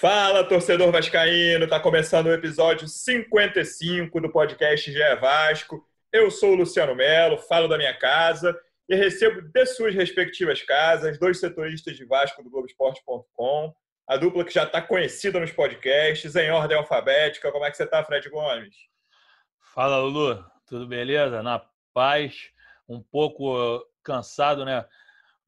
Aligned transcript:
Fala, 0.00 0.42
torcedor 0.42 0.90
vascaíno! 0.90 1.68
Tá 1.68 1.78
começando 1.78 2.28
o 2.28 2.32
episódio 2.32 2.88
55 2.88 4.18
do 4.18 4.32
podcast 4.32 4.90
GE 4.90 5.16
Vasco. 5.20 5.86
Eu 6.10 6.30
sou 6.30 6.52
o 6.52 6.54
Luciano 6.54 6.94
Melo, 6.94 7.36
falo 7.36 7.68
da 7.68 7.76
minha 7.76 7.92
casa 7.92 8.58
e 8.88 8.96
recebo 8.96 9.42
de 9.42 9.66
suas 9.66 9.94
respectivas 9.94 10.62
casas 10.62 11.18
dois 11.18 11.38
setoristas 11.38 11.98
de 11.98 12.06
Vasco 12.06 12.42
do 12.42 12.48
Globoesporte.com, 12.48 13.74
a 14.08 14.16
dupla 14.16 14.42
que 14.42 14.54
já 14.54 14.64
está 14.64 14.80
conhecida 14.80 15.38
nos 15.38 15.52
podcasts, 15.52 16.34
em 16.34 16.50
ordem 16.50 16.78
alfabética. 16.78 17.52
Como 17.52 17.66
é 17.66 17.70
que 17.70 17.76
você 17.76 17.84
está, 17.84 18.02
Fred 18.02 18.26
Gomes? 18.30 18.74
Fala, 19.74 19.98
Lulu. 19.98 20.42
Tudo 20.64 20.86
beleza? 20.86 21.42
Na 21.42 21.62
paz, 21.92 22.48
um 22.88 23.02
pouco 23.02 23.84
cansado, 24.02 24.64
né? 24.64 24.82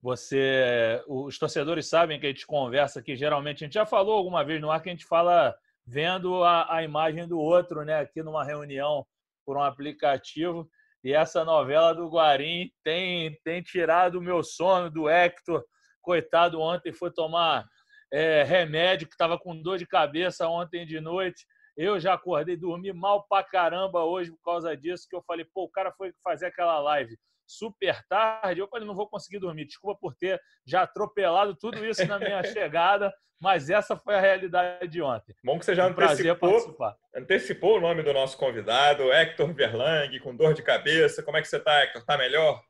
Você, 0.02 1.00
os 1.06 1.38
torcedores 1.38 1.88
sabem 1.88 2.18
que 2.18 2.26
a 2.26 2.28
gente 2.28 2.44
conversa 2.44 2.98
aqui, 2.98 3.14
geralmente, 3.14 3.62
a 3.62 3.66
gente 3.66 3.74
já 3.74 3.86
falou 3.86 4.16
alguma 4.16 4.44
vez 4.44 4.60
no 4.60 4.68
ar 4.68 4.82
que 4.82 4.88
a 4.88 4.92
gente 4.92 5.06
fala 5.06 5.54
vendo 5.86 6.42
a, 6.42 6.74
a 6.74 6.82
imagem 6.82 7.28
do 7.28 7.38
outro, 7.38 7.84
né? 7.84 8.00
Aqui 8.00 8.20
numa 8.20 8.44
reunião 8.44 9.06
por 9.46 9.56
um 9.56 9.62
aplicativo. 9.62 10.68
E 11.04 11.12
essa 11.12 11.44
novela 11.44 11.94
do 11.94 12.08
Guarim 12.08 12.68
tem, 12.82 13.38
tem 13.44 13.62
tirado 13.62 14.18
o 14.18 14.22
meu 14.22 14.42
sono 14.42 14.90
do 14.90 15.08
Hector. 15.08 15.64
Coitado, 16.00 16.60
ontem 16.60 16.92
foi 16.92 17.12
tomar 17.12 17.64
é, 18.12 18.42
remédio, 18.42 19.06
que 19.06 19.14
estava 19.14 19.38
com 19.38 19.60
dor 19.60 19.78
de 19.78 19.86
cabeça 19.86 20.48
ontem 20.48 20.84
de 20.84 21.00
noite. 21.00 21.46
Eu 21.76 22.00
já 22.00 22.14
acordei, 22.14 22.56
dormi 22.56 22.92
mal 22.92 23.24
pra 23.28 23.44
caramba 23.44 24.02
hoje 24.02 24.32
por 24.32 24.42
causa 24.42 24.76
disso, 24.76 25.06
que 25.08 25.14
eu 25.14 25.22
falei, 25.22 25.46
pô, 25.54 25.62
o 25.62 25.70
cara 25.70 25.92
foi 25.92 26.12
fazer 26.24 26.46
aquela 26.46 26.80
live 26.80 27.16
super 27.46 28.04
tarde. 28.08 28.60
Eu 28.60 28.68
falei, 28.68 28.86
não 28.86 28.94
vou 28.94 29.08
conseguir 29.08 29.38
dormir. 29.38 29.66
Desculpa 29.66 29.98
por 30.00 30.14
ter 30.14 30.40
já 30.66 30.82
atropelado 30.82 31.54
tudo 31.54 31.84
isso 31.84 32.06
na 32.06 32.18
minha 32.18 32.42
chegada, 32.44 33.12
mas 33.40 33.70
essa 33.70 33.96
foi 33.96 34.14
a 34.14 34.20
realidade 34.20 34.86
de 34.88 35.02
ontem. 35.02 35.34
Bom 35.44 35.58
que 35.58 35.64
você 35.64 35.74
já 35.74 35.86
um 35.86 35.90
antecipou, 35.90 36.76
antecipou 37.14 37.78
o 37.78 37.80
nome 37.80 38.02
do 38.02 38.12
nosso 38.12 38.38
convidado, 38.38 39.12
Hector 39.12 39.52
Verlang, 39.52 40.18
com 40.20 40.36
dor 40.36 40.54
de 40.54 40.62
cabeça. 40.62 41.22
Como 41.22 41.36
é 41.36 41.42
que 41.42 41.48
você 41.48 41.56
está, 41.56 41.82
Hector? 41.82 42.02
Está 42.02 42.16
melhor? 42.16 42.62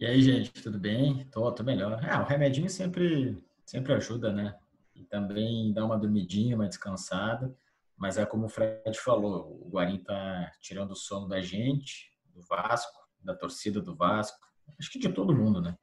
E 0.00 0.06
aí, 0.06 0.22
gente, 0.22 0.50
tudo 0.62 0.78
bem? 0.78 1.26
Tô, 1.26 1.52
tô 1.52 1.62
melhor. 1.62 2.00
Ah, 2.10 2.22
o 2.22 2.24
remedinho 2.24 2.68
sempre, 2.68 3.36
sempre 3.64 3.92
ajuda, 3.92 4.32
né? 4.32 4.58
E 4.94 5.04
também 5.04 5.72
dá 5.72 5.84
uma 5.84 5.98
dormidinha, 5.98 6.56
uma 6.56 6.66
descansada. 6.66 7.54
Mas 7.96 8.18
é 8.18 8.26
como 8.26 8.46
o 8.46 8.48
Fred 8.48 8.98
falou, 8.98 9.60
o 9.62 9.70
Guarim 9.70 9.98
tá 9.98 10.50
tirando 10.60 10.90
o 10.90 10.96
sono 10.96 11.28
da 11.28 11.40
gente, 11.40 12.10
do 12.34 12.42
Vasco 12.42 13.01
da 13.22 13.34
torcida 13.34 13.80
do 13.80 13.94
Vasco, 13.94 14.38
acho 14.78 14.90
que 14.90 14.98
de 14.98 15.08
todo 15.12 15.34
mundo, 15.34 15.60
né? 15.60 15.76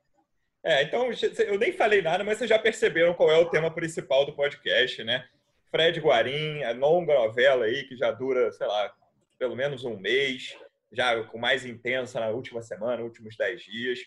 É, 0.63 0.83
então 0.83 1.09
eu 1.47 1.57
nem 1.57 1.71
falei 1.71 2.01
nada, 2.01 2.23
mas 2.23 2.37
vocês 2.37 2.49
já 2.49 2.59
perceberam 2.59 3.13
qual 3.13 3.31
é 3.31 3.37
o 3.37 3.49
tema 3.49 3.73
principal 3.73 4.25
do 4.25 4.35
podcast, 4.35 5.03
né? 5.03 5.27
Fred 5.71 5.99
Guarim, 5.99 6.63
a 6.63 6.71
longa 6.71 7.13
novela 7.13 7.65
aí 7.65 7.83
que 7.83 7.95
já 7.95 8.11
dura, 8.11 8.51
sei 8.51 8.67
lá, 8.67 8.93
pelo 9.37 9.55
menos 9.55 9.85
um 9.85 9.97
mês, 9.97 10.57
já 10.91 11.23
com 11.23 11.37
mais 11.37 11.65
intensa 11.65 12.19
na 12.19 12.27
última 12.27 12.61
semana, 12.61 13.03
últimos 13.03 13.37
dez 13.37 13.61
dias. 13.61 13.99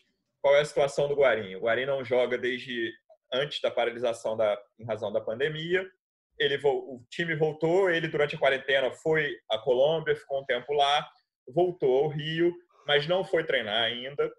Qual 0.42 0.54
é 0.56 0.60
a 0.60 0.64
situação 0.64 1.08
do 1.08 1.14
Guarim? 1.14 1.54
O 1.54 1.60
Guarim 1.60 1.86
não 1.86 2.04
joga 2.04 2.36
desde 2.36 2.92
antes 3.32 3.60
da 3.60 3.70
paralisação 3.70 4.36
da, 4.36 4.58
em 4.78 4.84
razão 4.84 5.12
da 5.12 5.20
pandemia. 5.20 5.88
Ele, 6.38 6.60
o 6.64 7.00
time 7.08 7.34
voltou, 7.36 7.88
ele 7.88 8.08
durante 8.08 8.34
a 8.34 8.38
quarentena 8.38 8.90
foi 8.90 9.36
à 9.48 9.56
Colômbia, 9.58 10.16
ficou 10.16 10.40
um 10.40 10.44
tempo 10.44 10.72
lá, 10.72 11.08
voltou 11.54 12.04
ao 12.04 12.08
Rio 12.08 12.52
mas 12.86 13.06
não 13.06 13.24
foi 13.24 13.44
treinar 13.44 13.82
ainda. 13.82 14.30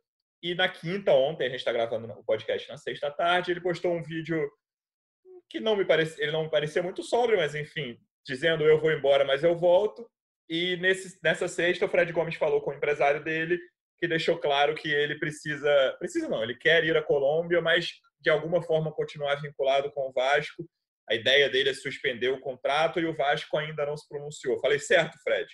E 0.42 0.54
na 0.56 0.68
quinta, 0.68 1.14
ontem, 1.14 1.46
a 1.46 1.50
gente 1.50 1.59
está 1.59 1.72
gravando 1.72 2.12
o 2.12 2.24
podcast 2.24 2.68
na 2.70 2.78
sexta 2.78 3.09
tarde, 3.09 3.52
ele 3.52 3.62
postou 3.62 3.94
um 3.94 4.04
vídeo 4.04 4.50
que 5.50 5.59
não 5.59 5.76
me 5.76 5.86
parece, 5.86 6.22
ele 6.22 6.31
não 6.31 6.44
me 6.44 6.50
parecia 6.50 6.82
muito 6.84 7.03
sóbrio, 7.03 7.38
mas 7.38 7.56
enfim, 7.56 7.98
dizendo 8.26 8.64
eu 8.64 8.80
vou 8.80 8.92
embora, 8.92 9.24
mas 9.24 9.44
eu 9.44 9.56
volto. 9.56 10.09
E 10.50 10.76
nesse, 10.78 11.18
nessa 11.24 11.48
sexta, 11.48 11.86
o 11.86 11.90
Fred 11.90 12.12
Gomes 12.12 12.36
falou 12.36 12.62
com 12.62 12.72
o 12.72 12.74
empresário 12.74 13.24
dele, 13.24 13.59
que 14.00 14.08
deixou 14.08 14.38
claro 14.38 14.76
que 14.76 14.92
ele 14.92 15.18
precisa, 15.18 15.96
precisa 16.00 16.28
não, 16.28 16.44
ele 16.44 16.56
quer 16.56 16.84
ir 16.84 16.98
à 16.98 17.02
Colômbia, 17.02 17.62
mas 17.62 17.94
de 18.20 18.30
alguma 18.30 18.62
forma 18.62 18.92
continuar 18.92 19.36
vinculado 19.36 19.92
com 19.92 20.09
o 20.09 20.14
Vasco. 20.14 20.68
A 21.09 21.16
ideia 21.16 21.50
dele 21.50 21.70
é 21.70 21.74
suspender 21.74 22.30
o 22.30 22.40
contrato 22.40 23.00
e 23.00 23.06
o 23.06 23.14
Vasco 23.14 23.58
ainda 23.58 23.86
não 23.86 23.98
se 23.98 24.08
pronunciou. 24.08 24.59
Falei 24.59 24.80
certo, 24.80 25.18
Fred? 25.22 25.48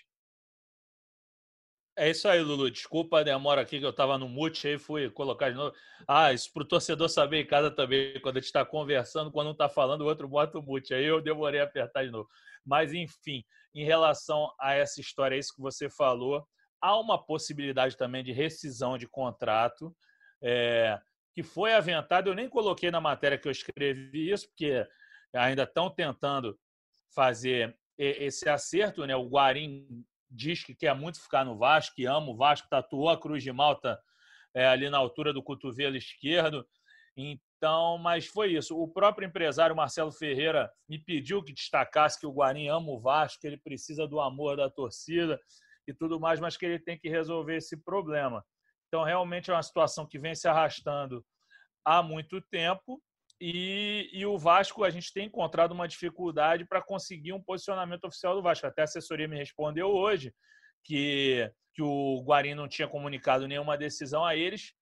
É 2.00 2.10
isso 2.10 2.30
aí, 2.30 2.40
Lulu. 2.40 2.72
Desculpa 2.72 3.20
a 3.20 3.24
demora 3.24 3.60
aqui 3.60 3.78
que 3.78 3.86
eu 3.86 3.90
estava 3.90 4.18
no 4.18 4.30
mute 4.30 4.66
aí, 4.70 4.78
fui 4.78 5.10
colocar 5.10 5.50
de 5.50 5.58
novo. 5.58 5.76
Ah, 6.08 6.32
isso 6.32 6.50
para 6.54 6.64
o 6.64 6.66
torcedor 6.66 7.10
saber 7.10 7.42
em 7.42 7.46
casa 7.46 7.70
também, 7.70 8.18
quando 8.22 8.38
a 8.38 8.40
gente 8.40 8.48
está 8.48 8.64
conversando, 8.64 9.30
quando 9.30 9.50
um 9.50 9.52
está 9.52 9.68
falando, 9.68 10.04
o 10.04 10.06
outro 10.06 10.26
bota 10.26 10.58
o 10.58 10.62
mute. 10.64 10.94
Aí 10.94 11.04
eu 11.04 11.20
demorei 11.20 11.60
a 11.60 11.66
apertar 11.66 12.06
de 12.06 12.10
novo. 12.10 12.30
Mas, 12.66 12.94
enfim, 12.94 13.44
em 13.76 13.84
relação 13.84 14.50
a 14.58 14.74
essa 14.74 15.02
história, 15.02 15.36
é 15.36 15.40
isso 15.40 15.54
que 15.54 15.62
você 15.62 15.90
falou, 15.90 16.48
há 16.82 16.98
uma 16.98 17.22
possibilidade 17.22 17.98
também 17.98 18.24
de 18.24 18.32
rescisão 18.32 18.98
de 18.98 19.06
contrato, 19.06 19.94
é, 20.42 20.98
que 21.36 21.44
foi 21.44 21.74
aventada. 21.74 22.30
Eu 22.30 22.34
nem 22.34 22.48
coloquei 22.48 22.90
na 22.90 23.02
matéria 23.02 23.38
que 23.38 23.46
eu 23.46 23.52
escrevi 23.52 24.32
isso, 24.32 24.48
porque 24.48 24.88
ainda 25.34 25.64
estão 25.64 25.90
tentando 25.90 26.58
fazer 27.14 27.78
esse 27.98 28.48
acerto, 28.48 29.06
né? 29.06 29.18
O 29.18 29.28
Guarim 29.28 30.06
diz 30.30 30.64
que 30.64 30.76
quer 30.76 30.96
muito 30.96 31.22
ficar 31.22 31.44
no 31.44 31.58
Vasco, 31.58 31.96
que 31.96 32.06
ama 32.06 32.30
o 32.30 32.36
Vasco, 32.36 32.68
tatuou 32.70 33.10
a 33.10 33.20
Cruz 33.20 33.44
de 33.44 33.52
Malta 33.52 34.00
é, 34.54 34.66
ali 34.68 34.90
na 34.90 34.98
altura 34.98 35.34
do 35.34 35.44
cotovelo 35.44 35.96
esquerdo. 35.96 36.66
Então, 37.16 37.98
mas 37.98 38.28
foi 38.28 38.54
isso. 38.54 38.80
O 38.80 38.88
próprio 38.88 39.28
empresário 39.28 39.76
Marcelo 39.76 40.12
Ferreira 40.12 40.72
me 40.88 40.98
pediu 40.98 41.44
que 41.44 41.54
destacasse 41.54 42.20
que 42.20 42.26
o 42.26 42.32
Guarim 42.32 42.68
ama 42.70 42.92
o 42.92 43.00
Vasco, 43.00 43.42
que 43.42 43.48
ele 43.48 43.58
precisa 43.58 44.08
do 44.08 44.20
amor 44.20 44.58
da 44.58 44.70
torcida 44.70 45.40
e 45.88 45.94
tudo 45.94 46.20
mais, 46.20 46.40
mas 46.40 46.56
que 46.56 46.66
ele 46.66 46.80
tem 46.80 46.98
que 46.98 47.10
resolver 47.10 47.58
esse 47.58 47.76
problema. 47.78 48.46
Então, 48.88 49.04
realmente 49.04 49.52
é 49.52 49.54
uma 49.54 49.64
situação 49.64 50.08
que 50.08 50.18
vem 50.18 50.34
se 50.34 50.48
arrastando 50.48 51.26
há 51.84 52.02
muito 52.02 52.42
tempo 52.42 53.02
e, 53.42 54.10
e, 54.12 54.26
o 54.26 54.38
Vasco, 54.38 54.84
a 54.84 54.90
gente 54.90 55.14
tem 55.14 55.28
encontrado 55.28 55.72
uma 55.72 55.88
dificuldade 55.88 56.66
para 56.66 56.82
conseguir 56.82 57.32
um 57.32 57.42
posicionamento 57.42 58.04
oficial 58.04 58.36
do 58.36 58.42
Vasco. 58.42 58.68
Até 58.68 58.82
a 58.82 58.84
assessoria 58.84 59.30
me 59.30 59.38
respondeu 59.38 59.88
hoje 59.88 60.34
que, 60.84 61.50
que 61.74 61.82
o 61.82 62.22
Guarim 62.26 62.54
não 62.54 62.68
tinha 62.68 62.88
comunicado 62.88 63.48
nenhuma 63.48 63.78
decisão 63.78 64.26
a 64.26 64.36
eles, 64.36 64.74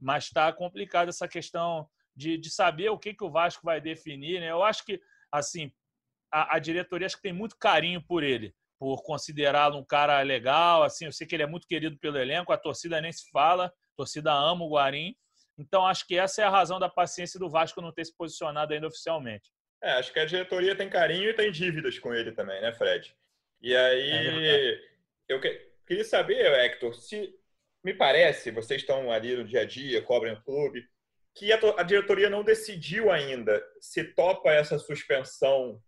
mas 0.00 0.24
está 0.24 0.52
complicada 0.52 1.10
essa 1.10 1.26
questão 1.26 1.88
de, 2.14 2.38
de 2.38 2.50
saber 2.50 2.88
o 2.90 2.98
que, 2.98 3.14
que 3.14 3.24
o 3.24 3.30
Vasco 3.30 3.64
vai 3.64 3.80
definir. 3.80 4.40
Né? 4.40 4.50
Eu 4.50 4.62
acho 4.62 4.84
que, 4.84 5.00
assim, 5.32 5.72
a, 6.32 6.54
a 6.54 6.58
diretoria 6.60 7.06
acho 7.06 7.16
que 7.16 7.22
tem 7.22 7.32
muito 7.32 7.56
carinho 7.58 8.00
por 8.00 8.22
ele, 8.22 8.54
por 8.78 9.02
considerá-lo 9.02 9.76
um 9.76 9.84
cara 9.84 10.20
legal. 10.22 10.84
Assim, 10.84 11.06
eu 11.06 11.12
sei 11.12 11.26
que 11.26 11.34
ele 11.34 11.42
é 11.42 11.48
muito 11.48 11.66
querido 11.66 11.98
pelo 11.98 12.16
elenco, 12.18 12.52
a 12.52 12.58
torcida 12.58 13.00
nem 13.00 13.10
se 13.10 13.28
fala, 13.30 13.66
a 13.66 13.96
torcida 13.96 14.32
ama 14.32 14.64
o 14.64 14.70
Guarim 14.70 15.16
então, 15.56 15.86
acho 15.86 16.06
que 16.06 16.18
essa 16.18 16.42
é 16.42 16.44
a 16.44 16.50
razão 16.50 16.78
da 16.78 16.88
paciência 16.88 17.38
do 17.38 17.48
Vasco 17.48 17.80
não 17.80 17.92
ter 17.92 18.04
se 18.04 18.16
posicionado 18.16 18.74
ainda 18.74 18.86
oficialmente. 18.86 19.50
É, 19.82 19.92
acho 19.92 20.12
que 20.12 20.18
a 20.18 20.24
diretoria 20.24 20.74
tem 20.74 20.88
carinho 20.88 21.28
e 21.28 21.34
tem 21.34 21.50
dívidas 21.50 21.98
com 21.98 22.14
ele 22.14 22.32
também, 22.32 22.60
né, 22.60 22.72
Fred? 22.72 23.14
E 23.60 23.74
aí, 23.76 24.46
é 24.46 24.80
eu 25.28 25.40
que, 25.40 25.48
queria 25.86 26.04
saber, 26.04 26.46
Hector, 26.46 26.94
se 26.94 27.34
me 27.82 27.94
parece, 27.94 28.50
vocês 28.50 28.80
estão 28.80 29.10
ali 29.12 29.36
no 29.36 29.44
dia 29.44 29.60
a 29.60 29.64
dia, 29.64 30.02
cobrem 30.02 30.32
o 30.32 30.42
clube, 30.42 30.86
que 31.34 31.52
a, 31.52 31.58
a 31.78 31.82
diretoria 31.82 32.30
não 32.30 32.42
decidiu 32.42 33.10
ainda 33.10 33.62
se 33.80 34.04
topa 34.04 34.50
essa 34.52 34.78
suspensão 34.78 35.82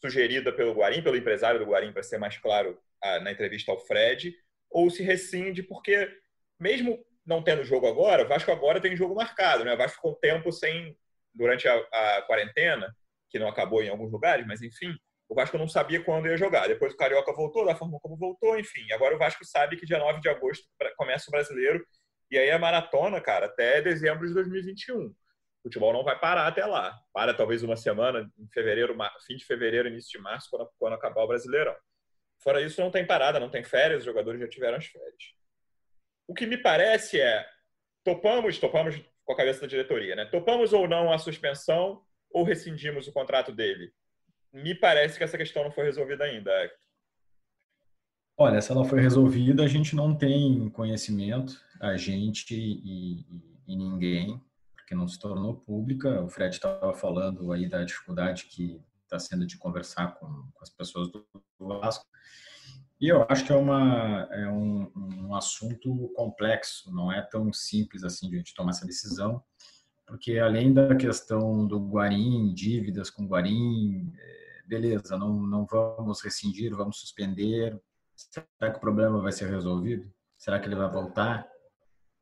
sugerida 0.00 0.52
pelo 0.52 0.74
Guarim, 0.74 1.02
pelo 1.02 1.16
empresário 1.16 1.58
do 1.58 1.66
Guarim, 1.66 1.92
para 1.92 2.02
ser 2.02 2.18
mais 2.18 2.38
claro 2.38 2.80
na 3.22 3.30
entrevista 3.30 3.70
ao 3.70 3.78
Fred, 3.78 4.34
ou 4.70 4.90
se 4.90 5.02
rescinde, 5.02 5.62
porque 5.62 6.10
mesmo 6.58 7.04
não 7.26 7.42
tendo 7.42 7.64
jogo 7.64 7.86
agora, 7.86 8.24
o 8.24 8.28
Vasco 8.28 8.52
agora 8.52 8.80
tem 8.80 8.96
jogo 8.96 9.14
marcado, 9.14 9.64
né? 9.64 9.74
O 9.74 9.76
Vasco 9.76 9.96
ficou 9.96 10.14
tempo 10.14 10.52
sem, 10.52 10.96
durante 11.34 11.66
a, 11.66 11.74
a, 11.74 12.22
quarentena, 12.22 12.94
que 13.28 13.38
não 13.38 13.48
acabou 13.48 13.82
em 13.82 13.88
alguns 13.88 14.12
lugares, 14.12 14.46
mas 14.46 14.62
enfim, 14.62 14.96
o 15.28 15.34
Vasco 15.34 15.58
não 15.58 15.66
sabia 15.66 16.02
quando 16.02 16.28
ia 16.28 16.36
jogar. 16.36 16.68
Depois 16.68 16.94
o 16.94 16.96
Carioca 16.96 17.32
voltou, 17.32 17.66
da 17.66 17.74
forma 17.74 17.98
como 18.00 18.16
voltou, 18.16 18.58
enfim. 18.58 18.90
Agora 18.92 19.16
o 19.16 19.18
Vasco 19.18 19.44
sabe 19.44 19.76
que 19.76 19.84
dia 19.84 19.98
9 19.98 20.20
de 20.20 20.28
agosto 20.28 20.64
começa 20.96 21.24
o 21.28 21.32
brasileiro, 21.32 21.84
e 22.30 22.38
aí 22.38 22.50
a 22.50 22.58
maratona, 22.58 23.20
cara, 23.20 23.46
até 23.46 23.82
dezembro 23.82 24.26
de 24.26 24.34
2021. 24.34 25.06
O 25.06 25.14
futebol 25.64 25.92
não 25.92 26.04
vai 26.04 26.18
parar 26.18 26.46
até 26.46 26.64
lá. 26.64 26.96
Para 27.12 27.34
talvez 27.34 27.64
uma 27.64 27.76
semana, 27.76 28.30
em 28.38 28.48
fevereiro, 28.52 28.96
fim 29.26 29.36
de 29.36 29.44
fevereiro, 29.44 29.88
início 29.88 30.16
de 30.16 30.22
março, 30.22 30.48
quando, 30.48 30.68
quando 30.78 30.92
acabar 30.92 31.22
o 31.22 31.28
Brasileirão. 31.28 31.74
Fora 32.38 32.60
isso, 32.60 32.80
não 32.80 32.90
tem 32.90 33.04
parada, 33.04 33.40
não 33.40 33.50
tem 33.50 33.64
férias, 33.64 34.00
os 34.00 34.04
jogadores 34.04 34.40
já 34.40 34.48
tiveram 34.48 34.76
as 34.76 34.86
férias. 34.86 35.36
O 36.28 36.34
que 36.34 36.46
me 36.46 36.56
parece 36.56 37.20
é, 37.20 37.46
topamos, 38.04 38.58
topamos 38.58 39.00
com 39.24 39.32
a 39.32 39.36
cabeça 39.36 39.60
da 39.60 39.66
diretoria, 39.66 40.16
né? 40.16 40.24
Topamos 40.26 40.72
ou 40.72 40.88
não 40.88 41.12
a 41.12 41.18
suspensão 41.18 42.02
ou 42.30 42.44
rescindimos 42.44 43.06
o 43.06 43.12
contrato 43.12 43.52
dele? 43.52 43.92
Me 44.52 44.74
parece 44.74 45.18
que 45.18 45.24
essa 45.24 45.36
questão 45.36 45.64
não 45.64 45.70
foi 45.70 45.84
resolvida 45.84 46.24
ainda, 46.24 46.50
Olha, 48.38 48.60
se 48.60 48.70
ela 48.70 48.84
foi 48.84 49.00
resolvida, 49.00 49.64
a 49.64 49.66
gente 49.66 49.96
não 49.96 50.14
tem 50.14 50.68
conhecimento, 50.68 51.58
a 51.80 51.96
gente 51.96 52.54
e, 52.54 53.24
e, 53.24 53.72
e 53.72 53.76
ninguém, 53.76 54.38
porque 54.74 54.94
não 54.94 55.08
se 55.08 55.18
tornou 55.18 55.56
pública. 55.56 56.20
O 56.22 56.28
Fred 56.28 56.54
estava 56.54 56.92
falando 56.92 57.50
aí 57.50 57.66
da 57.66 57.82
dificuldade 57.82 58.44
que 58.44 58.78
está 59.04 59.18
sendo 59.18 59.46
de 59.46 59.56
conversar 59.56 60.14
com, 60.16 60.26
com, 60.26 60.62
as 60.62 60.68
pessoas 60.68 61.10
do 61.10 61.26
Vasco. 61.58 62.04
E 63.00 63.08
eu 63.08 63.26
acho 63.28 63.44
que 63.44 63.52
é, 63.52 63.56
uma, 63.56 64.28
é 64.30 64.48
um, 64.48 64.90
um, 64.96 65.34
assunto 65.34 66.10
complexo, 66.14 66.92
não 66.94 67.12
é 67.12 67.20
tão 67.20 67.52
simples 67.52 68.02
assim 68.02 68.28
de 68.28 68.36
a 68.36 68.38
gente 68.38 68.54
tomar 68.54 68.70
essa 68.70 68.86
decisão, 68.86 69.42
porque 70.06 70.38
além 70.38 70.72
da 70.72 70.94
questão 70.96 71.66
do 71.66 71.78
Guarim, 71.78 72.54
dívidas 72.54 73.10
com 73.10 73.26
Guarim, 73.26 74.12
é, 74.18 74.62
beleza, 74.66 75.16
não, 75.18 75.34
não 75.42 75.66
vamos 75.66 76.22
rescindir, 76.22 76.74
vamos 76.74 76.98
suspender, 77.00 77.78
Será 78.16 78.72
que 78.72 78.78
o 78.78 78.80
problema 78.80 79.20
vai 79.20 79.30
ser 79.30 79.50
resolvido? 79.50 80.10
Será 80.38 80.58
que 80.58 80.66
ele 80.66 80.74
vai 80.74 80.90
voltar? 80.90 81.46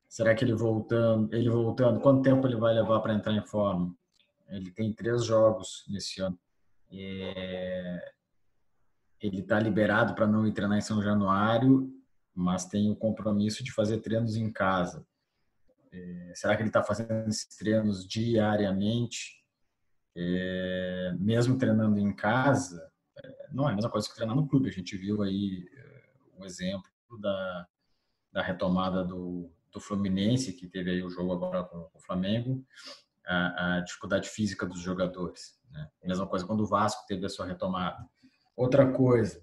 Será 0.09 0.35
que 0.35 0.43
ele 0.43 0.53
voltando, 0.53 1.33
ele 1.33 1.49
voltando, 1.49 1.99
quanto 1.99 2.21
tempo 2.21 2.45
ele 2.45 2.57
vai 2.57 2.73
levar 2.73 2.99
para 2.99 3.13
entrar 3.13 3.33
em 3.33 3.45
forma? 3.45 3.95
Ele 4.49 4.71
tem 4.71 4.93
três 4.93 5.23
jogos 5.23 5.85
nesse 5.87 6.21
ano. 6.21 6.37
É... 6.91 8.13
Ele 9.21 9.39
está 9.39 9.59
liberado 9.59 10.13
para 10.13 10.27
não 10.27 10.45
ir 10.45 10.53
treinar 10.53 10.77
em 10.77 10.81
São 10.81 11.01
Januário, 11.01 11.91
mas 12.33 12.65
tem 12.65 12.91
o 12.91 12.95
compromisso 12.95 13.63
de 13.63 13.71
fazer 13.71 13.99
treinos 13.99 14.35
em 14.35 14.51
casa. 14.51 15.05
É... 15.91 16.33
Será 16.35 16.55
que 16.55 16.61
ele 16.61 16.69
está 16.69 16.83
fazendo 16.83 17.27
esses 17.27 17.55
treinos 17.57 18.07
diariamente? 18.07 19.43
É... 20.15 21.15
Mesmo 21.19 21.57
treinando 21.57 21.99
em 21.99 22.13
casa, 22.13 22.91
é, 23.17 23.47
não 23.51 23.69
é 23.69 23.71
a 23.71 23.75
mesma 23.75 23.89
coisa 23.89 24.07
que 24.07 24.15
treinar 24.15 24.35
no 24.35 24.47
clube. 24.47 24.69
A 24.69 24.73
gente 24.73 24.97
viu 24.97 25.21
aí 25.21 25.65
um 26.37 26.45
exemplo 26.45 26.89
da, 27.19 27.67
da 28.31 28.41
retomada 28.41 29.03
do, 29.03 29.49
do 29.71 29.79
Fluminense, 29.79 30.53
que 30.53 30.67
teve 30.67 30.91
aí 30.91 31.03
o 31.03 31.09
jogo 31.09 31.33
agora 31.33 31.63
com 31.63 31.89
o 31.93 31.99
Flamengo, 31.99 32.65
a, 33.25 33.77
a 33.77 33.79
dificuldade 33.81 34.29
física 34.29 34.65
dos 34.65 34.79
jogadores. 34.79 35.57
Né? 35.71 35.89
Mesma 36.03 36.27
coisa 36.27 36.45
quando 36.45 36.61
o 36.61 36.67
Vasco 36.67 37.05
teve 37.07 37.25
a 37.25 37.29
sua 37.29 37.45
retomada. 37.45 37.97
Outra 38.55 38.91
coisa, 38.91 39.41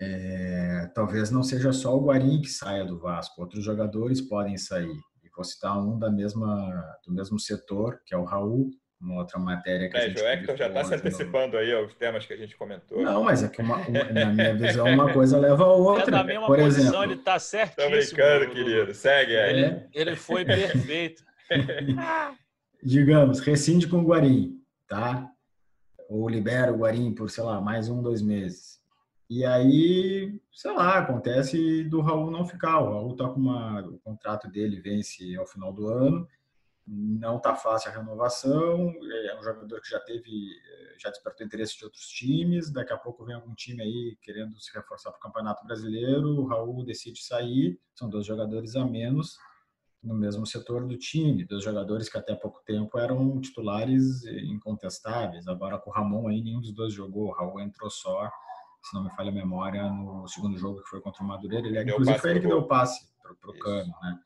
é, 0.00 0.90
talvez 0.94 1.30
não 1.30 1.42
seja 1.42 1.72
só 1.72 1.96
o 1.96 2.04
Guarim 2.06 2.40
que 2.40 2.48
saia 2.48 2.84
do 2.84 2.98
Vasco, 2.98 3.40
outros 3.40 3.64
jogadores 3.64 4.20
podem 4.20 4.56
sair. 4.56 4.96
E 5.22 5.28
vou 5.34 5.44
citar 5.44 5.78
um 5.78 5.98
da 5.98 6.10
mesma, 6.10 6.84
do 7.06 7.12
mesmo 7.12 7.38
setor, 7.38 8.00
que 8.04 8.14
é 8.14 8.18
o 8.18 8.24
Raul, 8.24 8.70
uma 9.00 9.20
outra 9.20 9.38
matéria 9.38 9.88
que 9.88 9.96
é, 9.96 10.00
a 10.00 10.08
gente. 10.08 10.20
O 10.20 10.26
Hector 10.26 10.56
já 10.56 10.66
está 10.66 10.84
se 10.84 10.94
antecipando 10.94 11.52
no... 11.52 11.58
aí 11.58 11.72
aos 11.72 11.94
temas 11.94 12.26
que 12.26 12.32
a 12.32 12.36
gente 12.36 12.56
comentou. 12.56 13.00
Não, 13.00 13.22
mas 13.22 13.44
é 13.44 13.48
que 13.48 13.62
uma, 13.62 13.76
uma, 13.76 14.04
na 14.04 14.26
minha 14.26 14.54
visão 14.56 14.86
uma 14.86 15.12
coisa 15.12 15.38
leva 15.38 15.64
a 15.64 15.72
outra. 15.72 16.08
É 16.08 16.10
na 16.10 16.24
mesma 16.24 16.46
Por 16.46 16.58
posição, 16.58 16.86
exemplo, 16.86 17.04
ele 17.04 17.14
está 17.14 17.38
certíssimo. 17.38 17.84
Tô 17.84 17.96
brincando, 17.96 18.50
querido. 18.50 18.94
Segue 18.94 19.36
aí. 19.36 19.60
Ele, 19.60 19.88
ele 19.94 20.16
foi 20.16 20.42
perfeito. 20.44 21.22
Digamos, 22.82 23.40
rescinde 23.40 23.86
com 23.86 23.98
o 23.98 24.04
Guarim, 24.04 24.56
tá? 24.88 25.28
Ou 26.08 26.28
libera 26.28 26.72
o 26.72 26.78
Guarim 26.78 27.14
por, 27.14 27.30
sei 27.30 27.44
lá, 27.44 27.60
mais 27.60 27.88
um, 27.88 28.02
dois 28.02 28.22
meses. 28.22 28.80
E 29.30 29.44
aí, 29.44 30.40
sei 30.50 30.72
lá, 30.72 30.98
acontece 30.98 31.84
do 31.84 32.00
Raul 32.00 32.30
não 32.30 32.46
ficar. 32.46 32.80
O 32.80 32.90
Raul 32.90 33.14
tá 33.14 33.28
com 33.28 33.38
uma. 33.38 33.80
O 33.82 33.98
contrato 33.98 34.48
dele 34.48 34.80
vence 34.80 35.36
ao 35.36 35.46
final 35.46 35.72
do 35.72 35.86
ano 35.86 36.26
não 36.88 37.36
está 37.36 37.54
fácil 37.54 37.90
a 37.90 37.94
renovação, 37.94 38.94
é 39.26 39.38
um 39.38 39.42
jogador 39.42 39.80
que 39.80 39.90
já 39.90 40.00
teve, 40.00 40.30
já 40.98 41.10
despertou 41.10 41.46
interesse 41.46 41.76
de 41.76 41.84
outros 41.84 42.08
times, 42.08 42.70
daqui 42.70 42.92
a 42.92 42.96
pouco 42.96 43.24
vem 43.26 43.34
algum 43.34 43.54
time 43.54 43.82
aí 43.82 44.16
querendo 44.22 44.58
se 44.58 44.72
reforçar 44.74 45.10
para 45.10 45.18
o 45.18 45.20
Campeonato 45.20 45.66
Brasileiro, 45.66 46.40
o 46.40 46.46
Raul 46.46 46.84
decide 46.84 47.22
sair, 47.22 47.78
são 47.94 48.08
dois 48.08 48.24
jogadores 48.24 48.74
a 48.74 48.86
menos 48.86 49.36
no 50.08 50.14
mesmo 50.14 50.46
setor 50.46 50.86
do 50.86 50.96
time, 50.96 51.44
dois 51.44 51.62
jogadores 51.62 52.08
que 52.08 52.16
até 52.16 52.34
pouco 52.34 52.62
tempo 52.64 52.98
eram 52.98 53.38
titulares 53.40 54.24
incontestáveis, 54.24 55.46
agora 55.46 55.78
com 55.78 55.90
o 55.90 55.92
Ramon 55.92 56.28
aí 56.28 56.42
nenhum 56.42 56.60
dos 56.60 56.72
dois 56.72 56.94
jogou, 56.94 57.28
o 57.28 57.32
Raul 57.32 57.60
entrou 57.60 57.90
só, 57.90 58.30
se 58.82 58.94
não 58.94 59.04
me 59.04 59.10
falha 59.10 59.30
a 59.30 59.34
memória, 59.34 59.82
no 59.90 60.26
segundo 60.26 60.56
jogo 60.56 60.82
que 60.82 60.88
foi 60.88 61.02
contra 61.02 61.22
o 61.22 61.26
Madureira, 61.26 61.66
ele, 61.66 61.82
inclusive 61.82 62.18
foi 62.18 62.30
ele 62.30 62.40
que 62.40 62.46
deu 62.46 62.58
o 62.58 62.66
passe 62.66 63.06
para 63.20 63.50
o 63.50 63.58
Cano, 63.58 63.92
né? 64.02 64.18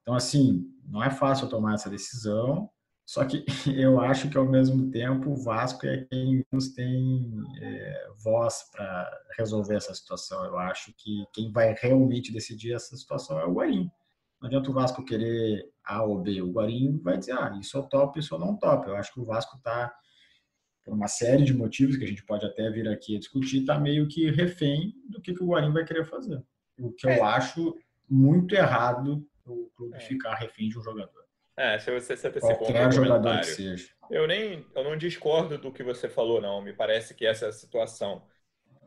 Então, 0.00 0.14
assim, 0.14 0.66
não 0.86 1.02
é 1.02 1.10
fácil 1.10 1.48
tomar 1.48 1.74
essa 1.74 1.90
decisão, 1.90 2.70
só 3.06 3.24
que 3.24 3.44
eu 3.76 4.00
acho 4.00 4.30
que, 4.30 4.38
ao 4.38 4.46
mesmo 4.46 4.90
tempo, 4.90 5.30
o 5.30 5.36
Vasco 5.36 5.86
é 5.86 6.06
quem 6.10 6.44
nos 6.50 6.68
tem 6.68 7.30
é, 7.60 8.08
voz 8.22 8.64
para 8.72 9.10
resolver 9.36 9.76
essa 9.76 9.94
situação. 9.94 10.44
Eu 10.44 10.58
acho 10.58 10.92
que 10.96 11.24
quem 11.32 11.52
vai 11.52 11.74
realmente 11.78 12.32
decidir 12.32 12.72
essa 12.72 12.96
situação 12.96 13.38
é 13.38 13.44
o 13.44 13.54
Guarim. 13.54 13.90
Não 14.44 14.48
adianta 14.48 14.70
o 14.70 14.74
Vasco 14.74 15.02
querer 15.02 15.70
A 15.82 16.02
ou 16.02 16.20
B. 16.20 16.42
O 16.42 16.52
Guarim 16.52 16.98
vai 16.98 17.16
dizer, 17.16 17.32
ah, 17.32 17.56
isso 17.58 17.78
eu 17.78 17.82
topo, 17.84 18.18
isso 18.18 18.34
eu 18.34 18.38
não 18.38 18.54
topo. 18.54 18.90
Eu 18.90 18.96
acho 18.96 19.10
que 19.10 19.18
o 19.18 19.24
Vasco 19.24 19.56
está, 19.56 19.90
por 20.84 20.92
uma 20.92 21.08
série 21.08 21.44
de 21.44 21.54
motivos 21.54 21.96
que 21.96 22.04
a 22.04 22.06
gente 22.06 22.22
pode 22.22 22.44
até 22.44 22.68
vir 22.68 22.86
aqui 22.86 23.16
a 23.16 23.18
discutir, 23.18 23.60
está 23.60 23.80
meio 23.80 24.06
que 24.06 24.30
refém 24.30 24.92
do 25.08 25.18
que, 25.18 25.32
que 25.32 25.42
o 25.42 25.46
Guarim 25.46 25.72
vai 25.72 25.82
querer 25.82 26.04
fazer. 26.04 26.44
O 26.78 26.92
que 26.92 27.06
eu 27.06 27.10
é. 27.12 27.20
acho 27.22 27.74
muito 28.06 28.54
errado 28.54 29.26
o 29.46 29.70
clube 29.74 29.96
é. 29.96 30.00
ficar 30.00 30.34
refém 30.34 30.68
de 30.68 30.78
um 30.78 30.82
jogador. 30.82 31.24
É, 31.56 31.78
se 31.78 31.90
você 31.90 32.14
se 32.14 32.28
antecipou 32.28 32.58
Qualquer 32.58 32.92
jogador 32.92 33.38
que 33.38 33.46
seja. 33.46 33.88
Eu 34.10 34.26
nem, 34.26 34.66
eu 34.74 34.84
não 34.84 34.94
discordo 34.94 35.56
do 35.56 35.72
que 35.72 35.82
você 35.82 36.06
falou, 36.06 36.38
não. 36.42 36.60
Me 36.60 36.74
parece 36.74 37.14
que 37.14 37.24
essa 37.24 37.46
é 37.46 37.48
a 37.48 37.52
situação. 37.52 38.22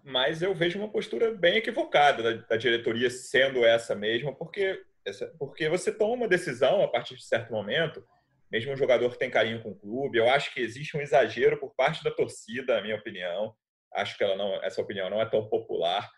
Mas 0.04 0.44
eu 0.44 0.54
vejo 0.54 0.78
uma 0.78 0.92
postura 0.92 1.34
bem 1.34 1.58
equivocada 1.58 2.22
da, 2.22 2.44
da 2.46 2.58
diretoria 2.58 3.10
sendo 3.10 3.66
essa 3.66 3.96
mesma, 3.96 4.36
porque, 4.36 4.86
essa, 5.08 5.34
porque 5.40 5.70
você 5.70 5.92
toma 5.92 6.14
uma 6.14 6.28
decisão 6.28 6.84
a 6.84 6.88
partir 6.88 7.16
de 7.16 7.26
certo 7.26 7.52
momento, 7.52 8.06
mesmo 8.52 8.74
um 8.74 8.78
jogador 8.78 9.10
que 9.10 9.18
tem 9.18 9.30
carinho 9.30 9.62
com 9.64 9.72
o 9.72 9.80
clube. 9.80 10.18
Eu 10.18 10.30
acho 10.30 10.54
que 10.54 10.60
existe 10.60 10.96
um 10.98 11.02
exagero 11.02 11.58
por 11.58 11.74
parte 11.76 12.04
da 12.04 12.12
torcida, 12.12 12.76
na 12.76 12.82
minha 12.82 12.96
opinião. 12.96 13.56
Acho 13.94 14.18
que 14.18 14.24
ela 14.24 14.36
não, 14.36 14.62
essa 14.64 14.82
opinião 14.82 15.10
não 15.10 15.22
é 15.22 15.26
tão 15.26 15.48
popular. 15.48 16.10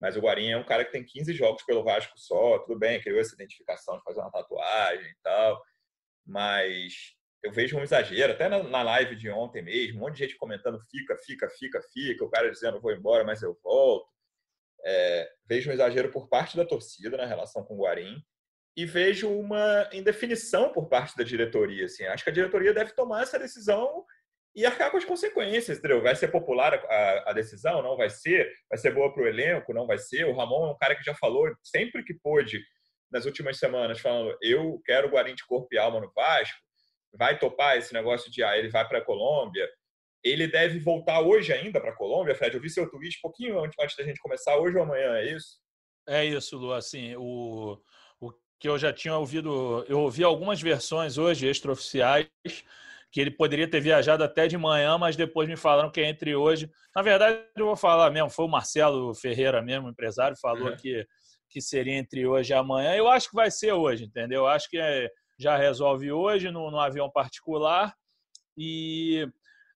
Mas 0.00 0.16
o 0.16 0.20
Guarim 0.20 0.50
é 0.50 0.56
um 0.56 0.64
cara 0.64 0.84
que 0.84 0.92
tem 0.92 1.04
15 1.04 1.32
jogos 1.32 1.62
pelo 1.64 1.82
Vasco 1.82 2.12
só, 2.18 2.58
tudo 2.58 2.78
bem, 2.78 3.00
criou 3.00 3.18
essa 3.18 3.34
identificação 3.34 3.96
de 3.96 4.04
fazer 4.04 4.20
uma 4.20 4.30
tatuagem 4.30 5.10
e 5.10 5.16
tal, 5.22 5.62
mas 6.26 7.14
eu 7.42 7.50
vejo 7.50 7.78
um 7.78 7.82
exagero, 7.82 8.34
até 8.34 8.46
na, 8.46 8.82
live 8.82 9.16
de 9.16 9.30
ontem 9.30 9.62
mesmo, 9.62 9.96
um 9.96 10.00
monte 10.00 10.16
de 10.16 10.24
gente 10.24 10.36
comentando 10.36 10.78
fica, 10.90 11.16
fica, 11.16 11.48
fica, 11.48 11.80
fica, 11.94 12.24
o 12.24 12.28
cara 12.28 12.50
dizendo 12.50 12.80
vou 12.80 12.92
embora, 12.92 13.24
mas 13.24 13.42
eu 13.42 13.58
volto. 13.62 14.06
É, 14.84 15.30
vejo 15.48 15.70
um 15.70 15.72
exagero 15.72 16.10
por 16.10 16.28
parte 16.28 16.56
da 16.56 16.64
torcida 16.64 17.16
na 17.16 17.24
relação 17.24 17.64
com 17.64 17.74
o 17.74 17.82
Guarim 17.84 18.22
e 18.76 18.84
vejo 18.84 19.30
uma 19.30 19.88
indefinição 19.92 20.70
por 20.70 20.86
parte 20.88 21.16
da 21.16 21.24
diretoria. 21.24 21.86
Assim. 21.86 22.04
Acho 22.04 22.22
que 22.22 22.30
a 22.30 22.32
diretoria 22.32 22.74
deve 22.74 22.92
tomar 22.92 23.22
essa 23.22 23.38
decisão 23.38 24.04
e 24.54 24.66
arcar 24.66 24.90
com 24.90 24.96
as 24.96 25.04
consequências, 25.04 25.78
entendeu? 25.78 26.02
Vai 26.02 26.14
ser 26.14 26.28
popular 26.28 26.74
a, 26.74 27.30
a 27.30 27.32
decisão? 27.32 27.82
Não 27.82 27.96
vai 27.96 28.10
ser? 28.10 28.52
Vai 28.68 28.78
ser 28.78 28.90
boa 28.92 29.12
para 29.12 29.22
o 29.22 29.26
elenco? 29.26 29.72
Não 29.72 29.86
vai 29.86 29.98
ser? 29.98 30.26
O 30.26 30.34
Ramon 30.34 30.68
é 30.68 30.72
um 30.72 30.76
cara 30.76 30.94
que 30.94 31.04
já 31.04 31.14
falou 31.14 31.46
sempre 31.62 32.04
que 32.04 32.14
pôde 32.14 32.60
nas 33.10 33.24
últimas 33.24 33.58
semanas, 33.58 34.00
falando 34.00 34.36
eu 34.42 34.80
quero 34.84 35.08
o 35.08 35.10
Guarim 35.10 35.34
de 35.34 35.46
corpo 35.46 35.68
e 35.72 35.78
alma 35.78 36.00
no 36.00 36.12
Vasco, 36.12 36.58
vai 37.14 37.38
topar 37.38 37.76
esse 37.76 37.94
negócio 37.94 38.30
de 38.30 38.42
ah, 38.42 38.58
ele 38.58 38.68
vai 38.68 38.86
para 38.86 38.98
a 38.98 39.04
Colômbia. 39.04 39.68
Ele 40.24 40.48
deve 40.48 40.80
voltar 40.80 41.20
hoje 41.20 41.52
ainda 41.52 41.80
para 41.80 41.90
a 41.90 41.96
Colômbia, 41.96 42.34
Fred? 42.34 42.54
Eu 42.54 42.60
vi 42.60 42.68
seu 42.68 42.90
tweet 42.90 43.20
pouquinho 43.22 43.62
antes, 43.62 43.96
da 43.96 44.04
gente 44.04 44.20
começar, 44.20 44.58
hoje 44.58 44.76
ou 44.76 44.82
amanhã, 44.82 45.16
é 45.16 45.32
isso? 45.32 45.58
É 46.08 46.24
isso, 46.24 46.56
Lu. 46.56 46.72
Assim, 46.72 47.14
o 47.16 47.78
que 48.58 48.68
eu 48.68 48.78
já 48.78 48.92
tinha 48.92 49.16
ouvido, 49.16 49.84
eu 49.88 50.00
ouvi 50.00 50.24
algumas 50.24 50.60
versões 50.60 51.18
hoje 51.18 51.46
extraoficiais 51.46 52.28
que 53.12 53.20
ele 53.20 53.30
poderia 53.30 53.70
ter 53.70 53.80
viajado 53.80 54.22
até 54.24 54.46
de 54.46 54.58
manhã, 54.58 54.98
mas 54.98 55.16
depois 55.16 55.48
me 55.48 55.56
falaram 55.56 55.90
que 55.90 56.00
é 56.00 56.08
entre 56.08 56.34
hoje. 56.34 56.70
Na 56.94 57.02
verdade, 57.02 57.40
eu 57.56 57.66
vou 57.66 57.76
falar 57.76 58.10
mesmo, 58.10 58.28
foi 58.28 58.44
o 58.44 58.48
Marcelo 58.48 59.14
Ferreira 59.14 59.62
mesmo, 59.62 59.88
empresário, 59.88 60.36
falou 60.38 60.68
uhum. 60.68 60.76
que, 60.76 61.06
que 61.48 61.60
seria 61.60 61.94
entre 61.94 62.26
hoje 62.26 62.52
e 62.52 62.54
amanhã. 62.54 62.94
Eu 62.94 63.08
acho 63.08 63.30
que 63.30 63.34
vai 63.34 63.50
ser 63.50 63.72
hoje, 63.72 64.04
entendeu? 64.04 64.40
Eu 64.40 64.46
acho 64.46 64.68
que 64.68 64.78
é, 64.78 65.10
já 65.38 65.56
resolve 65.56 66.10
hoje 66.12 66.50
no, 66.50 66.70
no 66.70 66.78
avião 66.78 67.10
particular. 67.10 67.94
E, 68.56 69.26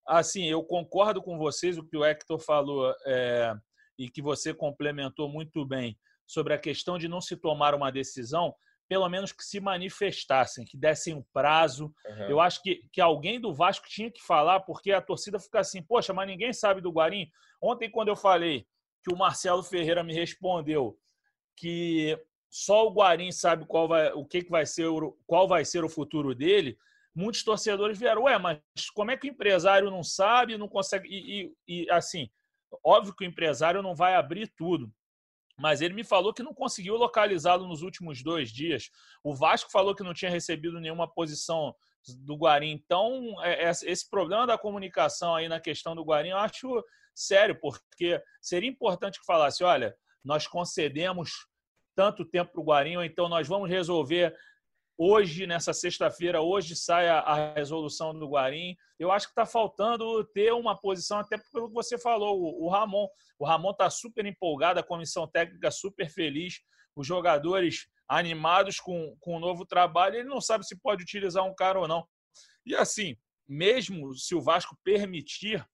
assim, 0.06 0.46
eu 0.46 0.62
concordo 0.62 1.22
com 1.22 1.38
vocês, 1.38 1.78
o 1.78 1.84
que 1.84 1.96
o 1.96 2.04
Hector 2.04 2.38
falou 2.38 2.94
é, 3.06 3.54
e 3.98 4.08
que 4.10 4.20
você 4.20 4.52
complementou 4.52 5.28
muito 5.28 5.64
bem 5.64 5.98
sobre 6.26 6.52
a 6.52 6.58
questão 6.58 6.98
de 6.98 7.08
não 7.08 7.20
se 7.20 7.36
tomar 7.36 7.74
uma 7.74 7.90
decisão 7.90 8.54
pelo 8.90 9.08
menos 9.08 9.30
que 9.30 9.44
se 9.44 9.60
manifestassem, 9.60 10.64
que 10.64 10.76
dessem 10.76 11.14
um 11.14 11.22
prazo. 11.32 11.94
Uhum. 12.04 12.28
Eu 12.28 12.40
acho 12.40 12.60
que, 12.60 12.82
que 12.92 13.00
alguém 13.00 13.40
do 13.40 13.54
Vasco 13.54 13.86
tinha 13.88 14.10
que 14.10 14.20
falar, 14.20 14.58
porque 14.58 14.90
a 14.90 15.00
torcida 15.00 15.38
fica 15.38 15.60
assim, 15.60 15.80
poxa, 15.80 16.12
mas 16.12 16.26
ninguém 16.26 16.52
sabe 16.52 16.80
do 16.80 16.90
Guarim. 16.90 17.30
Ontem, 17.62 17.88
quando 17.88 18.08
eu 18.08 18.16
falei 18.16 18.66
que 19.04 19.14
o 19.14 19.16
Marcelo 19.16 19.62
Ferreira 19.62 20.02
me 20.02 20.12
respondeu 20.12 20.98
que 21.56 22.18
só 22.50 22.84
o 22.84 22.92
Guarim 22.92 23.30
sabe 23.30 23.64
qual 23.64 23.86
vai, 23.86 24.10
o 24.12 24.24
que, 24.24 24.42
que 24.42 24.50
vai 24.50 24.66
ser, 24.66 24.88
qual 25.24 25.46
vai 25.46 25.64
ser 25.64 25.84
o 25.84 25.88
futuro 25.88 26.34
dele, 26.34 26.76
muitos 27.14 27.44
torcedores 27.44 27.96
vieram, 27.96 28.24
ué, 28.24 28.38
mas 28.38 28.58
como 28.92 29.12
é 29.12 29.16
que 29.16 29.28
o 29.28 29.30
empresário 29.30 29.88
não 29.88 30.02
sabe, 30.02 30.58
não 30.58 30.66
consegue. 30.66 31.08
E, 31.08 31.54
e, 31.68 31.84
e, 31.84 31.90
assim, 31.92 32.28
óbvio 32.84 33.14
que 33.14 33.24
o 33.24 33.28
empresário 33.28 33.82
não 33.82 33.94
vai 33.94 34.16
abrir 34.16 34.52
tudo. 34.56 34.92
Mas 35.60 35.82
ele 35.82 35.92
me 35.92 36.02
falou 36.02 36.32
que 36.32 36.42
não 36.42 36.54
conseguiu 36.54 36.96
localizá-lo 36.96 37.68
nos 37.68 37.82
últimos 37.82 38.22
dois 38.22 38.50
dias. 38.50 38.90
O 39.22 39.34
Vasco 39.34 39.70
falou 39.70 39.94
que 39.94 40.02
não 40.02 40.14
tinha 40.14 40.30
recebido 40.30 40.80
nenhuma 40.80 41.06
posição 41.06 41.74
do 42.24 42.34
Guarim. 42.34 42.70
Então, 42.70 43.34
é, 43.42 43.66
é, 43.66 43.70
esse 43.70 44.08
problema 44.08 44.46
da 44.46 44.56
comunicação 44.56 45.34
aí 45.34 45.48
na 45.48 45.60
questão 45.60 45.94
do 45.94 46.02
Guarim, 46.02 46.30
eu 46.30 46.38
acho 46.38 46.82
sério, 47.14 47.60
porque 47.60 48.22
seria 48.40 48.70
importante 48.70 49.20
que 49.20 49.26
falasse: 49.26 49.62
olha, 49.62 49.94
nós 50.24 50.46
concedemos 50.46 51.46
tanto 51.94 52.24
tempo 52.24 52.52
para 52.52 52.60
o 52.62 52.64
Guarim, 52.64 52.96
ou 52.96 53.04
então 53.04 53.28
nós 53.28 53.46
vamos 53.46 53.68
resolver 53.68 54.34
hoje, 55.02 55.46
nessa 55.46 55.72
sexta-feira, 55.72 56.42
hoje 56.42 56.76
sai 56.76 57.08
a, 57.08 57.20
a, 57.20 57.54
resolução 57.54 58.12
do 58.12 58.28
Guarim. 58.28 58.76
Eu 58.98 59.10
acho 59.10 59.28
que 59.28 59.32
está 59.32 59.46
faltando 59.46 60.22
ter 60.24 60.52
uma 60.52 60.78
posição, 60.78 61.18
até 61.18 61.38
pelo 61.50 61.68
que 61.68 61.74
você 61.74 61.98
falou, 61.98 62.38
o, 62.38 62.66
o 62.66 62.68
Ramon. 62.68 63.08
O 63.38 63.46
Ramon 63.46 63.70
está 63.70 63.88
super 63.88 64.26
empolgado, 64.26 64.78
a 64.78 64.82
comissão 64.82 65.26
técnica 65.26 65.70
super 65.70 66.10
feliz, 66.10 66.60
os 66.94 67.06
jogadores 67.06 67.86
animados 68.06 68.78
com, 68.78 69.16
com 69.20 69.36
o 69.36 69.40
novo 69.40 69.64
trabalho. 69.64 70.16
Ele 70.16 70.28
não 70.28 70.40
sabe 70.40 70.66
se 70.66 70.78
pode 70.78 71.02
utilizar 71.02 71.46
um 71.46 71.54
cara 71.54 71.80
ou 71.80 71.88
não. 71.88 72.06
E 72.66 72.76
assim, 72.76 73.16
mesmo 73.48 74.14
se 74.14 74.34
o 74.34 74.42
Vasco 74.42 74.76
permitir 74.84 75.66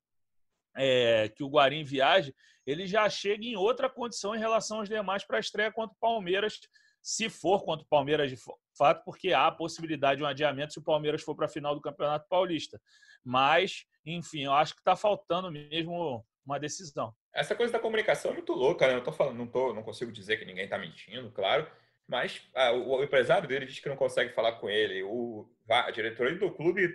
é, 0.76 1.28
que 1.30 1.42
o 1.42 1.48
Guarim 1.48 1.82
viaje, 1.82 2.32
ele 2.64 2.86
já 2.86 3.10
chega 3.10 3.44
em 3.44 3.56
outra 3.56 3.90
condição 3.90 4.36
em 4.36 4.38
relação 4.38 4.78
aos 4.78 4.88
demais 4.88 5.26
para 5.26 5.38
a 5.38 5.40
estreia 5.40 5.72
contra 5.72 5.96
o 5.96 6.00
Palmeiras, 6.00 6.60
se 7.06 7.30
for 7.30 7.64
contra 7.64 7.86
o 7.86 7.88
Palmeiras 7.88 8.28
de 8.28 8.36
fato, 8.76 9.04
porque 9.04 9.32
há 9.32 9.46
a 9.46 9.52
possibilidade 9.52 10.18
de 10.18 10.24
um 10.24 10.26
adiamento 10.26 10.72
se 10.72 10.80
o 10.80 10.82
Palmeiras 10.82 11.22
for 11.22 11.36
para 11.36 11.46
a 11.46 11.48
final 11.48 11.72
do 11.72 11.80
Campeonato 11.80 12.26
Paulista. 12.28 12.82
Mas, 13.24 13.86
enfim, 14.04 14.42
eu 14.42 14.52
acho 14.52 14.74
que 14.74 14.80
está 14.80 14.96
faltando 14.96 15.48
mesmo 15.48 16.26
uma 16.44 16.58
decisão. 16.58 17.14
Essa 17.32 17.54
coisa 17.54 17.72
da 17.72 17.78
comunicação 17.78 18.32
é 18.32 18.34
muito 18.34 18.52
louca, 18.52 18.88
né? 18.88 18.96
Eu 18.96 19.04
tô 19.04 19.12
falando, 19.12 19.36
não, 19.36 19.46
tô, 19.46 19.72
não 19.72 19.84
consigo 19.84 20.10
dizer 20.10 20.36
que 20.36 20.44
ninguém 20.44 20.64
está 20.64 20.76
mentindo, 20.76 21.30
claro, 21.30 21.70
mas 22.08 22.42
ah, 22.56 22.72
o, 22.72 23.00
empresário 23.00 23.48
dele 23.48 23.66
diz 23.66 23.78
que 23.78 23.88
não 23.88 23.96
consegue 23.96 24.32
falar 24.32 24.54
com 24.54 24.68
ele, 24.68 25.04
o, 25.04 25.48
a 25.68 25.92
diretoria 25.92 26.36
do 26.36 26.50
clube 26.50 26.92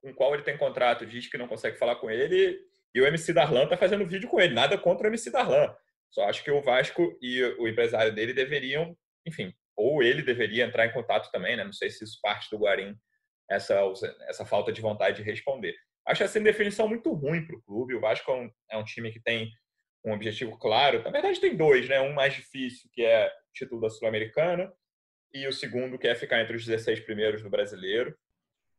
com 0.00 0.12
o 0.12 0.14
qual 0.14 0.32
ele 0.32 0.44
tem 0.44 0.56
contrato 0.56 1.04
diz 1.04 1.26
que 1.26 1.36
não 1.36 1.46
consegue 1.46 1.76
falar 1.76 1.96
com 1.96 2.10
ele, 2.10 2.58
e 2.94 3.00
o 3.02 3.06
MC 3.06 3.34
Darlan 3.34 3.64
está 3.64 3.76
fazendo 3.76 4.06
vídeo 4.06 4.30
com 4.30 4.40
ele. 4.40 4.54
Nada 4.54 4.78
contra 4.78 5.06
o 5.06 5.10
MC 5.10 5.30
Darlan. 5.30 5.74
Só 6.10 6.24
acho 6.24 6.42
que 6.42 6.50
o 6.50 6.62
Vasco 6.62 7.18
e 7.20 7.42
o 7.58 7.68
empresário 7.68 8.14
dele 8.14 8.32
deveriam, 8.32 8.96
enfim, 9.26 9.52
ou 9.76 10.02
ele 10.02 10.22
deveria 10.22 10.64
entrar 10.64 10.86
em 10.86 10.92
contato 10.92 11.30
também, 11.30 11.56
né? 11.56 11.64
Não 11.64 11.72
sei 11.72 11.90
se 11.90 12.04
isso 12.04 12.18
parte 12.22 12.48
do 12.50 12.58
Guarim, 12.58 12.96
essa, 13.50 13.80
essa 14.28 14.44
falta 14.44 14.72
de 14.72 14.80
vontade 14.80 15.18
de 15.18 15.22
responder. 15.22 15.74
Acho 16.06 16.24
essa 16.24 16.38
indefinição 16.38 16.88
muito 16.88 17.12
ruim 17.12 17.46
para 17.46 17.56
o 17.56 17.62
clube. 17.62 17.94
O 17.94 18.00
Vasco 18.00 18.30
é 18.30 18.34
um, 18.34 18.50
é 18.72 18.76
um, 18.76 18.84
time 18.84 19.12
que 19.12 19.20
tem 19.20 19.50
um 20.04 20.12
objetivo 20.12 20.58
claro. 20.58 21.02
Na 21.02 21.10
verdade, 21.10 21.40
tem 21.40 21.56
dois, 21.56 21.88
né? 21.88 22.00
Um 22.00 22.12
mais 22.12 22.34
difícil, 22.34 22.90
que 22.92 23.02
é 23.02 23.28
o 23.28 23.52
título 23.54 23.80
da 23.80 23.90
Sul-Americana, 23.90 24.72
e 25.32 25.46
o 25.46 25.52
segundo, 25.52 25.98
que 25.98 26.08
é 26.08 26.14
ficar 26.14 26.40
entre 26.40 26.56
os 26.56 26.66
16 26.66 27.00
primeiros 27.00 27.42
do 27.42 27.48
brasileiro. 27.48 28.14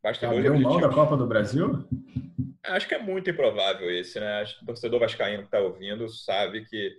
Basta 0.03 0.27
Abriu 0.27 0.59
mão 0.59 0.81
da 0.81 0.89
Copa 0.89 1.15
do 1.15 1.25
Brasil? 1.25 1.87
Acho 2.63 2.87
que 2.87 2.95
é 2.95 2.99
muito 2.99 3.29
improvável 3.29 3.89
esse, 3.89 4.19
né? 4.19 4.43
O 4.61 4.65
torcedor 4.65 4.99
vascaíno 4.99 5.43
que 5.43 5.47
está 5.47 5.59
ouvindo 5.59 6.09
sabe 6.09 6.65
que 6.65 6.93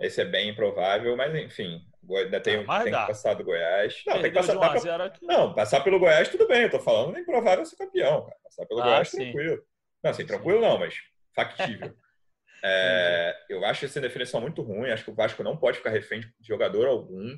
esse 0.00 0.20
é 0.20 0.24
bem 0.24 0.50
improvável, 0.50 1.16
mas 1.16 1.34
enfim, 1.34 1.80
Ainda 2.10 2.40
tem, 2.40 2.66
tem 2.66 2.84
que 2.84 2.90
passar 2.90 3.34
do 3.34 3.44
Goiás. 3.44 4.02
Não, 4.06 4.20
tem 4.20 4.30
que 4.30 4.36
passar. 4.36 4.58
Pra... 4.58 5.12
Não, 5.22 5.54
passar 5.54 5.80
pelo 5.82 6.00
Goiás, 6.00 6.28
tudo 6.28 6.48
bem. 6.48 6.62
Eu 6.62 6.70
tô 6.70 6.80
falando, 6.80 7.16
é 7.16 7.20
improvável 7.20 7.64
ser 7.64 7.76
campeão, 7.76 8.22
cara. 8.26 8.36
Passar 8.42 8.66
pelo 8.66 8.80
ah, 8.80 8.84
Goiás, 8.84 9.08
sim. 9.08 9.18
tranquilo. 9.18 9.62
Não, 10.02 10.10
assim, 10.10 10.26
tranquilo 10.26 10.60
não, 10.60 10.78
mas 10.78 11.00
factível. 11.34 11.94
é, 12.64 13.36
eu 13.48 13.64
acho 13.64 13.84
essa 13.84 14.00
definição 14.00 14.40
muito 14.40 14.62
ruim. 14.62 14.90
Acho 14.90 15.04
que 15.04 15.10
o 15.10 15.14
Vasco 15.14 15.42
não 15.44 15.56
pode 15.56 15.78
ficar 15.78 15.90
refém 15.90 16.20
de 16.20 16.28
jogador 16.40 16.88
algum. 16.88 17.36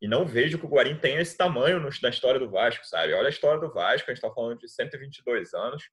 E 0.00 0.08
não 0.08 0.26
vejo 0.26 0.58
que 0.58 0.66
o 0.66 0.68
Guarim 0.68 0.96
tenha 0.96 1.20
esse 1.20 1.36
tamanho 1.36 1.80
na 1.80 2.08
história 2.08 2.38
do 2.38 2.50
Vasco, 2.50 2.84
sabe? 2.86 3.12
Olha 3.12 3.26
a 3.26 3.30
história 3.30 3.60
do 3.60 3.72
Vasco, 3.72 4.10
a 4.10 4.14
gente 4.14 4.22
tá 4.22 4.30
falando 4.30 4.58
de 4.58 4.68
122 4.68 5.54
anos. 5.54 5.84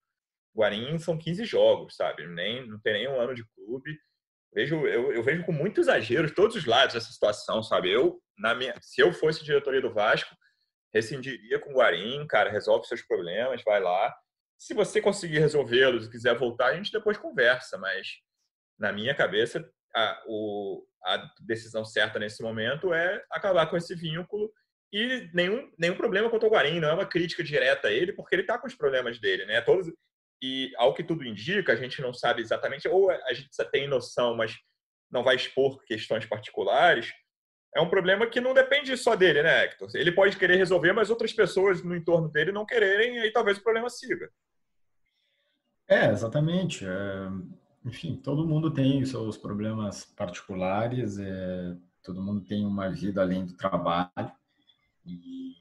O 0.54 0.60
Guarim 0.60 0.98
são 0.98 1.18
15 1.18 1.46
jogos, 1.46 1.96
sabe? 1.96 2.28
Nem, 2.28 2.68
não 2.68 2.80
tem 2.80 2.94
nem 2.94 3.08
um 3.08 3.20
ano 3.20 3.34
de 3.34 3.46
clube 3.56 3.98
vejo, 4.54 4.88
eu, 4.88 5.12
eu, 5.12 5.24
vejo 5.24 5.44
com 5.46 5.52
muito 5.52 5.82
exagero 5.82 6.34
todos 6.34 6.56
os 6.56 6.66
lados 6.66 6.96
essa 6.96 7.12
situação, 7.12 7.64
sabe? 7.64 7.92
Eu, 7.92 8.22
na 8.38 8.54
minha, 8.54 8.74
se 8.82 9.02
eu 9.02 9.12
fosse 9.14 9.44
diretoria 9.44 9.82
do 9.82 9.94
Vasco, 9.94 10.36
rescindiria 10.94 11.60
com 11.60 11.72
o 11.72 11.78
Guarim, 11.78 12.26
cara, 12.28 12.50
resolve 12.50 12.88
seus 12.88 13.02
problemas, 13.02 13.64
vai 13.64 13.82
lá. 13.82 14.14
Se 14.58 14.74
você 14.74 15.02
conseguir 15.02 15.40
resolvê-los 15.40 16.06
e 16.06 16.12
quiser 16.12 16.38
voltar, 16.38 16.68
a 16.68 16.76
gente 16.76 16.92
depois 16.92 17.18
conversa, 17.18 17.78
mas 17.78 18.08
na 18.80 18.92
minha 18.92 19.16
cabeça, 19.16 19.68
a, 19.96 20.24
o, 20.28 20.86
a 21.04 21.30
decisão 21.42 21.84
certa 21.84 22.20
nesse 22.20 22.42
momento 22.42 22.94
é 22.94 23.24
acabar 23.32 23.68
com 23.68 23.78
esse 23.78 23.96
vínculo 23.96 24.52
e 24.92 25.30
nenhum, 25.34 25.72
nenhum 25.78 25.96
problema 25.96 26.30
quanto 26.30 26.46
ao 26.46 26.52
Guarim, 26.52 26.80
não 26.80 26.90
é 26.90 26.94
uma 26.94 27.06
crítica 27.06 27.44
direta 27.44 27.88
a 27.88 27.92
ele, 27.92 28.14
porque 28.14 28.36
ele 28.36 28.44
está 28.44 28.60
com 28.60 28.68
os 28.68 28.76
problemas 28.76 29.20
dele, 29.20 29.46
né? 29.46 29.60
Todos, 29.62 29.92
e, 30.44 30.74
ao 30.76 30.94
que 30.94 31.06
tudo 31.06 31.26
indica, 31.26 31.72
a 31.72 31.76
gente 31.78 32.02
não 32.02 32.14
sabe 32.14 32.42
exatamente, 32.42 32.86
ou 32.90 33.10
a 33.10 33.34
gente 33.34 33.50
tem 33.72 33.88
noção, 33.88 34.36
mas 34.36 34.54
não 35.10 35.24
vai 35.24 35.38
expor 35.38 35.82
questões 35.86 36.26
particulares, 36.26 37.14
é 37.74 37.80
um 37.80 37.90
problema 37.90 38.28
que 38.28 38.42
não 38.42 38.54
depende 38.54 38.96
só 38.98 39.16
dele, 39.16 39.42
né, 39.42 39.64
Hector? 39.64 39.90
Ele 39.96 40.12
pode 40.12 40.36
querer 40.36 40.58
resolver, 40.58 40.92
mas 40.92 41.10
outras 41.10 41.32
pessoas 41.32 41.82
no 41.82 41.96
entorno 41.96 42.30
dele 42.30 42.52
não 42.52 42.66
quererem, 42.66 43.16
e 43.16 43.20
aí 43.20 43.32
talvez 43.32 43.58
o 43.58 43.64
problema 43.64 43.90
siga. 43.90 44.30
É, 45.88 46.08
exatamente. 46.08 46.86
É, 46.86 47.30
enfim, 47.86 48.18
todo 48.18 48.46
mundo 48.46 48.70
tem 48.70 49.06
seus 49.06 49.38
problemas 49.38 50.04
particulares, 50.04 51.18
é, 51.20 51.74
todo 52.04 52.22
mundo 52.22 52.44
tem 52.44 52.66
uma 52.66 52.90
vida 52.90 53.22
além 53.22 53.46
do 53.46 53.56
trabalho, 53.56 54.32
e 55.06 55.56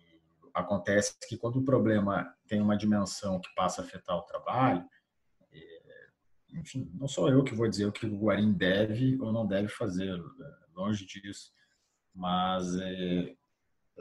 acontece 0.54 1.16
que 1.28 1.36
quando 1.36 1.56
o 1.56 1.64
problema 1.64 2.34
tem 2.46 2.60
uma 2.60 2.76
dimensão 2.76 3.40
que 3.40 3.52
passa 3.54 3.82
a 3.82 3.84
afetar 3.84 4.16
o 4.16 4.22
trabalho, 4.22 4.84
é, 5.52 5.58
enfim, 6.54 6.90
não 6.94 7.08
sou 7.08 7.28
eu 7.28 7.42
que 7.42 7.54
vou 7.54 7.68
dizer 7.68 7.86
o 7.86 7.92
que 7.92 8.06
o 8.06 8.18
Guarim 8.18 8.52
deve 8.52 9.20
ou 9.20 9.32
não 9.32 9.46
deve 9.46 9.68
fazer, 9.68 10.10
é, 10.10 10.66
longe 10.74 11.06
disso, 11.06 11.52
mas 12.14 12.76
é 12.76 13.34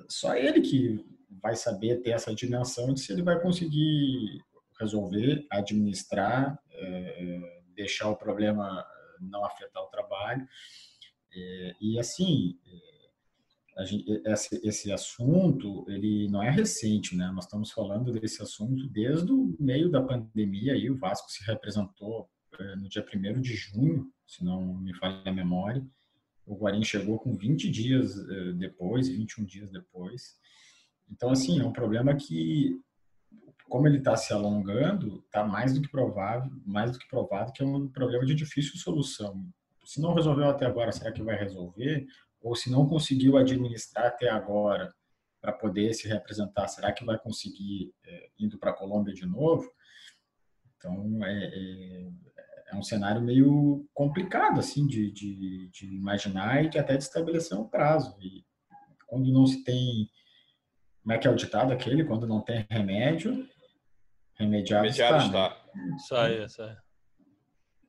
só 0.10 0.36
ele 0.36 0.62
que 0.62 1.05
vai 1.29 1.55
saber 1.55 2.01
ter 2.01 2.12
essa 2.12 2.34
dimensão 2.34 2.93
de 2.93 3.00
se 3.00 3.12
ele 3.12 3.22
vai 3.22 3.41
conseguir 3.41 4.41
resolver, 4.79 5.46
administrar, 5.50 6.60
é, 6.72 7.62
deixar 7.75 8.10
o 8.10 8.15
problema 8.15 8.86
não 9.20 9.46
afetar 9.46 9.84
o 9.84 9.89
trabalho. 9.89 10.48
É, 11.34 11.75
e 11.79 12.00
assim, 12.00 12.60
gente, 13.79 14.21
esse, 14.25 14.67
esse, 14.67 14.91
assunto 14.91 15.85
ele 15.87 16.27
não 16.29 16.43
é 16.43 16.49
recente, 16.49 17.15
né? 17.15 17.31
Nós 17.33 17.45
estamos 17.45 17.71
falando 17.71 18.11
desse 18.11 18.41
assunto 18.41 18.87
desde 18.87 19.31
o 19.31 19.55
meio 19.59 19.89
da 19.89 20.01
pandemia. 20.01 20.73
Aí 20.73 20.89
o 20.89 20.97
Vasco 20.97 21.31
se 21.31 21.43
representou 21.45 22.29
é, 22.59 22.75
no 22.75 22.89
dia 22.89 23.03
1 23.03 23.41
de 23.41 23.55
junho, 23.55 24.11
se 24.27 24.43
não 24.43 24.75
me 24.75 24.93
falha 24.95 25.21
a 25.25 25.31
memória. 25.31 25.85
O 26.45 26.55
Guarim 26.55 26.83
chegou 26.83 27.17
com 27.17 27.35
20 27.35 27.69
dias 27.69 28.17
é, 28.17 28.53
depois, 28.53 29.07
21 29.07 29.45
dias 29.45 29.71
depois. 29.71 30.35
Então, 31.09 31.29
assim, 31.29 31.59
é 31.59 31.65
um 31.65 31.73
problema 31.73 32.15
que, 32.15 32.79
como 33.69 33.87
ele 33.87 33.97
está 33.97 34.15
se 34.15 34.33
alongando, 34.33 35.23
está 35.25 35.45
mais 35.45 35.73
do 35.73 35.81
que 35.81 35.89
provável, 35.89 36.51
mais 36.65 36.91
do 36.91 36.99
que 36.99 37.07
provado 37.07 37.51
que 37.51 37.61
é 37.61 37.65
um 37.65 37.87
problema 37.87 38.25
de 38.25 38.33
difícil 38.33 38.77
solução. 38.77 39.45
Se 39.85 39.99
não 39.99 40.13
resolveu 40.13 40.49
até 40.49 40.65
agora, 40.65 40.91
será 40.91 41.11
que 41.11 41.23
vai 41.23 41.37
resolver? 41.37 42.05
Ou 42.41 42.55
se 42.55 42.69
não 42.71 42.88
conseguiu 42.88 43.38
administrar 43.38 44.07
até 44.07 44.29
agora 44.29 44.93
para 45.39 45.53
poder 45.53 45.93
se 45.93 46.07
representar, 46.07 46.67
será 46.67 46.91
que 46.91 47.05
vai 47.05 47.17
conseguir 47.17 47.93
é, 48.05 48.29
indo 48.39 48.57
para 48.57 48.71
a 48.71 48.75
Colômbia 48.75 49.13
de 49.13 49.25
novo? 49.25 49.69
Então 50.77 51.24
é, 51.24 51.45
é, 51.45 52.10
é, 52.67 52.75
um 52.75 52.83
cenário 52.83 53.21
meio 53.21 53.88
complicado 53.93 54.60
assim 54.60 54.86
de, 54.86 55.12
de, 55.12 55.69
de, 55.69 55.95
imaginar 55.95 56.63
e 56.63 56.69
de 56.69 56.79
até 56.79 56.98
de 56.98 57.03
estabelecer 57.03 57.57
um 57.57 57.67
prazo. 57.67 58.15
E 58.19 58.43
quando 59.07 59.31
não 59.31 59.45
se 59.45 59.63
tem, 59.63 60.10
como 61.01 61.13
é 61.13 61.17
que 61.17 61.27
é 61.27 61.31
o 61.31 61.36
ditado 61.36 61.71
aquele? 61.71 62.05
Quando 62.05 62.27
não 62.27 62.41
tem 62.41 62.65
remédio, 62.69 63.48
remediado, 64.36 64.83
remediado 64.83 65.25
está. 65.25 65.50
está. 65.50 65.71
Né? 65.75 65.95
Isso 65.95 66.15
aí, 66.15 66.45
isso 66.45 66.62
aí. 66.62 66.75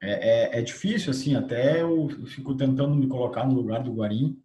É, 0.03 0.11
é, 0.11 0.59
é, 0.59 0.63
difícil, 0.63 1.13
assim, 1.13 1.37
até 1.37 1.81
eu 1.81 2.09
fico 2.27 2.57
tentando 2.57 2.95
me 2.97 3.07
colocar 3.07 3.47
no 3.47 3.55
lugar 3.55 3.85
do 3.85 3.95
Guarim, 3.95 4.43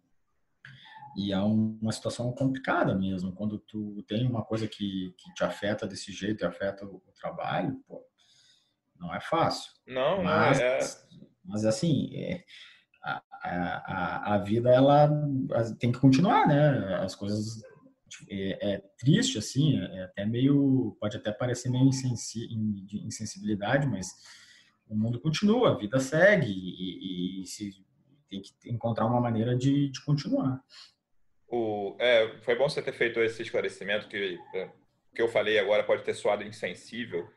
e 1.16 1.32
é 1.32 1.38
uma 1.40 1.90
situação 1.90 2.30
complicada 2.30 2.94
mesmo, 2.94 3.32
quando 3.32 3.58
tu 3.58 4.04
tem 4.06 4.24
uma 4.24 4.44
coisa 4.44 4.68
que, 4.68 5.12
que 5.18 5.34
te 5.34 5.42
afeta 5.42 5.84
desse 5.84 6.12
jeito 6.12 6.44
e 6.44 6.46
afeta 6.46 6.86
o, 6.86 7.02
o 7.04 7.12
trabalho, 7.20 7.76
pô, 7.88 8.00
não 9.00 9.12
é 9.12 9.20
fácil. 9.20 9.72
Não, 9.84 10.22
mas, 10.22 10.58
não 10.58 10.64
é. 10.64 10.78
Mas 11.44 11.64
assim, 11.64 12.14
é, 12.14 12.44
a, 13.02 13.22
a, 13.42 14.34
a, 14.34 14.38
vida 14.38 14.70
ela 14.70 15.10
tem 15.80 15.90
que 15.90 15.98
continuar, 15.98 16.46
né? 16.46 16.96
As 17.02 17.16
coisas 17.16 17.62
é, 18.30 18.74
é 18.74 18.78
triste 18.96 19.38
assim, 19.38 19.76
é 19.76 20.04
até 20.04 20.24
meio 20.24 20.96
pode 21.00 21.16
até 21.16 21.32
parecer 21.32 21.68
meio 21.68 21.86
insensi, 21.86 22.46
insensibilidade, 22.92 23.88
mas 23.88 24.08
o 24.88 24.96
mundo 24.96 25.20
continua, 25.20 25.70
a 25.70 25.76
vida 25.76 25.98
segue 26.00 26.46
e, 26.46 27.40
e, 27.40 27.42
e 27.42 27.46
se 27.46 27.84
tem 28.28 28.42
que 28.42 28.70
encontrar 28.70 29.06
uma 29.06 29.20
maneira 29.20 29.56
de, 29.56 29.88
de 29.88 30.04
continuar. 30.04 30.62
O, 31.46 31.96
é, 31.98 32.38
foi 32.42 32.56
bom 32.56 32.68
você 32.68 32.82
ter 32.82 32.92
feito 32.92 33.20
esse 33.20 33.42
esclarecimento 33.42 34.06
que 34.08 34.38
é, 34.54 34.70
que 35.14 35.22
eu 35.22 35.28
falei 35.28 35.58
agora 35.58 35.82
pode 35.82 36.04
ter 36.04 36.14
soado 36.14 36.44
insensível, 36.44 37.28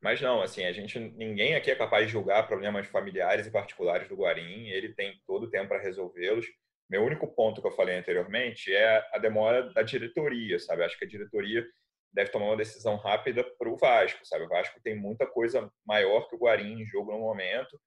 mas 0.00 0.20
não, 0.20 0.40
assim, 0.40 0.64
a 0.64 0.72
gente 0.72 0.98
ninguém 0.98 1.54
aqui 1.54 1.70
é 1.70 1.74
capaz 1.74 2.06
de 2.06 2.12
julgar 2.12 2.46
problemas 2.46 2.86
familiares 2.86 3.46
e 3.46 3.50
particulares 3.50 4.08
do 4.08 4.16
Guarim, 4.16 4.68
ele 4.68 4.94
tem 4.94 5.20
todo 5.26 5.44
o 5.44 5.50
tempo 5.50 5.68
para 5.68 5.82
resolvê-los. 5.82 6.46
Meu 6.88 7.04
único 7.04 7.26
ponto 7.26 7.60
que 7.60 7.66
eu 7.66 7.72
falei 7.72 7.98
anteriormente 7.98 8.72
é 8.72 9.04
a 9.12 9.18
demora 9.18 9.72
da 9.72 9.82
diretoria, 9.82 10.58
sabe? 10.60 10.84
Acho 10.84 10.96
que 10.96 11.04
a 11.04 11.08
diretoria 11.08 11.66
deve 12.12 12.30
tomar 12.30 12.46
uma 12.46 12.56
decisão 12.56 12.96
rápida 12.96 13.44
para 13.58 13.68
o 13.68 13.76
Vasco, 13.76 14.24
sabe? 14.24 14.44
O 14.44 14.48
Vasco 14.48 14.80
tem 14.82 14.94
muita 14.94 15.26
coisa 15.26 15.70
maior 15.86 16.28
que 16.28 16.34
o 16.34 16.38
Guarim 16.38 16.80
em 16.80 16.86
jogo 16.86 17.12
no 17.12 17.18
momento, 17.18 17.78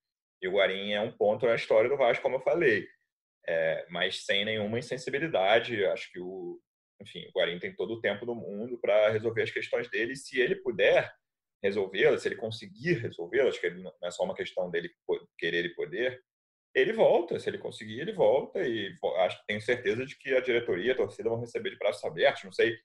e 0.42 0.48
o 0.48 0.54
Guarim 0.54 0.92
é 0.92 1.02
um 1.02 1.12
ponto 1.12 1.46
na 1.46 1.56
história 1.56 1.90
do 1.90 1.98
Vasco, 1.98 2.24
como 2.24 2.38
eu 2.38 2.42
falei. 2.42 2.88
É, 3.48 3.86
mas 3.90 4.26
sem 4.26 4.46
nenhuma 4.46 4.80
insensibilidade. 4.80 5.86
Acho 5.86 6.12
que 6.12 6.20
o, 6.20 6.60
enfim, 7.02 7.26
o 7.28 7.40
Guarim 7.40 7.60
tem 7.60 7.76
todo 7.76 7.96
o 7.96 8.02
tempo 8.02 8.26
do 8.26 8.36
mundo 8.36 8.80
para 8.80 9.10
resolver 9.10 9.42
as 9.42 9.52
questões 9.52 9.90
dele. 9.90 10.16
Se 10.16 10.40
ele 10.40 10.56
puder 10.56 11.12
resolvê-las, 11.62 12.22
se 12.22 12.30
ele 12.30 12.36
conseguir 12.36 13.00
resolvê-las, 13.00 13.58
que 13.58 13.70
não 13.70 13.94
é 14.04 14.12
só 14.12 14.24
uma 14.24 14.36
questão 14.36 14.70
dele 14.70 14.90
querer 15.38 15.66
e 15.66 15.76
poder, 15.76 16.22
ele 16.74 16.94
volta. 16.94 17.40
Se 17.40 17.50
ele 17.50 17.58
conseguir, 17.58 18.00
ele 18.00 18.14
volta. 18.14 18.62
E 18.62 18.94
acho, 19.18 19.44
tenho 19.46 19.62
certeza 19.62 20.06
de 20.06 20.18
que 20.18 20.34
a 20.34 20.42
diretoria, 20.42 20.94
a 20.94 20.98
torcida 20.98 21.30
vão 21.30 21.40
receber 21.40 21.72
de 21.72 21.78
braços 21.78 22.04
abertos. 22.04 22.44
Não 22.44 22.54
sei 22.54 22.78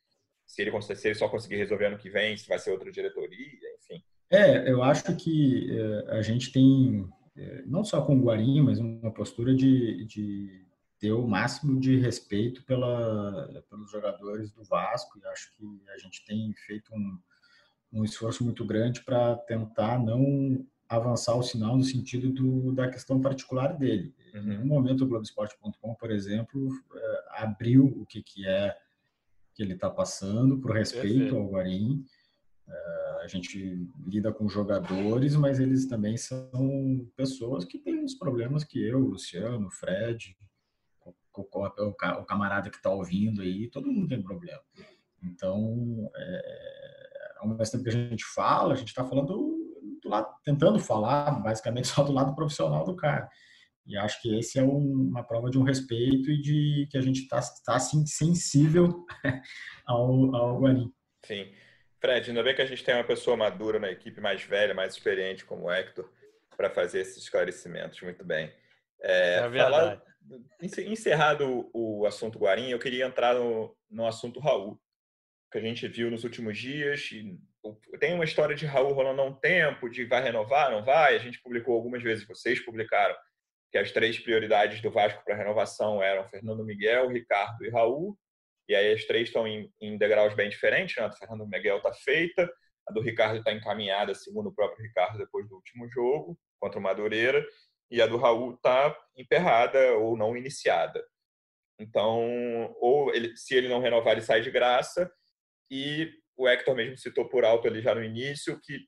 se 0.46 0.62
ele, 0.62 0.82
se 0.82 1.08
ele 1.08 1.14
só 1.14 1.28
conseguir 1.28 1.56
resolver 1.56 1.86
ano 1.86 1.98
que 1.98 2.10
vem, 2.10 2.36
se 2.36 2.48
vai 2.48 2.58
ser 2.58 2.70
outra 2.70 2.90
diretoria, 2.90 3.74
enfim. 3.78 4.02
É, 4.30 4.70
eu 4.70 4.82
acho 4.82 5.14
que 5.16 5.70
eh, 5.70 6.16
a 6.16 6.22
gente 6.22 6.50
tem, 6.50 7.08
eh, 7.36 7.62
não 7.66 7.84
só 7.84 8.02
com 8.02 8.16
o 8.16 8.22
Guarim, 8.22 8.62
mas 8.62 8.78
uma 8.78 9.12
postura 9.12 9.54
de, 9.54 10.04
de 10.06 10.66
ter 10.98 11.12
o 11.12 11.26
máximo 11.26 11.78
de 11.78 11.96
respeito 11.98 12.64
pela, 12.64 13.62
pelos 13.68 13.90
jogadores 13.90 14.50
do 14.50 14.64
Vasco 14.64 15.18
e 15.18 15.26
acho 15.26 15.54
que 15.56 15.82
a 15.94 15.98
gente 15.98 16.24
tem 16.24 16.52
feito 16.66 16.94
um, 16.94 17.18
um 17.92 18.04
esforço 18.04 18.42
muito 18.42 18.64
grande 18.64 19.02
para 19.02 19.36
tentar 19.36 19.98
não 19.98 20.66
avançar 20.88 21.34
o 21.34 21.42
sinal 21.42 21.76
no 21.76 21.84
sentido 21.84 22.30
do, 22.30 22.72
da 22.72 22.88
questão 22.88 23.20
particular 23.20 23.76
dele. 23.76 24.14
Uhum. 24.34 24.40
Em 24.40 24.46
nenhum 24.46 24.66
momento 24.66 25.04
o 25.04 25.06
Globoesporte.com, 25.06 25.94
por 25.94 26.10
exemplo, 26.10 26.68
é, 26.94 27.24
abriu 27.42 27.86
o 27.86 28.06
que, 28.06 28.22
que 28.22 28.46
é 28.46 28.76
que 29.54 29.62
ele 29.62 29.75
está 29.75 29.88
passando 29.88 30.61
por 30.61 30.73
respeito 30.73 31.08
Perfeito. 31.08 31.37
ao 31.37 31.49
Guarim. 31.49 32.04
É, 32.68 33.25
a 33.25 33.26
gente 33.26 33.88
lida 34.06 34.32
com 34.32 34.49
jogadores, 34.49 35.37
mas 35.37 35.61
eles 35.61 35.87
também 35.87 36.16
são 36.16 37.08
pessoas 37.16 37.64
que 37.64 37.78
têm 37.78 38.04
os 38.04 38.14
problemas 38.14 38.64
que 38.64 38.82
eu, 38.82 38.99
Luciano, 38.99 39.70
Fred, 39.70 40.37
o, 41.37 42.25
camarada 42.25 42.70
que 42.70 42.76
está 42.76 42.90
ouvindo 42.90 43.42
aí, 43.42 43.68
todo 43.68 43.90
mundo 43.90 44.08
tem 44.08 44.23
problema. 44.23 44.61
Então, 45.23 46.11
é, 46.16 47.34
ao 47.38 47.49
mesmo 47.49 47.73
tempo 47.73 47.84
que 47.84 47.90
a 47.90 48.08
gente 48.08 48.25
fala, 48.25 48.75
a 48.75 48.76
gente 48.76 48.88
está 48.88 49.04
falando 49.04 49.26
do 50.02 50.08
lado, 50.08 50.28
tentando 50.44 50.78
falar 50.78 51.30
basicamente 51.42 51.88
só 51.88 52.02
do 52.02 52.12
lado 52.12 52.34
profissional 52.34 52.84
do 52.84 52.94
cara. 52.94 53.28
E 53.86 53.96
acho 53.98 54.20
que 54.22 54.38
esse 54.38 54.58
é 54.58 54.62
um, 54.62 55.08
uma 55.10 55.22
prova 55.22 55.50
de 55.50 55.58
um 55.58 55.62
respeito 55.62 56.30
e 56.30 56.40
de 56.40 56.88
que 56.90 56.96
a 56.96 57.00
gente 57.00 57.22
está 57.22 57.40
tá, 57.64 57.76
assim 57.76 58.06
sensível 58.06 59.04
ao, 59.86 60.34
ao 60.34 60.60
Guarim. 60.60 60.92
Sim. 61.25 61.52
Fred, 62.00 62.30
ainda 62.30 62.42
bem 62.42 62.54
que 62.54 62.62
a 62.62 62.66
gente 62.66 62.84
tem 62.84 62.94
uma 62.94 63.04
pessoa 63.04 63.36
madura 63.36 63.78
na 63.78 63.90
equipe, 63.90 64.20
mais 64.20 64.42
velha, 64.42 64.75
mais 64.75 64.94
experiente 64.94 65.44
como 65.44 65.64
o 65.64 65.70
Hector, 65.70 66.10
para 66.56 66.70
fazer 66.70 67.00
esses 67.00 67.18
esclarecimentos. 67.18 68.00
Muito 68.02 68.25
bem. 68.25 68.52
É, 69.00 69.36
é 69.36 69.49
verdade. 69.49 69.73
Falar, 69.73 70.02
Encerrado 70.60 71.70
o 71.75 72.06
assunto 72.06 72.38
Guarim, 72.38 72.70
eu 72.70 72.78
queria 72.78 73.04
entrar 73.04 73.34
no, 73.34 73.76
no 73.90 74.06
assunto 74.06 74.40
Raul, 74.40 74.80
que 75.52 75.58
a 75.58 75.60
gente 75.60 75.86
viu 75.86 76.10
nos 76.10 76.25
últimos 76.25 76.58
dias. 76.58 77.10
tem 78.00 78.14
uma 78.14 78.25
história 78.25 78.56
de 78.56 78.64
Raul 78.64 78.94
rolando 78.94 79.20
há 79.20 79.25
um 79.25 79.34
tempo, 79.34 79.90
de 79.90 80.04
vai 80.06 80.23
renovar, 80.23 80.70
não 80.70 80.82
vai. 80.82 81.14
A 81.14 81.18
gente 81.18 81.42
publicou 81.42 81.75
algumas 81.75 82.02
vezes, 82.02 82.26
vocês 82.26 82.64
publicaram, 82.64 83.14
que 83.75 83.78
as 83.78 83.91
três 83.91 84.17
prioridades 84.21 84.80
do 84.80 84.89
Vasco 84.89 85.25
para 85.25 85.34
renovação 85.34 86.00
eram 86.00 86.28
Fernando 86.28 86.65
Miguel, 86.65 87.08
Ricardo 87.08 87.65
e 87.65 87.71
Raul. 87.71 88.17
E 88.69 88.75
aí 88.75 88.93
as 88.93 89.04
três 89.04 89.26
estão 89.26 89.49
em, 89.49 89.69
em 89.80 89.99
degraus 89.99 90.32
bem 90.32 90.49
diferentes. 90.49 90.95
Né? 90.95 91.02
A 91.02 91.08
do 91.08 91.17
Fernando 91.17 91.45
Miguel 91.49 91.78
está 91.78 91.93
feita, 91.93 92.49
a 92.89 92.93
do 92.93 93.00
Ricardo 93.00 93.39
está 93.39 93.52
encaminhada, 93.52 94.15
segundo 94.15 94.50
o 94.50 94.54
próprio 94.54 94.80
Ricardo, 94.80 95.19
depois 95.19 95.49
do 95.49 95.56
último 95.56 95.89
jogo 95.91 96.39
contra 96.60 96.78
o 96.78 96.82
Madureira 96.82 97.45
e 97.91 98.00
a 98.00 98.06
do 98.06 98.17
Raul 98.17 98.54
está 98.54 98.97
emperrada 99.17 99.95
ou 99.95 100.17
não 100.17 100.37
iniciada. 100.37 101.04
Então, 101.76 102.73
ou 102.78 103.13
ele, 103.13 103.37
se 103.37 103.56
ele 103.56 103.67
não 103.67 103.80
renovar, 103.80 104.13
ele 104.13 104.23
sai 104.23 104.41
de 104.41 104.52
graça. 104.52 105.10
E 105.69 106.13
o 106.37 106.47
Hector 106.47 106.76
mesmo 106.76 106.97
citou 106.97 107.28
por 107.28 107.45
alto 107.45 107.67
ali 107.67 107.82
já 107.82 107.93
no 107.93 108.04
início 108.04 108.60
que 108.63 108.87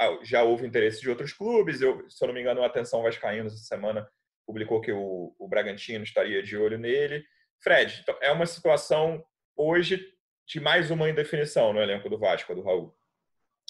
ah, 0.00 0.16
já 0.22 0.44
houve 0.44 0.64
interesse 0.64 1.00
de 1.00 1.10
outros 1.10 1.32
clubes. 1.32 1.80
Eu, 1.80 2.08
se 2.08 2.22
eu 2.22 2.28
não 2.28 2.34
me 2.34 2.40
engano, 2.40 2.62
a 2.62 2.66
Atenção 2.66 3.02
Vascaínos 3.02 3.52
essa 3.52 3.64
semana 3.64 4.08
publicou 4.48 4.80
que 4.80 4.90
o, 4.90 5.36
o 5.38 5.46
Bragantino 5.46 6.02
estaria 6.02 6.42
de 6.42 6.56
olho 6.56 6.78
nele. 6.78 7.22
Fred, 7.62 8.00
então, 8.00 8.16
é 8.22 8.32
uma 8.32 8.46
situação 8.46 9.22
hoje 9.54 10.02
de 10.46 10.58
mais 10.58 10.90
uma 10.90 11.10
indefinição 11.10 11.74
no 11.74 11.82
elenco 11.82 12.08
do 12.08 12.18
Vasco, 12.18 12.54
do 12.54 12.62
Raul. 12.62 12.96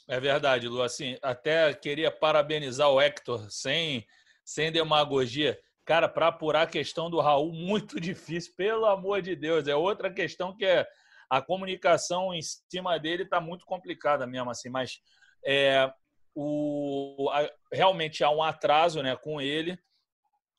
É 0.08 0.20
verdade, 0.20 0.68
Lu. 0.68 0.80
Assim, 0.80 1.18
até 1.20 1.74
queria 1.74 2.12
parabenizar 2.12 2.88
o 2.88 3.00
Hector 3.00 3.50
sem 3.50 4.06
sem 4.44 4.70
demagogia. 4.70 5.58
Cara, 5.84 6.08
para 6.08 6.28
apurar 6.28 6.62
a 6.62 6.70
questão 6.70 7.10
do 7.10 7.20
Raul, 7.20 7.52
muito 7.52 7.98
difícil, 8.00 8.54
pelo 8.56 8.86
amor 8.86 9.20
de 9.20 9.34
Deus. 9.34 9.66
É 9.66 9.74
outra 9.74 10.12
questão 10.12 10.56
que 10.56 10.64
é 10.64 10.86
a 11.28 11.42
comunicação 11.42 12.32
em 12.32 12.40
cima 12.40 12.98
dele 12.98 13.24
está 13.24 13.40
muito 13.40 13.66
complicada 13.66 14.26
mesmo, 14.28 14.48
assim, 14.48 14.70
mas 14.70 15.00
é, 15.44 15.92
o, 16.34 17.28
a, 17.32 17.50
realmente 17.72 18.22
há 18.22 18.30
um 18.30 18.42
atraso 18.42 19.02
né, 19.02 19.16
com 19.16 19.40
ele, 19.40 19.76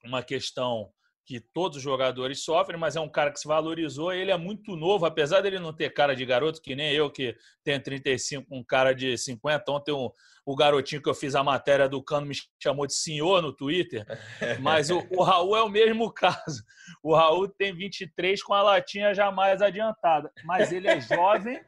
uma 0.03 0.23
questão 0.23 0.91
que 1.29 1.39
todos 1.39 1.77
os 1.77 1.83
jogadores 1.83 2.43
sofrem, 2.43 2.79
mas 2.79 2.95
é 2.95 2.99
um 2.99 3.07
cara 3.07 3.31
que 3.31 3.39
se 3.39 3.47
valorizou. 3.47 4.12
Ele 4.12 4.31
é 4.31 4.38
muito 4.38 4.75
novo, 4.75 5.05
apesar 5.05 5.41
dele 5.41 5.59
não 5.59 5.71
ter 5.71 5.93
cara 5.93 6.15
de 6.15 6.25
garoto, 6.25 6.59
que 6.59 6.75
nem 6.75 6.91
eu, 6.91 7.07
que 7.07 7.35
tenho 7.63 7.79
35, 7.79 8.47
um 8.49 8.63
cara 8.63 8.95
de 8.95 9.15
50. 9.15 9.71
Ontem 9.71 9.91
um, 9.91 10.09
o 10.43 10.55
garotinho 10.55 11.03
que 11.03 11.07
eu 11.07 11.13
fiz 11.13 11.35
a 11.35 11.43
matéria 11.43 11.88
do 11.88 12.01
Cano 12.01 12.25
me 12.25 12.33
chamou 12.59 12.88
de 12.88 12.95
senhor 12.95 13.43
no 13.43 13.53
Twitter, 13.53 14.03
mas 14.59 14.89
o, 14.89 15.05
o 15.12 15.21
Raul 15.21 15.55
é 15.55 15.62
o 15.62 15.69
mesmo 15.69 16.12
caso. 16.12 16.63
O 17.03 17.13
Raul 17.13 17.47
tem 17.47 17.75
23 17.75 18.41
com 18.41 18.55
a 18.55 18.63
latinha 18.63 19.13
já 19.13 19.31
mais 19.31 19.62
adiantada, 19.62 20.31
mas 20.43 20.71
ele 20.71 20.88
é 20.88 20.99
jovem, 20.99 21.62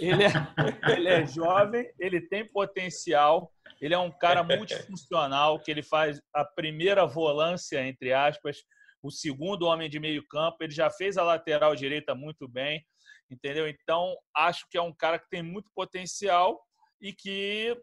ele 0.00 0.24
é, 0.24 0.92
ele 0.92 1.08
é 1.08 1.24
jovem, 1.24 1.88
ele 1.96 2.20
tem 2.20 2.44
potencial, 2.44 3.52
ele 3.80 3.94
é 3.94 3.98
um 3.98 4.10
cara 4.10 4.42
multifuncional, 4.42 5.58
que 5.58 5.70
ele 5.70 5.82
faz 5.82 6.20
a 6.34 6.44
primeira 6.44 7.06
volância, 7.06 7.86
entre 7.86 8.12
aspas, 8.12 8.58
o 9.02 9.10
segundo 9.10 9.66
homem 9.66 9.88
de 9.88 9.98
meio 9.98 10.26
campo, 10.28 10.58
ele 10.60 10.72
já 10.72 10.90
fez 10.90 11.16
a 11.16 11.22
lateral 11.22 11.74
direita 11.74 12.14
muito 12.14 12.46
bem, 12.46 12.84
entendeu? 13.30 13.66
Então, 13.68 14.14
acho 14.36 14.66
que 14.70 14.76
é 14.76 14.82
um 14.82 14.92
cara 14.92 15.18
que 15.18 15.28
tem 15.30 15.42
muito 15.42 15.70
potencial 15.74 16.60
e 17.00 17.12
que 17.12 17.74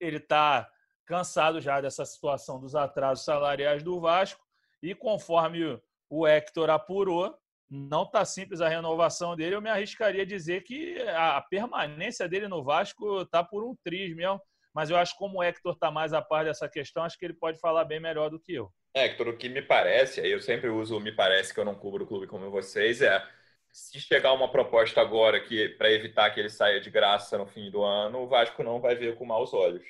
ele 0.00 0.16
está 0.16 0.68
cansado 1.06 1.60
já 1.60 1.80
dessa 1.80 2.04
situação 2.04 2.60
dos 2.60 2.74
atrasos 2.74 3.24
salariais 3.24 3.82
do 3.82 4.00
Vasco 4.00 4.44
e 4.82 4.94
conforme 4.94 5.80
o 6.10 6.26
Hector 6.26 6.70
apurou, 6.70 7.36
não 7.68 8.02
está 8.02 8.24
simples 8.24 8.60
a 8.60 8.68
renovação 8.68 9.34
dele. 9.34 9.56
Eu 9.56 9.62
me 9.62 9.70
arriscaria 9.70 10.22
a 10.22 10.26
dizer 10.26 10.62
que 10.62 11.00
a 11.08 11.40
permanência 11.42 12.28
dele 12.28 12.48
no 12.48 12.62
Vasco 12.62 13.22
está 13.22 13.42
por 13.42 13.64
um 13.64 13.76
triz 13.84 14.14
mesmo. 14.14 14.40
Mas 14.76 14.90
eu 14.90 14.96
acho 14.98 15.14
que 15.14 15.18
como 15.18 15.38
o 15.38 15.42
Hector 15.42 15.72
está 15.72 15.90
mais 15.90 16.12
a 16.12 16.20
par 16.20 16.44
dessa 16.44 16.68
questão, 16.68 17.02
acho 17.02 17.18
que 17.18 17.24
ele 17.24 17.32
pode 17.32 17.58
falar 17.58 17.86
bem 17.86 17.98
melhor 17.98 18.28
do 18.28 18.38
que 18.38 18.52
eu. 18.52 18.70
Hector, 18.94 19.28
o 19.28 19.36
que 19.38 19.48
me 19.48 19.62
parece, 19.62 20.20
aí 20.20 20.30
eu 20.30 20.38
sempre 20.38 20.68
uso 20.68 20.98
o 20.98 21.00
me 21.00 21.10
parece 21.10 21.54
que 21.54 21.58
eu 21.58 21.64
não 21.64 21.74
cubro 21.74 22.04
o 22.04 22.06
clube 22.06 22.26
como 22.26 22.50
vocês, 22.50 23.00
é 23.00 23.26
se 23.72 23.98
chegar 23.98 24.34
uma 24.34 24.50
proposta 24.50 25.00
agora 25.00 25.40
que 25.40 25.70
para 25.70 25.90
evitar 25.90 26.28
que 26.28 26.40
ele 26.40 26.50
saia 26.50 26.78
de 26.78 26.90
graça 26.90 27.38
no 27.38 27.46
fim 27.46 27.70
do 27.70 27.82
ano, 27.82 28.18
o 28.18 28.28
Vasco 28.28 28.62
não 28.62 28.78
vai 28.78 28.94
ver 28.94 29.16
com 29.16 29.24
maus 29.24 29.54
olhos. 29.54 29.86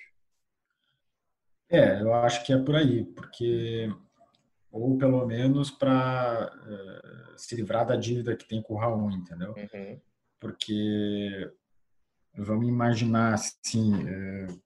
É, 1.68 2.01
eu 2.01 2.14
acho 2.14 2.46
que 2.46 2.53
é 2.53 2.57
por 2.57 2.77
aí, 2.77 3.03
porque 3.07 3.90
ou 4.70 4.96
pelo 4.96 5.27
menos 5.27 5.68
para 5.68 6.49
uh, 6.64 6.72
eh, 6.72 7.35
se 7.37 7.57
livrar 7.57 7.85
da 7.85 7.96
dívida 7.96 8.37
que 8.37 8.46
tem 8.46 8.62
com 8.62 8.75
o 8.75 8.79
Raul, 8.79 9.11
entendeu? 9.11 9.53
Uhum. 9.53 10.01
Porque 10.38 11.51
vamos 12.37 12.68
imaginar 12.68 13.35
assim, 13.35 13.92
uh, 13.94 14.66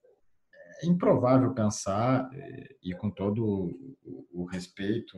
é 0.82 0.86
improvável 0.86 1.52
pensar, 1.52 2.28
e 2.82 2.94
com 2.94 3.10
todo 3.10 3.70
o 4.32 4.44
respeito 4.44 5.16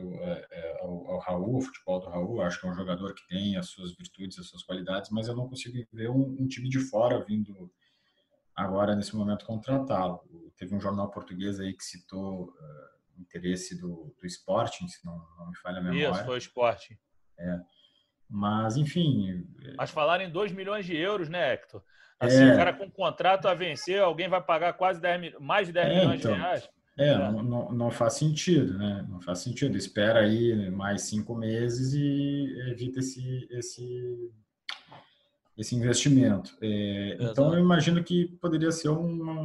ao, 0.81 1.07
ao 1.11 1.19
Raul, 1.19 1.55
ao 1.55 1.61
futebol 1.61 1.99
do 1.99 2.09
Raul, 2.09 2.41
acho 2.41 2.59
que 2.59 2.67
é 2.67 2.69
um 2.69 2.75
jogador 2.75 3.13
que 3.13 3.27
tem 3.27 3.55
as 3.57 3.69
suas 3.69 3.95
virtudes, 3.95 4.37
as 4.39 4.47
suas 4.47 4.63
qualidades, 4.63 5.09
mas 5.11 5.27
eu 5.27 5.35
não 5.35 5.47
consigo 5.47 5.77
ver 5.93 6.09
um, 6.09 6.35
um 6.39 6.47
time 6.47 6.69
de 6.69 6.79
fora 6.79 7.23
vindo 7.23 7.71
agora, 8.55 8.95
nesse 8.95 9.15
momento, 9.15 9.45
contratá-lo. 9.45 10.21
Teve 10.57 10.75
um 10.75 10.81
jornal 10.81 11.09
português 11.09 11.59
aí 11.59 11.73
que 11.73 11.83
citou 11.83 12.49
uh, 12.49 13.21
interesse 13.21 13.79
do, 13.79 14.13
do 14.19 14.27
Sporting, 14.27 14.87
se 14.87 15.05
não, 15.05 15.17
não 15.37 15.49
me 15.49 15.57
falha 15.57 15.79
a 15.79 15.81
memória. 15.81 16.11
Isso, 16.11 16.25
foi 16.25 16.35
o 16.35 16.37
Sporting. 16.37 16.97
É. 17.39 17.59
Mas, 18.33 18.77
enfim... 18.77 19.45
Mas 19.77 19.91
falaram 19.91 20.23
em 20.23 20.29
2 20.31 20.53
milhões 20.53 20.87
de 20.87 20.97
euros, 20.97 21.29
né, 21.29 21.53
Hector? 21.53 21.83
Assim, 22.19 22.43
é... 22.43 22.51
o 22.51 22.57
cara 22.57 22.73
com 22.73 22.89
contrato 22.89 23.47
a 23.47 23.53
vencer, 23.53 24.01
alguém 24.01 24.27
vai 24.27 24.41
pagar 24.41 24.73
quase 24.73 24.99
10, 24.99 25.35
mais 25.39 25.67
de 25.67 25.73
10 25.73 25.87
é, 25.87 25.99
milhões 25.99 26.19
então, 26.19 26.33
de 26.33 26.39
reais. 26.39 26.69
É, 26.97 27.09
é. 27.09 27.17
Não, 27.17 27.43
não, 27.43 27.71
não, 27.71 27.91
faz 27.91 28.13
sentido, 28.13 28.75
né? 28.75 29.05
Não 29.07 29.21
faz 29.21 29.39
sentido. 29.39 29.77
Espera 29.77 30.21
aí 30.21 30.71
mais 30.71 31.03
cinco 31.03 31.35
meses 31.35 31.93
e 31.93 32.71
evita 32.71 32.99
esse, 33.01 33.47
esse, 33.51 34.31
esse 35.55 35.75
investimento. 35.75 36.57
É, 36.59 37.17
então, 37.19 37.53
eu 37.53 37.59
imagino 37.59 38.03
que 38.03 38.25
poderia 38.41 38.71
ser 38.71 38.89
uma, 38.89 39.41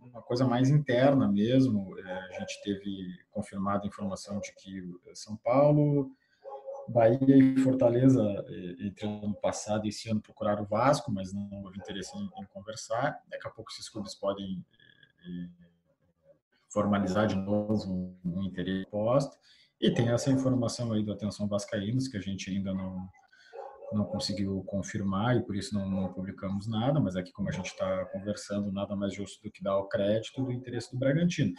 uma 0.00 0.22
coisa 0.22 0.46
mais 0.46 0.70
interna 0.70 1.30
mesmo. 1.30 1.94
É, 1.98 2.10
a 2.10 2.40
gente 2.40 2.62
teve 2.62 3.18
confirmada 3.30 3.84
a 3.84 3.88
informação 3.88 4.40
de 4.40 4.54
que 4.54 4.82
São 5.12 5.36
Paulo 5.36 6.10
Bahia 6.88 7.36
e 7.36 7.56
Fortaleza, 7.58 8.22
eh, 8.48 8.86
entre 8.86 9.06
ano 9.06 9.34
passado 9.34 9.84
e 9.84 9.88
esse 9.88 10.10
ano, 10.10 10.20
procuraram 10.20 10.62
o 10.62 10.66
Vasco, 10.66 11.12
mas 11.12 11.32
não 11.32 11.48
houve 11.64 11.78
interesse 11.78 12.16
em, 12.16 12.24
em 12.24 12.46
conversar. 12.46 13.22
Daqui 13.28 13.46
a 13.46 13.50
pouco 13.50 13.70
esses 13.70 13.88
clubes 13.88 14.14
podem 14.14 14.64
eh, 15.24 15.48
formalizar 16.70 17.26
de 17.26 17.36
novo 17.36 18.16
um 18.24 18.42
interesse 18.42 18.88
posto. 18.90 19.36
E 19.80 19.90
tem 19.90 20.08
essa 20.08 20.30
informação 20.30 20.92
aí 20.92 21.04
do 21.04 21.12
Atenção 21.12 21.46
Vascaínos, 21.46 22.08
que 22.08 22.16
a 22.16 22.20
gente 22.20 22.50
ainda 22.50 22.74
não, 22.74 23.08
não 23.92 24.04
conseguiu 24.04 24.62
confirmar 24.66 25.36
e 25.36 25.42
por 25.42 25.56
isso 25.56 25.74
não, 25.74 25.88
não 25.88 26.12
publicamos 26.12 26.66
nada, 26.66 27.00
mas 27.00 27.16
aqui 27.16 27.32
como 27.32 27.48
a 27.48 27.52
gente 27.52 27.66
está 27.66 28.04
conversando, 28.06 28.72
nada 28.72 28.94
mais 28.94 29.14
justo 29.14 29.42
do 29.42 29.50
que 29.50 29.62
dar 29.62 29.78
o 29.78 29.88
crédito 29.88 30.42
do 30.42 30.52
interesse 30.52 30.90
do 30.92 30.98
Bragantino, 30.98 31.52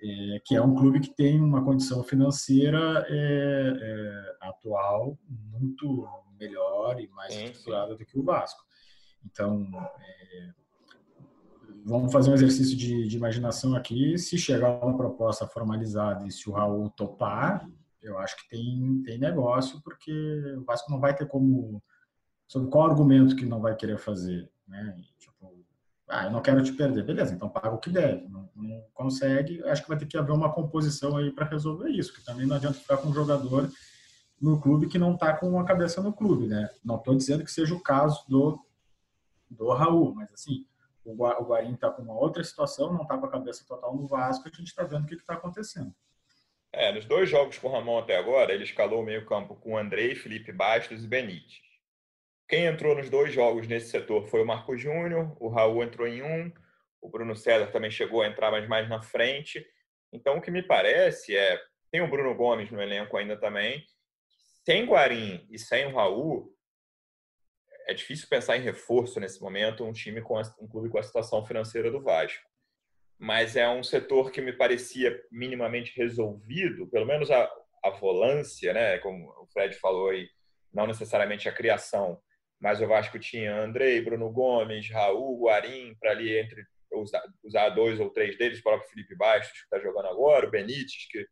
é, 0.00 0.40
que 0.44 0.54
é 0.54 0.62
um 0.62 0.74
clube 0.74 1.00
que 1.00 1.14
tem 1.14 1.40
uma 1.40 1.64
condição 1.64 2.02
financeira 2.02 3.06
é, 3.08 3.72
é, 3.80 4.48
atual 4.48 5.18
muito 5.28 6.08
melhor 6.38 7.00
e 7.00 7.08
mais 7.08 7.34
estruturada 7.34 7.96
do 7.96 8.04
que 8.04 8.18
o 8.18 8.24
Vasco. 8.24 8.60
Então, 9.24 9.68
é, 10.00 10.50
vamos 11.84 12.12
fazer 12.12 12.30
um 12.30 12.34
exercício 12.34 12.76
de, 12.76 13.06
de 13.08 13.16
imaginação 13.16 13.74
aqui, 13.74 14.18
se 14.18 14.36
chegar 14.36 14.84
uma 14.84 14.96
proposta 14.96 15.46
formalizada 15.46 16.26
e 16.26 16.30
se 16.30 16.48
o 16.48 16.52
Raul 16.52 16.90
topar, 16.90 17.68
eu 18.02 18.18
acho 18.18 18.36
que 18.36 18.48
tem, 18.48 19.02
tem 19.04 19.18
negócio, 19.18 19.80
porque 19.82 20.12
o 20.56 20.64
Vasco 20.64 20.90
não 20.90 21.00
vai 21.00 21.14
ter 21.14 21.26
como. 21.26 21.82
Sobre 22.48 22.70
qual 22.70 22.90
argumento 22.90 23.36
que 23.36 23.46
não 23.46 23.60
vai 23.60 23.74
querer 23.74 23.98
fazer? 23.98 24.50
Né? 24.68 24.94
Tipo, 25.18 25.64
ah, 26.08 26.24
eu 26.24 26.30
não 26.30 26.42
quero 26.42 26.62
te 26.62 26.72
perder. 26.72 27.04
Beleza, 27.04 27.34
então 27.34 27.48
paga 27.48 27.70
o 27.70 27.78
que 27.78 27.88
deve. 27.88 28.28
Não, 28.28 28.50
não 28.54 28.84
consegue, 28.92 29.62
acho 29.64 29.82
que 29.82 29.88
vai 29.88 29.96
ter 29.96 30.06
que 30.06 30.18
haver 30.18 30.32
uma 30.32 30.52
composição 30.52 31.16
aí 31.16 31.30
para 31.30 31.46
resolver 31.46 31.88
isso, 31.88 32.12
que 32.12 32.24
também 32.24 32.46
não 32.46 32.56
adianta 32.56 32.78
ficar 32.78 32.98
com 32.98 33.08
um 33.08 33.14
jogador 33.14 33.70
no 34.40 34.60
clube 34.60 34.88
que 34.88 34.98
não 34.98 35.14
está 35.14 35.34
com 35.34 35.58
a 35.58 35.64
cabeça 35.64 36.02
no 36.02 36.12
clube, 36.12 36.48
né? 36.48 36.68
Não 36.84 36.96
estou 36.96 37.14
dizendo 37.14 37.44
que 37.44 37.52
seja 37.52 37.74
o 37.74 37.80
caso 37.80 38.24
do, 38.28 38.58
do 39.48 39.72
Raul, 39.72 40.12
mas 40.14 40.32
assim, 40.32 40.66
o, 41.04 41.14
Guarim 41.14 41.74
está 41.74 41.90
com 41.90 42.02
uma 42.02 42.14
outra 42.14 42.42
situação, 42.42 42.92
não 42.92 43.02
está 43.02 43.16
com 43.16 43.26
a 43.26 43.30
cabeça 43.30 43.64
total 43.66 43.96
no 43.96 44.06
Vasco, 44.06 44.48
a 44.48 44.56
gente 44.56 44.68
está 44.68 44.82
vendo 44.82 45.04
o 45.04 45.06
que 45.06 45.14
está 45.14 45.34
acontecendo. 45.34 45.94
É, 46.74 46.90
nos 46.90 47.04
dois 47.04 47.28
jogos 47.28 47.58
com 47.58 47.68
o 47.68 47.70
Ramon 47.70 47.98
até 47.98 48.16
agora, 48.16 48.52
ele 48.54 48.64
escalou 48.64 49.02
o 49.02 49.04
meio-campo 49.04 49.54
com 49.56 49.76
Andrei, 49.76 50.14
Felipe 50.14 50.52
Bastos 50.52 51.04
e 51.04 51.06
Benítez. 51.06 51.60
Quem 52.48 52.64
entrou 52.64 52.94
nos 52.94 53.10
dois 53.10 53.32
jogos 53.32 53.68
nesse 53.68 53.90
setor 53.90 54.26
foi 54.26 54.42
o 54.42 54.46
Marco 54.46 54.76
Júnior, 54.76 55.36
o 55.38 55.48
Raul 55.48 55.82
entrou 55.82 56.08
em 56.08 56.22
um, 56.22 56.50
o 57.00 57.10
Bruno 57.10 57.36
César 57.36 57.66
também 57.66 57.90
chegou 57.90 58.22
a 58.22 58.26
entrar, 58.26 58.50
mas 58.50 58.66
mais 58.66 58.88
na 58.88 59.02
frente. 59.02 59.66
Então, 60.12 60.38
o 60.38 60.40
que 60.40 60.50
me 60.50 60.62
parece 60.62 61.36
é. 61.36 61.60
Tem 61.90 62.00
o 62.00 62.08
Bruno 62.08 62.34
Gomes 62.34 62.70
no 62.70 62.80
elenco 62.80 63.18
ainda 63.18 63.36
também. 63.36 63.84
Sem 64.64 64.86
Guarim 64.86 65.46
e 65.50 65.58
sem 65.58 65.84
o 65.86 65.94
Raul, 65.94 66.56
é 67.86 67.92
difícil 67.92 68.28
pensar 68.28 68.56
em 68.56 68.62
reforço 68.62 69.20
nesse 69.20 69.42
momento 69.42 69.84
um 69.84 69.92
time 69.92 70.22
com 70.22 70.40
um 70.58 70.68
clube 70.68 70.88
com 70.88 70.96
a 70.96 71.02
situação 71.02 71.44
financeira 71.44 71.90
do 71.90 72.00
Vasco 72.00 72.51
mas 73.22 73.54
é 73.54 73.68
um 73.68 73.84
setor 73.84 74.32
que 74.32 74.40
me 74.40 74.52
parecia 74.52 75.16
minimamente 75.30 75.92
resolvido, 75.96 76.88
pelo 76.88 77.06
menos 77.06 77.30
a, 77.30 77.48
a 77.84 77.90
volância, 77.90 78.72
né? 78.72 78.98
Como 78.98 79.30
o 79.40 79.46
Fred 79.52 79.76
falou 79.76 80.08
aí, 80.08 80.28
não 80.74 80.88
necessariamente 80.88 81.48
a 81.48 81.52
criação, 81.52 82.20
mas 82.60 82.80
o 82.80 82.86
Vasco 82.88 83.20
tinha 83.20 83.54
Andrei, 83.54 84.00
Bruno 84.00 84.28
Gomes, 84.28 84.90
Raul, 84.90 85.40
Guarim, 85.40 85.94
para 86.00 86.10
ali 86.10 86.36
entre 86.36 86.64
usar, 86.94 87.22
usar, 87.44 87.68
dois 87.68 88.00
ou 88.00 88.10
três 88.10 88.36
deles, 88.36 88.58
o 88.58 88.62
próprio 88.64 88.90
Felipe 88.90 89.14
Bastos, 89.14 89.56
que 89.56 89.64
está 89.66 89.78
jogando 89.78 90.08
agora, 90.08 90.48
o 90.48 90.50
Benítez, 90.50 91.06
que, 91.08 91.24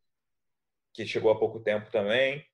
que 0.94 1.04
chegou 1.04 1.32
há 1.32 1.38
pouco 1.40 1.58
tempo 1.58 1.90
também. 1.90 2.46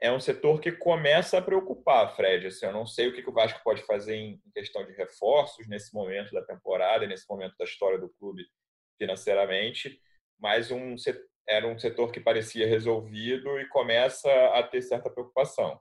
É 0.00 0.12
um 0.12 0.20
setor 0.20 0.60
que 0.60 0.70
começa 0.70 1.38
a 1.38 1.42
preocupar, 1.42 2.14
Fred. 2.14 2.46
Assim, 2.46 2.66
eu 2.66 2.72
não 2.72 2.86
sei 2.86 3.08
o 3.08 3.12
que 3.12 3.28
o 3.28 3.32
Vasco 3.32 3.60
pode 3.64 3.82
fazer 3.82 4.14
em 4.14 4.40
questão 4.54 4.86
de 4.86 4.92
reforços 4.92 5.66
nesse 5.66 5.92
momento 5.92 6.30
da 6.30 6.44
temporada, 6.44 7.08
nesse 7.08 7.28
momento 7.28 7.56
da 7.58 7.64
história 7.64 7.98
do 7.98 8.08
clube 8.10 8.44
financeiramente, 8.98 10.00
mas 10.38 10.70
um, 10.70 10.94
era 11.48 11.66
um 11.66 11.78
setor 11.78 12.12
que 12.12 12.20
parecia 12.20 12.66
resolvido 12.66 13.58
e 13.58 13.68
começa 13.68 14.30
a 14.54 14.62
ter 14.62 14.82
certa 14.82 15.08
preocupação. 15.08 15.80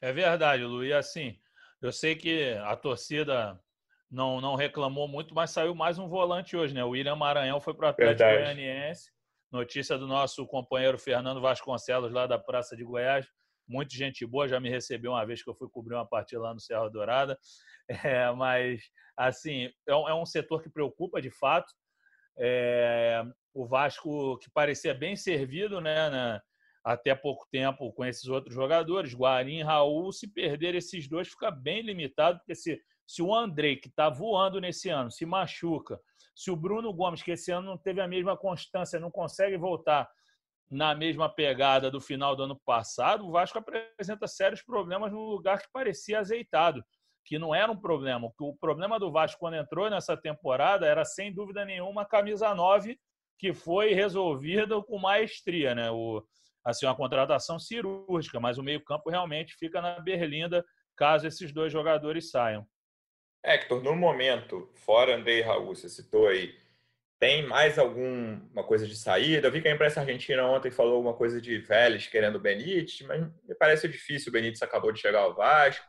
É 0.00 0.12
verdade, 0.12 0.64
Lu. 0.64 0.84
E 0.84 0.92
assim, 0.92 1.38
eu 1.80 1.92
sei 1.92 2.16
que 2.16 2.52
a 2.64 2.74
torcida 2.76 3.58
não, 4.10 4.40
não 4.40 4.54
reclamou 4.54 5.06
muito, 5.06 5.34
mas 5.34 5.50
saiu 5.50 5.74
mais 5.74 5.98
um 5.98 6.08
volante 6.08 6.56
hoje, 6.56 6.74
né? 6.74 6.84
O 6.84 6.90
William 6.90 7.16
Maranhão 7.16 7.60
foi 7.60 7.74
para 7.74 7.86
o 7.86 7.90
Atlético 7.90 8.28
Goianiense. 8.28 9.10
Notícia 9.50 9.96
do 9.96 10.06
nosso 10.06 10.44
companheiro 10.46 10.98
Fernando 10.98 11.40
Vasconcelos, 11.40 12.12
lá 12.12 12.26
da 12.26 12.38
Praça 12.38 12.76
de 12.76 12.84
Goiás. 12.84 13.26
Muito 13.68 13.94
gente 13.94 14.24
boa, 14.24 14.48
já 14.48 14.60
me 14.60 14.70
recebeu 14.70 15.12
uma 15.12 15.24
vez 15.24 15.42
que 15.42 15.50
eu 15.50 15.54
fui 15.54 15.68
cobrir 15.68 15.94
uma 15.94 16.06
partida 16.06 16.40
lá 16.40 16.54
no 16.54 16.60
Serra 16.60 16.88
Dourada. 16.88 17.38
É, 18.04 18.32
mas, 18.32 18.82
assim, 19.16 19.70
é 19.86 19.94
um, 19.94 20.08
é 20.08 20.14
um, 20.14 20.26
setor 20.26 20.60
que 20.60 20.68
preocupa 20.68 21.22
de 21.22 21.30
fato. 21.30 21.72
É, 22.36 23.22
o 23.54 23.64
Vasco, 23.64 24.36
que 24.38 24.50
parecia 24.50 24.92
bem 24.92 25.14
servido, 25.14 25.80
né, 25.80 26.10
né, 26.10 26.40
até 26.84 27.14
pouco 27.14 27.46
tempo 27.48 27.92
com 27.92 28.04
esses 28.04 28.26
outros 28.26 28.54
jogadores, 28.54 29.14
Guarim, 29.14 29.62
Raul, 29.62 30.12
se 30.12 30.26
perder 30.26 30.74
esses 30.74 31.08
dois, 31.08 31.28
fica 31.28 31.48
bem 31.48 31.80
limitado, 31.80 32.38
porque 32.38 32.56
se, 32.56 32.80
se 33.06 33.22
o 33.22 33.32
Andrei, 33.32 33.76
que 33.76 33.88
está 33.88 34.10
voando 34.10 34.60
nesse 34.60 34.88
ano, 34.88 35.10
se 35.10 35.24
machuca, 35.24 36.00
se 36.34 36.50
o 36.50 36.56
Bruno 36.56 36.92
Gomes, 36.92 37.22
que 37.22 37.30
esse 37.30 37.50
ano 37.50 37.66
não 37.68 37.78
teve 37.78 38.00
a 38.00 38.06
mesma 38.06 38.36
constância, 38.36 39.00
não 39.00 39.10
consegue 39.10 39.56
voltar 39.56 40.08
na 40.70 40.94
mesma 40.94 41.28
pegada 41.28 41.90
do 41.90 42.00
final 42.00 42.34
do 42.34 42.42
ano 42.42 42.60
passado, 42.64 43.26
o 43.26 43.30
Vasco 43.30 43.58
apresenta 43.58 44.26
sérios 44.26 44.62
problemas 44.62 45.12
no 45.12 45.20
lugar 45.20 45.60
que 45.60 45.68
parecia 45.72 46.18
azeitado 46.18 46.84
que 47.26 47.38
não 47.38 47.52
era 47.52 47.70
um 47.70 47.76
problema. 47.76 48.32
O 48.38 48.56
problema 48.56 48.98
do 49.00 49.10
Vasco 49.10 49.40
quando 49.40 49.56
entrou 49.56 49.90
nessa 49.90 50.16
temporada 50.16 50.86
era, 50.86 51.04
sem 51.04 51.34
dúvida 51.34 51.64
nenhuma, 51.64 52.02
a 52.02 52.06
camisa 52.06 52.54
9, 52.54 52.96
que 53.36 53.52
foi 53.52 53.92
resolvida 53.92 54.80
com 54.80 54.96
maestria. 54.98 55.74
Né? 55.74 55.90
O, 55.90 56.24
assim, 56.64 56.86
uma 56.86 56.94
contratação 56.94 57.58
cirúrgica, 57.58 58.38
mas 58.38 58.58
o 58.58 58.62
meio-campo 58.62 59.10
realmente 59.10 59.54
fica 59.56 59.82
na 59.82 59.98
berlinda 59.98 60.64
caso 60.96 61.26
esses 61.26 61.52
dois 61.52 61.72
jogadores 61.72 62.30
saiam. 62.30 62.64
Hector, 63.44 63.82
no 63.82 63.94
momento, 63.94 64.70
fora 64.74 65.16
Andrei 65.16 65.42
Raul, 65.42 65.74
você 65.74 65.88
citou 65.88 66.28
aí, 66.28 66.54
tem 67.18 67.46
mais 67.46 67.78
alguma 67.78 68.62
coisa 68.64 68.86
de 68.86 68.96
saída? 68.96 69.48
Eu 69.48 69.52
vi 69.52 69.62
que 69.62 69.68
a 69.68 69.74
imprensa 69.74 70.00
argentina 70.00 70.46
ontem 70.46 70.70
falou 70.70 70.96
alguma 70.96 71.14
coisa 71.14 71.40
de 71.40 71.58
Vélez 71.58 72.06
querendo 72.06 72.36
o 72.36 72.40
Benítez, 72.40 73.00
mas 73.06 73.22
me 73.48 73.54
parece 73.54 73.88
difícil. 73.88 74.28
O 74.28 74.32
Benítez 74.32 74.60
acabou 74.62 74.92
de 74.92 75.00
chegar 75.00 75.20
ao 75.20 75.34
Vasco. 75.34 75.86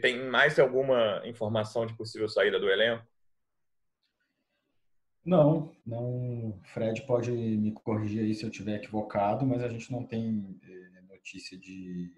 Tem 0.00 0.24
mais 0.24 0.58
alguma 0.58 1.22
informação 1.24 1.86
de 1.86 1.96
possível 1.96 2.28
saída 2.28 2.58
do 2.58 2.70
elenco? 2.70 3.04
Não, 5.24 5.72
não. 5.84 6.58
Fred 6.64 7.02
pode 7.02 7.30
me 7.30 7.72
corrigir 7.72 8.22
aí 8.22 8.34
se 8.34 8.44
eu 8.44 8.50
estiver 8.50 8.76
equivocado, 8.76 9.44
mas 9.44 9.62
a 9.62 9.68
gente 9.68 9.90
não 9.90 10.04
tem 10.04 10.58
eh, 10.62 11.02
notícia 11.08 11.58
de, 11.58 12.10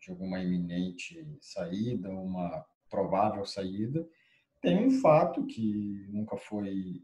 de 0.00 0.10
alguma 0.10 0.40
iminente 0.40 1.24
saída, 1.40 2.10
uma 2.10 2.66
provável 2.90 3.44
saída. 3.44 4.08
Tem 4.60 4.86
um 4.86 4.90
fato 4.90 5.46
que 5.46 6.06
nunca 6.08 6.36
foi 6.36 7.02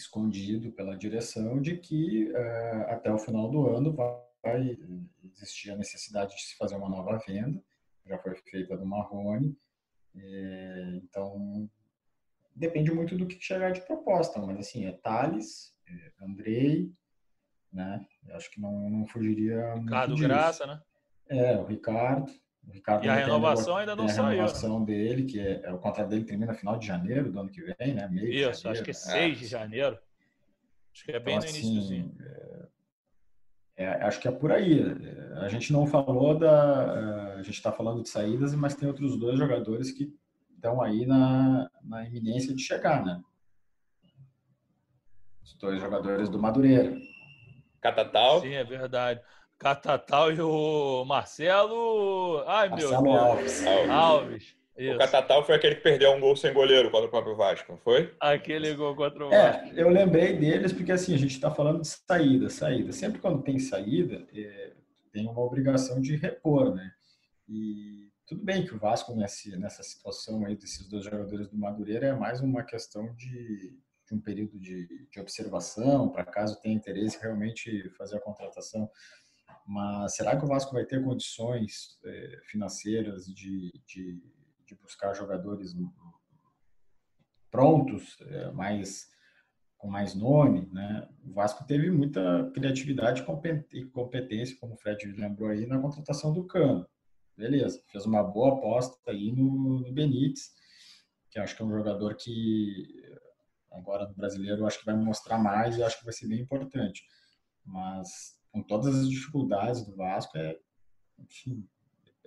escondido 0.00 0.72
pela 0.72 0.96
direção 0.96 1.60
de 1.60 1.76
que 1.76 2.30
eh, 2.34 2.86
até 2.88 3.12
o 3.12 3.18
final 3.18 3.50
do 3.50 3.68
ano 3.68 3.92
vai 3.92 4.78
existir 5.24 5.70
a 5.70 5.76
necessidade 5.76 6.34
de 6.34 6.42
se 6.42 6.56
fazer 6.56 6.76
uma 6.76 6.88
nova 6.88 7.18
venda 7.26 7.62
já 8.10 8.18
foi 8.18 8.34
feita 8.34 8.76
do 8.76 8.84
Marrone. 8.84 9.56
É, 10.16 11.00
então, 11.04 11.70
depende 12.54 12.92
muito 12.92 13.16
do 13.16 13.26
que 13.26 13.40
chegar 13.40 13.72
de 13.72 13.80
proposta, 13.82 14.40
mas 14.40 14.58
assim, 14.58 14.86
é 14.86 14.92
Thales, 14.92 15.74
é 15.86 16.24
Andrei, 16.24 16.92
né? 17.72 18.04
Eu 18.26 18.36
acho 18.36 18.50
que 18.50 18.60
não, 18.60 18.90
não 18.90 19.06
fugiria 19.06 19.74
Ricardo 19.74 20.16
Graça, 20.16 20.66
né? 20.66 20.82
É, 21.28 21.56
o 21.56 21.64
Ricardo. 21.64 22.32
O 22.66 22.72
Ricardo 22.72 23.04
e 23.04 23.08
a 23.08 23.14
renovação 23.14 23.76
ainda 23.76 23.96
não 23.96 24.08
saiu. 24.08 24.22
A 24.22 24.28
né? 24.28 24.34
renovação 24.36 24.84
dele, 24.84 25.24
que 25.24 25.40
é, 25.40 25.62
é, 25.64 25.72
o 25.72 25.78
contrato 25.78 26.08
dele 26.08 26.24
termina 26.24 26.52
no 26.52 26.58
final 26.58 26.78
de 26.78 26.86
janeiro 26.86 27.32
do 27.32 27.40
ano 27.40 27.50
que 27.50 27.62
vem, 27.62 27.94
né? 27.94 28.08
Meio 28.08 28.28
Isso, 28.28 28.62
janeiro, 28.62 28.70
acho 28.70 28.82
que 28.82 28.90
é 28.90 28.94
6 28.94 29.38
de 29.38 29.46
janeiro. 29.46 29.98
Acho 30.92 31.04
que 31.04 31.12
é 31.12 31.20
bem 31.20 31.36
então, 31.36 31.48
no 31.48 31.56
assim, 31.56 31.74
início. 31.74 32.14
É, 33.76 33.84
é, 33.84 33.88
acho 34.02 34.20
que 34.20 34.28
é 34.28 34.30
por 34.30 34.52
aí. 34.52 34.82
A 35.40 35.48
gente 35.48 35.72
não 35.72 35.86
falou 35.86 36.38
da. 36.38 37.34
A 37.34 37.42
gente 37.42 37.54
está 37.54 37.72
falando 37.72 38.02
de 38.02 38.08
saídas, 38.08 38.54
mas 38.54 38.74
tem 38.74 38.86
outros 38.86 39.16
dois 39.16 39.38
jogadores 39.38 39.90
que 39.90 40.12
estão 40.54 40.82
aí 40.82 41.06
na, 41.06 41.70
na 41.82 42.04
iminência 42.06 42.54
de 42.54 42.62
chegar, 42.62 43.02
né? 43.04 43.22
Os 45.42 45.54
dois 45.54 45.80
jogadores 45.80 46.28
do 46.28 46.38
Madureira. 46.38 46.94
Catatal. 47.80 48.42
Sim, 48.42 48.52
é 48.52 48.62
verdade. 48.62 49.22
Catatal 49.60 50.32
e 50.32 50.40
o 50.40 51.04
Marcelo. 51.04 52.42
Ai, 52.46 52.70
Marcelo 52.70 53.02
meu 53.02 53.12
Deus. 53.12 53.22
Alves. 53.22 53.66
Alves. 53.90 54.56
Isso. 54.74 54.94
O 54.94 54.98
Catatal 54.98 55.44
foi 55.44 55.54
aquele 55.54 55.74
que 55.74 55.82
perdeu 55.82 56.12
um 56.12 56.20
gol 56.20 56.34
sem 56.34 56.54
goleiro 56.54 56.90
contra 56.90 57.06
o 57.06 57.10
próprio 57.10 57.36
Vasco, 57.36 57.72
não 57.72 57.78
foi? 57.78 58.14
Aquele 58.18 58.74
gol 58.74 58.96
contra 58.96 59.26
o 59.26 59.30
é, 59.30 59.52
Vasco. 59.52 59.78
É, 59.78 59.82
eu 59.82 59.90
lembrei 59.90 60.32
deles 60.32 60.72
porque 60.72 60.90
assim, 60.90 61.14
a 61.14 61.18
gente 61.18 61.34
está 61.34 61.50
falando 61.50 61.82
de 61.82 61.88
saída, 61.88 62.48
saída. 62.48 62.90
Sempre 62.90 63.20
quando 63.20 63.42
tem 63.42 63.58
saída, 63.58 64.26
é, 64.34 64.72
tem 65.12 65.26
uma 65.28 65.42
obrigação 65.42 66.00
de 66.00 66.16
repor, 66.16 66.74
né? 66.74 66.90
E 67.46 68.08
tudo 68.26 68.42
bem 68.42 68.64
que 68.64 68.74
o 68.74 68.78
Vasco 68.78 69.14
nessa, 69.14 69.54
nessa 69.58 69.82
situação 69.82 70.46
aí 70.46 70.56
desses 70.56 70.88
dois 70.88 71.04
jogadores 71.04 71.48
do 71.48 71.58
Madureira 71.58 72.06
é 72.06 72.14
mais 72.14 72.40
uma 72.40 72.62
questão 72.62 73.14
de, 73.14 73.78
de 74.08 74.14
um 74.14 74.20
período 74.20 74.58
de, 74.58 75.06
de 75.10 75.20
observação, 75.20 76.08
para 76.08 76.24
caso 76.24 76.58
tenha 76.62 76.74
interesse 76.74 77.20
realmente 77.20 77.90
fazer 77.90 78.16
a 78.16 78.20
contratação. 78.20 78.90
Mas 79.72 80.16
será 80.16 80.36
que 80.36 80.44
o 80.44 80.48
Vasco 80.48 80.72
vai 80.72 80.84
ter 80.84 81.02
condições 81.02 81.98
é, 82.04 82.40
financeiras 82.44 83.26
de, 83.26 83.70
de 83.86 84.20
de 84.70 84.76
buscar 84.76 85.14
jogadores 85.14 85.74
prontos, 87.50 88.16
é, 88.20 88.50
mais 88.52 89.10
com 89.76 89.88
mais 89.88 90.14
nome, 90.14 90.68
né? 90.72 91.08
O 91.24 91.32
Vasco 91.32 91.66
teve 91.66 91.90
muita 91.90 92.50
criatividade 92.52 93.24
e 93.72 93.86
competência, 93.86 94.56
como 94.60 94.74
o 94.74 94.76
Fred 94.76 95.10
lembrou 95.12 95.48
aí, 95.48 95.66
na 95.66 95.80
contratação 95.80 96.34
do 96.34 96.46
Cano. 96.46 96.86
Beleza, 97.34 97.82
fez 97.90 98.04
uma 98.04 98.22
boa 98.22 98.58
aposta 98.58 99.10
aí 99.10 99.32
no, 99.32 99.80
no 99.80 99.92
Benítez, 99.92 100.50
que 101.30 101.38
acho 101.38 101.56
que 101.56 101.62
é 101.62 101.64
um 101.64 101.72
jogador 101.72 102.14
que 102.14 102.86
agora 103.72 104.06
no 104.06 104.14
brasileiro 104.14 104.66
acho 104.66 104.80
que 104.80 104.84
vai 104.84 104.94
mostrar 104.94 105.38
mais 105.38 105.78
e 105.78 105.82
acho 105.82 105.98
que 105.98 106.04
vai 106.04 106.12
ser 106.12 106.28
bem 106.28 106.40
importante. 106.40 107.02
Mas 107.64 108.38
com 108.52 108.62
todas 108.62 108.94
as 108.94 109.08
dificuldades 109.08 109.84
do 109.84 109.96
Vasco 109.96 110.36
é, 110.36 110.58
enfim, 111.18 111.66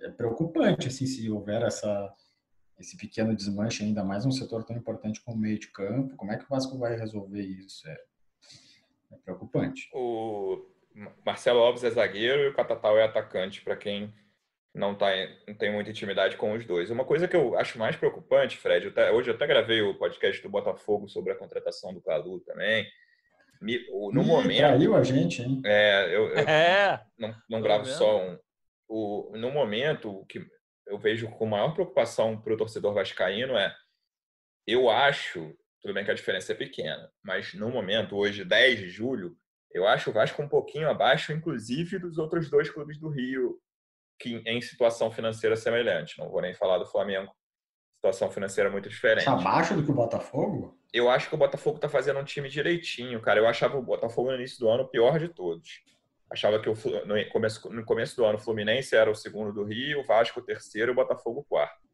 é 0.00 0.10
preocupante 0.10 0.88
assim 0.88 1.06
se 1.06 1.30
houver 1.30 1.62
essa 1.62 2.14
esse 2.78 2.96
pequeno 2.96 3.34
desmanche, 3.34 3.84
ainda 3.84 4.02
mais 4.02 4.26
um 4.26 4.32
setor 4.32 4.64
tão 4.64 4.76
importante 4.76 5.20
como 5.20 5.36
o 5.36 5.40
meio 5.40 5.58
de 5.58 5.68
campo. 5.68 6.16
Como 6.16 6.32
é 6.32 6.36
que 6.36 6.44
o 6.44 6.48
Vasco 6.48 6.76
vai 6.76 6.96
resolver 6.96 7.40
isso? 7.40 7.88
É, 7.88 7.96
é 9.12 9.16
preocupante. 9.24 9.88
O 9.92 10.66
Marcelo 11.24 11.60
Alves 11.60 11.84
é 11.84 11.90
zagueiro 11.90 12.42
e 12.42 12.48
o 12.48 12.54
Catatal 12.54 12.98
é 12.98 13.04
atacante, 13.04 13.62
para 13.62 13.76
quem 13.76 14.12
não, 14.74 14.94
tá, 14.94 15.06
não 15.46 15.54
tem 15.54 15.72
muita 15.72 15.90
intimidade 15.90 16.36
com 16.36 16.52
os 16.52 16.66
dois. 16.66 16.90
Uma 16.90 17.04
coisa 17.04 17.28
que 17.28 17.36
eu 17.36 17.56
acho 17.56 17.78
mais 17.78 17.96
preocupante, 17.96 18.58
Fred, 18.58 18.86
eu 18.86 18.90
até, 18.90 19.12
hoje 19.12 19.30
eu 19.30 19.34
até 19.34 19.46
gravei 19.46 19.80
o 19.82 19.94
podcast 19.94 20.42
do 20.42 20.48
Botafogo 20.48 21.08
sobre 21.08 21.32
a 21.32 21.36
contratação 21.36 21.94
do 21.94 22.00
Calu 22.00 22.40
também. 22.40 22.84
No 23.64 24.22
Ih, 24.22 24.26
momento. 24.26 24.58
Traiu 24.58 24.94
a 24.94 25.02
gente, 25.02 25.42
hein? 25.42 25.62
É, 25.64 26.14
eu, 26.14 26.28
eu 26.28 26.38
é. 26.38 27.04
não, 27.18 27.34
não 27.48 27.62
gravo 27.62 27.86
só 27.86 28.22
um. 28.22 28.38
O, 28.86 29.32
no 29.36 29.50
momento, 29.50 30.10
o 30.10 30.26
que 30.26 30.46
eu 30.86 30.98
vejo 30.98 31.28
com 31.30 31.46
maior 31.46 31.72
preocupação 31.72 32.40
para 32.40 32.52
o 32.52 32.56
torcedor 32.56 32.92
vascaíno 32.92 33.56
é, 33.56 33.74
eu 34.66 34.90
acho, 34.90 35.54
tudo 35.80 35.94
bem 35.94 36.04
que 36.04 36.10
a 36.10 36.14
diferença 36.14 36.52
é 36.52 36.54
pequena, 36.54 37.10
mas 37.22 37.54
no 37.54 37.70
momento, 37.70 38.16
hoje, 38.16 38.44
10 38.44 38.80
de 38.80 38.88
julho, 38.90 39.36
eu 39.72 39.86
acho 39.86 40.10
o 40.10 40.12
Vasco 40.12 40.40
um 40.40 40.48
pouquinho 40.48 40.88
abaixo, 40.88 41.32
inclusive, 41.32 41.98
dos 41.98 42.16
outros 42.16 42.48
dois 42.48 42.70
clubes 42.70 42.98
do 42.98 43.08
Rio, 43.08 43.58
que 44.20 44.36
em 44.46 44.60
situação 44.60 45.10
financeira 45.10 45.56
semelhante. 45.56 46.18
Não 46.18 46.30
vou 46.30 46.40
nem 46.40 46.54
falar 46.54 46.78
do 46.78 46.86
Flamengo, 46.86 47.34
situação 48.04 48.30
financeira 48.30 48.70
muito 48.70 48.88
diferente. 48.88 49.28
Abaixo 49.28 49.74
do 49.74 49.82
que 49.82 49.90
o 49.90 49.94
Botafogo? 49.94 50.78
Eu 50.92 51.10
acho 51.10 51.28
que 51.28 51.34
o 51.34 51.38
Botafogo 51.38 51.76
está 51.76 51.88
fazendo 51.88 52.20
um 52.20 52.24
time 52.24 52.48
direitinho, 52.48 53.20
cara. 53.20 53.40
Eu 53.40 53.46
achava 53.46 53.76
o 53.76 53.82
Botafogo 53.82 54.30
no 54.30 54.36
início 54.36 54.58
do 54.60 54.68
ano 54.68 54.84
o 54.84 54.88
pior 54.88 55.18
de 55.18 55.28
todos 55.28 55.82
achava 56.34 56.58
que 56.60 56.68
o, 56.68 56.74
no, 57.06 57.28
começo, 57.30 57.72
no 57.72 57.84
começo 57.84 58.16
do 58.16 58.24
ano 58.24 58.38
o 58.38 58.40
Fluminense 58.40 58.94
era 58.94 59.10
o 59.10 59.14
segundo 59.14 59.52
do 59.52 59.64
Rio, 59.64 60.00
o 60.00 60.02
Vasco 60.04 60.40
o 60.40 60.42
terceiro 60.42 60.90
e 60.90 60.92
o 60.92 60.94
Botafogo 60.94 61.40
o 61.40 61.44
quarto. 61.44 61.84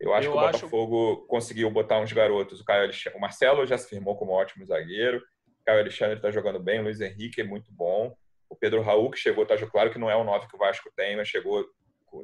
Eu 0.00 0.12
acho 0.14 0.28
eu 0.28 0.32
que 0.32 0.38
o 0.38 0.40
acho... 0.40 0.58
Botafogo 0.60 1.26
conseguiu 1.26 1.70
botar 1.70 2.00
uns 2.00 2.12
garotos. 2.12 2.60
O, 2.60 2.64
Caio 2.64 2.90
o 3.14 3.20
Marcelo 3.20 3.66
já 3.66 3.78
se 3.78 3.88
firmou 3.88 4.16
como 4.16 4.32
ótimo 4.32 4.64
zagueiro. 4.64 5.18
O 5.18 5.64
Caio 5.64 5.80
Alexandre 5.80 6.16
está 6.16 6.30
jogando 6.30 6.58
bem. 6.58 6.80
O 6.80 6.84
Luiz 6.84 7.00
Henrique 7.00 7.40
é 7.40 7.44
muito 7.44 7.72
bom. 7.72 8.14
O 8.48 8.56
Pedro 8.56 8.82
Raul, 8.82 9.10
que 9.10 9.18
chegou, 9.18 9.46
tá, 9.46 9.56
claro 9.66 9.90
que 9.90 9.98
não 9.98 10.10
é 10.10 10.16
o 10.16 10.24
9 10.24 10.48
que 10.48 10.54
o 10.54 10.58
Vasco 10.58 10.90
tem, 10.94 11.16
mas 11.16 11.28
chegou 11.28 11.64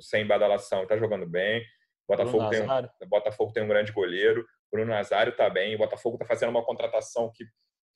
sem 0.01 0.27
badalação, 0.27 0.83
está 0.83 0.97
jogando 0.97 1.27
bem. 1.27 1.65
Botafogo 2.09 2.49
tem, 2.51 2.63
um, 2.63 3.09
Botafogo 3.09 3.53
tem 3.53 3.63
um 3.63 3.69
grande 3.69 3.93
goleiro. 3.93 4.47
Bruno 4.71 4.91
Nazário 4.91 5.31
está 5.31 5.49
bem. 5.49 5.75
O 5.75 5.79
Botafogo 5.79 6.17
está 6.17 6.27
fazendo 6.27 6.51
uma 6.51 6.65
contratação 6.65 7.31
que 7.35 7.45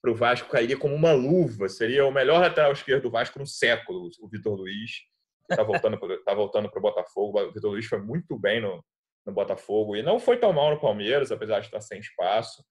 para 0.03 0.11
o 0.11 0.14
Vasco 0.14 0.49
cairia 0.49 0.79
como 0.79 0.95
uma 0.95 1.12
luva. 1.12 1.69
Seria 1.69 2.07
o 2.07 2.12
melhor 2.12 2.40
lateral 2.40 2.73
esquerdo 2.73 3.05
do 3.05 3.11
Vasco 3.11 3.38
no 3.38 3.47
século, 3.47 4.09
o 4.21 4.29
Vitor 4.29 4.55
Luiz. 4.55 4.90
Está 5.51 5.62
voltando 5.62 5.99
para 5.99 6.23
tá 6.23 6.35
voltando 6.35 6.71
o 6.75 6.81
Botafogo. 6.81 7.40
O 7.40 7.53
Vitor 7.53 7.71
Luiz 7.71 7.87
foi 7.87 8.01
muito 8.01 8.38
bem 8.38 8.61
no, 8.61 8.85
no 9.27 9.33
Botafogo 9.33 9.97
e 9.97 10.03
não 10.03 10.19
foi 10.19 10.37
tão 10.37 10.53
mal 10.53 10.71
no 10.71 10.81
Palmeiras, 10.81 11.33
apesar 11.33 11.61
de 11.61 11.66
estar 11.66 11.81
sem 11.81 11.99
espaço. 11.99 12.64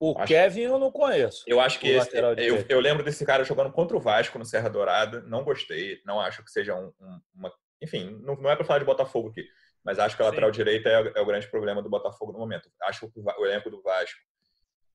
O 0.00 0.14
acho, 0.18 0.26
Kevin 0.26 0.62
eu 0.62 0.78
não 0.78 0.90
conheço. 0.90 1.44
Eu 1.46 1.60
acho 1.60 1.78
que 1.78 1.88
esse, 1.88 2.16
eu, 2.16 2.64
eu, 2.68 2.80
lembro 2.80 3.04
desse 3.04 3.24
cara 3.24 3.44
jogando 3.44 3.72
contra 3.72 3.96
o 3.96 4.00
Vasco 4.00 4.38
no 4.38 4.44
Serra 4.44 4.68
Dourada. 4.68 5.22
Não 5.22 5.44
gostei. 5.44 6.00
Não 6.04 6.20
acho 6.20 6.44
que 6.44 6.50
seja 6.50 6.74
um, 6.74 6.92
um, 7.00 7.20
uma. 7.34 7.52
Enfim, 7.80 8.18
não, 8.22 8.34
não 8.36 8.50
é 8.50 8.56
para 8.56 8.64
falar 8.64 8.80
de 8.80 8.84
Botafogo 8.84 9.30
aqui, 9.30 9.46
mas 9.84 9.98
acho 9.98 10.16
que 10.16 10.22
a 10.22 10.26
lateral 10.26 10.52
Sim. 10.52 10.58
direita 10.58 10.88
é, 10.88 11.12
é, 11.14 11.20
o 11.20 11.26
grande 11.26 11.46
problema 11.48 11.82
do 11.82 11.90
Botafogo 11.90 12.32
no 12.32 12.38
momento. 12.38 12.70
Acho 12.82 13.10
que 13.10 13.20
o, 13.20 13.46
elenco 13.46 13.68
do 13.68 13.82
Vasco 13.82 14.18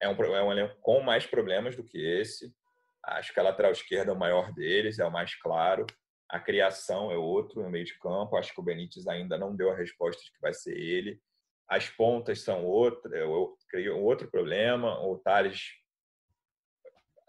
é 0.01 0.09
um, 0.09 0.13
é 0.13 0.43
um 0.43 0.51
elenco 0.51 0.75
com 0.81 0.99
mais 1.01 1.27
problemas 1.27 1.75
do 1.75 1.83
que 1.83 1.97
esse. 1.97 2.51
Acho 3.03 3.33
que 3.33 3.39
a 3.39 3.43
lateral 3.43 3.71
esquerda 3.71 4.11
é 4.11 4.13
o 4.13 4.17
maior 4.17 4.51
deles, 4.53 4.97
é 4.97 5.05
o 5.05 5.11
mais 5.11 5.35
claro. 5.35 5.85
A 6.27 6.39
criação 6.39 7.11
é 7.11 7.17
outro 7.17 7.61
no 7.61 7.69
meio 7.69 7.85
de 7.85 7.97
campo. 7.99 8.35
Acho 8.35 8.53
que 8.53 8.59
o 8.59 8.63
Benítez 8.63 9.07
ainda 9.07 9.37
não 9.37 9.55
deu 9.55 9.71
a 9.71 9.75
resposta 9.75 10.21
de 10.23 10.31
que 10.31 10.41
vai 10.41 10.53
ser 10.53 10.75
ele. 10.75 11.19
As 11.67 11.87
pontas 11.87 12.41
são 12.41 12.65
outra, 12.65 13.15
eu 13.15 13.55
creio 13.69 13.95
um 13.95 14.03
outro 14.03 14.29
problema. 14.29 14.99
O 15.05 15.19
Thales, 15.19 15.69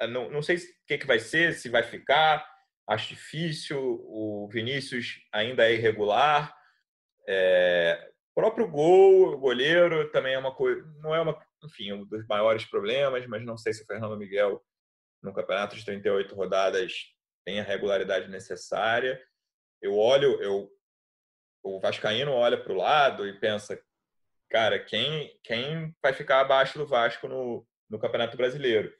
não, 0.08 0.30
não 0.30 0.40
sei 0.40 0.56
o 0.56 0.60
que, 0.86 0.98
que 0.98 1.06
vai 1.06 1.18
ser, 1.18 1.52
se 1.52 1.68
vai 1.68 1.82
ficar. 1.82 2.46
Acho 2.88 3.08
difícil. 3.08 3.78
O 3.78 4.48
Vinícius 4.50 5.20
ainda 5.30 5.68
é 5.68 5.74
irregular. 5.74 6.58
É, 7.32 8.10
próprio 8.34 8.66
gol, 8.66 9.34
o 9.34 9.38
goleiro 9.38 10.10
também 10.10 10.34
é 10.34 10.38
uma 10.38 10.52
coisa, 10.52 10.84
não 11.00 11.14
é 11.14 11.20
uma 11.20 11.40
enfim, 11.62 11.92
um 11.92 12.04
dos 12.04 12.26
maiores 12.26 12.64
problemas, 12.64 13.26
mas 13.26 13.44
não 13.44 13.56
sei 13.56 13.72
se 13.72 13.82
o 13.82 13.86
Fernando 13.86 14.16
Miguel, 14.16 14.60
no 15.22 15.32
campeonato 15.32 15.76
de 15.76 15.84
38 15.84 16.34
rodadas, 16.34 16.92
tem 17.44 17.60
a 17.60 17.64
regularidade 17.64 18.28
necessária. 18.30 19.20
Eu 19.80 19.96
olho, 19.96 20.42
eu, 20.42 20.70
o 21.62 21.78
Vascaíno 21.78 22.32
olha 22.32 22.60
para 22.60 22.72
o 22.72 22.76
lado 22.76 23.26
e 23.26 23.38
pensa, 23.38 23.80
cara, 24.48 24.78
quem, 24.78 25.38
quem 25.44 25.94
vai 26.02 26.12
ficar 26.12 26.40
abaixo 26.40 26.78
do 26.78 26.86
Vasco 26.86 27.28
no, 27.28 27.66
no 27.88 27.98
Campeonato 27.98 28.36
Brasileiro? 28.36 28.92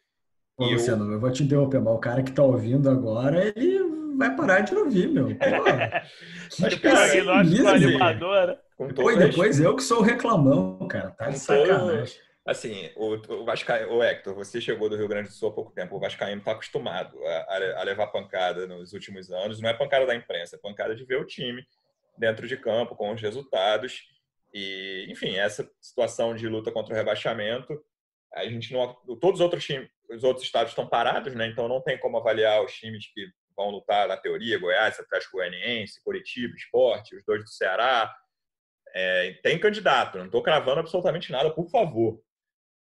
Ô, 0.57 0.67
Luciano, 0.67 1.07
eu... 1.07 1.13
eu 1.13 1.21
vou 1.21 1.33
te 1.33 1.43
interromper, 1.43 1.81
mas 1.81 1.95
o 1.95 1.99
cara 1.99 2.23
que 2.23 2.31
está 2.31 2.43
ouvindo 2.43 2.91
agora, 2.91 3.47
ele 3.57 4.00
vai 4.21 4.37
parar 4.37 4.61
de 4.61 4.75
ouvir, 4.75 5.09
meu. 5.09 5.29
Mas, 6.61 6.75
cara, 6.77 7.11
que 7.11 7.67
animadora. 7.67 8.61
Pô, 8.77 9.11
e 9.11 9.17
depois 9.17 9.59
eu 9.59 9.75
que 9.75 9.83
sou 9.83 9.99
o 9.99 10.03
reclamão, 10.03 10.87
cara. 10.87 11.11
Tá 11.11 11.31
de 11.31 11.39
sacanagem. 11.39 12.19
Assim, 12.47 12.91
o, 12.97 13.15
o 13.35 13.45
Vascaíno, 13.45 13.93
o 13.95 14.03
Hector, 14.03 14.35
você 14.35 14.61
chegou 14.61 14.89
do 14.89 14.97
Rio 14.97 15.09
Grande 15.09 15.29
do 15.29 15.35
Sul 15.35 15.51
há 15.51 15.53
pouco 15.53 15.73
tempo. 15.73 15.97
O 15.97 16.01
Vascaíno 16.01 16.41
está 16.41 16.53
acostumado 16.53 17.17
a, 17.25 17.81
a, 17.81 17.83
levar 17.83 18.09
pancada 18.09 18.67
nos 18.67 18.93
últimos 18.93 19.31
anos. 19.31 19.61
Não 19.61 19.69
é 19.69 19.75
pancada 19.75 20.07
da 20.07 20.15
imprensa, 20.15 20.57
é 20.57 20.59
pancada 20.59 20.95
de 20.95 21.05
ver 21.05 21.17
o 21.17 21.27
time 21.27 21.65
dentro 22.19 22.47
de 22.47 22.57
campo, 22.57 22.97
com 22.97 23.13
os 23.13 23.21
resultados. 23.21 24.03
E, 24.53 25.07
enfim, 25.09 25.37
essa 25.37 25.71
situação 25.81 26.35
de 26.35 26.49
luta 26.49 26.73
contra 26.73 26.93
o 26.93 26.97
rebaixamento, 26.97 27.79
a 28.35 28.45
gente 28.47 28.73
não. 28.73 28.95
Todos 29.21 29.41
os 29.41 29.45
outros 29.45 29.65
times, 29.65 29.89
os 30.11 30.25
outros 30.25 30.45
estados 30.45 30.73
estão 30.73 30.87
parados, 30.87 31.35
né? 31.35 31.47
Então 31.47 31.69
não 31.69 31.81
tem 31.81 31.99
como 31.99 32.17
avaliar 32.17 32.65
os 32.65 32.73
times 32.73 33.07
que 33.13 33.27
vão 33.61 33.71
lutar 33.71 34.09
na 34.09 34.17
teoria, 34.17 34.59
Goiás, 34.59 34.99
Atlético 34.99 35.37
Goianiense, 35.37 36.03
Curitiba, 36.03 36.55
Esporte, 36.57 37.15
os 37.15 37.25
dois 37.25 37.45
do 37.45 37.51
Ceará. 37.51 38.11
É, 38.95 39.35
tem 39.43 39.59
candidato, 39.61 40.19
não 40.19 40.27
estou 40.27 40.43
cravando 40.43 40.81
absolutamente 40.81 41.31
nada, 41.31 41.51
por 41.51 41.69
favor. 41.69 42.21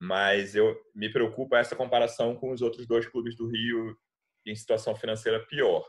mas 0.00 0.54
eu 0.54 0.76
me 0.94 1.12
preocupa 1.12 1.58
essa 1.58 1.74
comparação 1.74 2.36
com 2.36 2.52
os 2.52 2.62
outros 2.62 2.86
dois 2.86 3.06
clubes 3.06 3.36
do 3.36 3.48
Rio 3.48 3.96
em 4.46 4.54
situação 4.54 4.94
financeira 4.94 5.44
pior. 5.46 5.84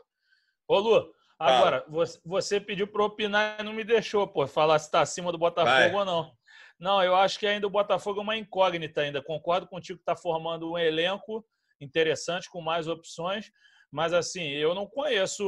Ô, 0.66 0.78
Lu, 0.78 1.12
agora, 1.38 1.84
você, 1.88 2.18
você 2.24 2.60
pediu 2.60 2.88
para 2.88 3.04
opinar 3.04 3.60
e 3.60 3.62
não 3.62 3.72
me 3.72 3.84
deixou, 3.84 4.26
pô, 4.26 4.46
falar 4.46 4.78
se 4.78 4.86
está 4.86 5.00
acima 5.00 5.30
do 5.30 5.38
Botafogo 5.38 5.70
Vai. 5.72 5.92
ou 5.92 6.04
não. 6.04 6.32
Não, 6.78 7.02
eu 7.02 7.14
acho 7.14 7.38
que 7.38 7.46
ainda 7.46 7.66
o 7.66 7.70
Botafogo 7.70 8.20
é 8.20 8.22
uma 8.22 8.36
incógnita 8.36 9.02
ainda. 9.02 9.22
Concordo 9.22 9.66
contigo 9.66 9.98
que 9.98 10.02
está 10.02 10.16
formando 10.16 10.72
um 10.72 10.78
elenco 10.78 11.46
interessante 11.80 12.50
com 12.50 12.60
mais 12.60 12.88
opções, 12.88 13.50
mas 13.90 14.12
assim, 14.12 14.48
eu 14.48 14.74
não 14.74 14.86
conheço 14.86 15.44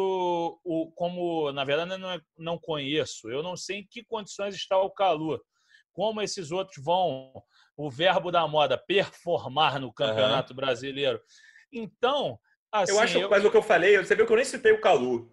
o 0.64 0.90
como, 0.92 1.52
na 1.52 1.64
verdade, 1.64 1.96
não, 1.96 2.10
é, 2.10 2.20
não 2.36 2.58
conheço. 2.58 3.30
Eu 3.30 3.42
não 3.42 3.56
sei 3.56 3.78
em 3.78 3.86
que 3.86 4.02
condições 4.04 4.54
está 4.54 4.78
o 4.78 4.90
Calu. 4.90 5.40
Como 5.92 6.22
esses 6.22 6.50
outros 6.50 6.82
vão, 6.82 7.32
o 7.76 7.90
verbo 7.90 8.30
da 8.32 8.46
moda, 8.48 8.76
performar 8.76 9.78
no 9.78 9.92
Campeonato 9.92 10.52
uhum. 10.52 10.56
Brasileiro. 10.56 11.20
Então, 11.72 12.38
assim, 12.72 12.92
eu 12.92 13.00
acho, 13.00 13.18
eu... 13.18 13.30
mas 13.30 13.44
o 13.44 13.50
que 13.50 13.56
eu 13.56 13.62
falei, 13.62 13.98
você 13.98 14.14
viu 14.14 14.26
que 14.26 14.32
eu 14.32 14.36
nem 14.36 14.44
citei 14.44 14.72
o 14.72 14.80
Calu, 14.80 15.30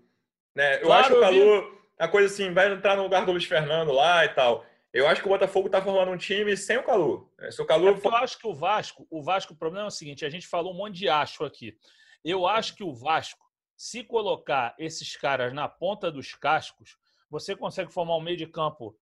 né? 0.56 0.78
Eu 0.82 0.88
claro, 0.88 1.06
acho 1.06 1.18
o 1.18 1.22
Calu 1.22 1.80
a 2.00 2.08
coisa 2.08 2.34
assim, 2.34 2.54
vai 2.54 2.72
entrar 2.72 2.96
no 2.96 3.04
lugar 3.04 3.26
do 3.26 3.34
Luiz 3.34 3.44
Fernando 3.44 3.92
lá 3.92 4.24
e 4.24 4.30
tal. 4.30 4.66
Eu 4.94 5.08
acho 5.08 5.22
que 5.22 5.28
o 5.28 5.30
Botafogo 5.30 5.68
está 5.68 5.82
formando 5.82 6.12
um 6.12 6.18
time 6.18 6.56
sem 6.56 6.78
o 6.78 6.84
Calu. 6.84 7.30
Se 7.52 7.62
o 7.62 7.66
Calu 7.66 7.90
é 7.90 7.92
eu 7.92 8.16
acho 8.16 8.40
que 8.40 8.48
o 8.48 8.54
Vasco, 8.54 9.06
o 9.12 9.22
Vasco, 9.22 9.54
o 9.54 9.58
problema 9.58 9.86
é 9.86 9.88
o 9.88 9.92
seguinte: 9.92 10.26
a 10.26 10.30
gente 10.30 10.48
falou 10.48 10.74
um 10.74 10.78
monte 10.78 10.96
de 10.96 11.10
acho 11.10 11.44
aqui. 11.44 11.78
Eu 12.24 12.48
acho 12.48 12.76
que 12.76 12.84
o 12.84 12.94
Vasco, 12.94 13.46
se 13.78 14.04
colocar 14.04 14.76
esses 14.78 15.16
caras 15.16 15.54
na 15.54 15.68
ponta 15.68 16.12
dos 16.12 16.34
cascos, 16.34 16.98
você 17.30 17.56
consegue 17.56 17.92
formar 17.92 18.18
um 18.18 18.22
meio 18.22 18.38
de 18.38 18.48
campo 18.48 18.98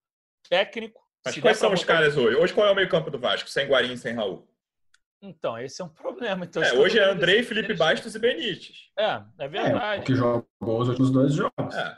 técnico. 0.50 1.02
Mas 1.26 1.38
quais 1.40 1.58
são 1.58 1.74
os 1.74 1.84
caras 1.84 2.16
hoje? 2.16 2.36
Hoje 2.36 2.54
qual 2.54 2.68
é 2.68 2.72
o 2.72 2.76
meio 2.76 2.90
campo 2.90 3.10
do 3.10 3.20
Vasco? 3.20 3.50
Sem 3.50 3.68
Guarim, 3.68 3.98
sem 3.98 4.14
Raul? 4.14 4.48
Então, 5.22 5.58
esse 5.58 5.82
é 5.82 5.86
um 5.86 5.90
problema. 5.90 6.46
Então, 6.46 6.64
é, 6.64 6.74
hoje 6.74 7.00
é 7.00 7.04
Andrei, 7.04 7.42
Felipe 7.42 7.74
Bastos 7.74 8.14
e 8.14 8.20
Benítez. 8.20 8.92
É, 8.98 9.22
é 9.40 9.48
verdade. 9.48 10.02
É, 10.02 10.06
que 10.06 10.14
jogou 10.14 10.46
os 10.62 10.90
últimos 10.90 11.12
dois 11.12 11.34
jogos. 11.34 11.76
É. 11.76 11.98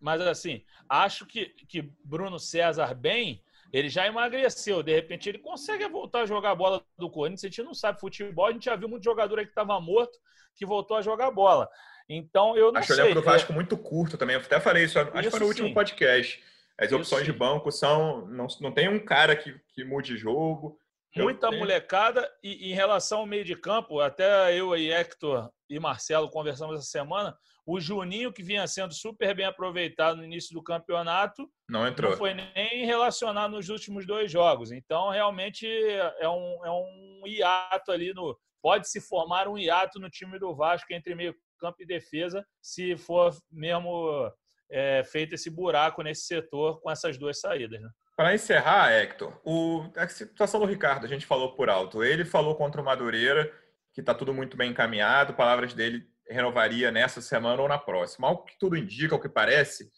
Mas 0.00 0.20
assim, 0.22 0.64
acho 0.88 1.26
que, 1.26 1.46
que 1.68 1.92
Bruno 2.04 2.38
César 2.38 2.94
bem, 2.94 3.42
ele 3.72 3.88
já 3.88 4.06
emagreceu. 4.06 4.82
De 4.82 4.94
repente 4.94 5.28
ele 5.28 5.38
consegue 5.38 5.86
voltar 5.88 6.22
a 6.22 6.26
jogar 6.26 6.52
a 6.52 6.54
bola 6.54 6.82
do 6.96 7.10
Corinthians. 7.10 7.44
A 7.44 7.48
gente 7.48 7.62
não 7.62 7.74
sabe 7.74 8.00
futebol, 8.00 8.46
a 8.46 8.52
gente 8.52 8.64
já 8.64 8.76
viu 8.76 8.88
muito 8.88 9.04
jogador 9.04 9.38
aí 9.38 9.44
que 9.44 9.50
estava 9.50 9.80
morto 9.80 10.18
que 10.54 10.66
voltou 10.66 10.96
a 10.96 11.02
jogar 11.02 11.30
bola. 11.30 11.68
Então 12.08 12.56
eu 12.56 12.72
não 12.72 12.80
acho 12.80 12.94
sei. 12.94 13.10
Acho 13.10 13.18
o 13.18 13.22
Vasco 13.22 13.52
muito 13.52 13.76
curto 13.76 14.16
também. 14.16 14.34
Eu 14.34 14.42
até 14.42 14.58
falei 14.58 14.84
isso, 14.84 14.98
acho 14.98 15.10
que 15.10 15.30
foi 15.30 15.40
no 15.40 15.46
último 15.46 15.72
podcast. 15.72 16.42
As 16.76 16.92
opções 16.92 17.24
de 17.24 17.32
banco 17.32 17.70
são. 17.70 18.26
Não, 18.26 18.46
não 18.60 18.72
tem 18.72 18.88
um 18.88 18.98
cara 18.98 19.36
que, 19.36 19.54
que 19.74 19.84
mude 19.84 20.16
jogo. 20.16 20.78
Muita 21.16 21.50
molecada. 21.50 22.30
E 22.42 22.70
em 22.70 22.74
relação 22.74 23.20
ao 23.20 23.26
meio 23.26 23.44
de 23.44 23.56
campo, 23.56 24.00
até 24.00 24.54
eu 24.54 24.76
e 24.76 24.90
Hector 24.92 25.50
e 25.68 25.78
Marcelo 25.78 26.30
conversamos 26.30 26.78
essa 26.78 26.88
semana. 26.88 27.36
O 27.66 27.78
Juninho, 27.78 28.32
que 28.32 28.42
vinha 28.42 28.66
sendo 28.66 28.94
super 28.94 29.34
bem 29.34 29.44
aproveitado 29.44 30.16
no 30.16 30.24
início 30.24 30.54
do 30.54 30.62
campeonato, 30.62 31.48
não 31.68 31.86
entrou. 31.86 32.10
Não 32.10 32.18
foi 32.18 32.34
nem 32.34 32.86
relacionado 32.86 33.52
nos 33.52 33.68
últimos 33.68 34.06
dois 34.06 34.30
jogos. 34.30 34.72
Então, 34.72 35.10
realmente, 35.10 35.66
é 35.66 36.28
um, 36.28 36.64
é 36.64 36.70
um 36.70 37.22
hiato 37.26 37.92
ali 37.92 38.14
no. 38.14 38.38
Pode 38.62 38.88
se 38.88 39.00
formar 39.00 39.46
um 39.46 39.58
hiato 39.58 40.00
no 40.00 40.10
time 40.10 40.38
do 40.38 40.54
Vasco 40.54 40.92
entre 40.92 41.14
meio 41.14 41.34
campo 41.60 41.82
e 41.82 41.86
defesa, 41.86 42.44
se 42.60 42.96
for 42.96 43.34
mesmo 43.50 44.32
é, 44.70 45.02
feito 45.04 45.34
esse 45.34 45.50
buraco 45.50 46.02
nesse 46.02 46.22
setor 46.22 46.80
com 46.80 46.90
essas 46.90 47.18
duas 47.18 47.40
saídas. 47.40 47.80
Né? 47.80 47.88
Para 48.16 48.34
encerrar, 48.34 48.90
Hector, 48.92 49.38
o, 49.44 49.90
a 49.96 50.08
situação 50.08 50.58
do 50.58 50.66
Ricardo, 50.66 51.04
a 51.04 51.08
gente 51.08 51.26
falou 51.26 51.54
por 51.54 51.68
alto. 51.68 52.02
Ele 52.02 52.24
falou 52.24 52.56
contra 52.56 52.80
o 52.80 52.84
Madureira 52.84 53.52
que 53.98 54.02
está 54.02 54.14
tudo 54.14 54.32
muito 54.32 54.56
bem 54.56 54.70
encaminhado, 54.70 55.34
palavras 55.34 55.74
dele 55.74 56.06
renovaria 56.30 56.92
nessa 56.92 57.20
semana 57.20 57.60
ou 57.60 57.66
na 57.66 57.78
próxima. 57.78 58.28
Ao 58.28 58.44
que 58.44 58.56
tudo 58.56 58.76
indica, 58.76 59.12
ao 59.12 59.20
que 59.20 59.28
parece, 59.28 59.90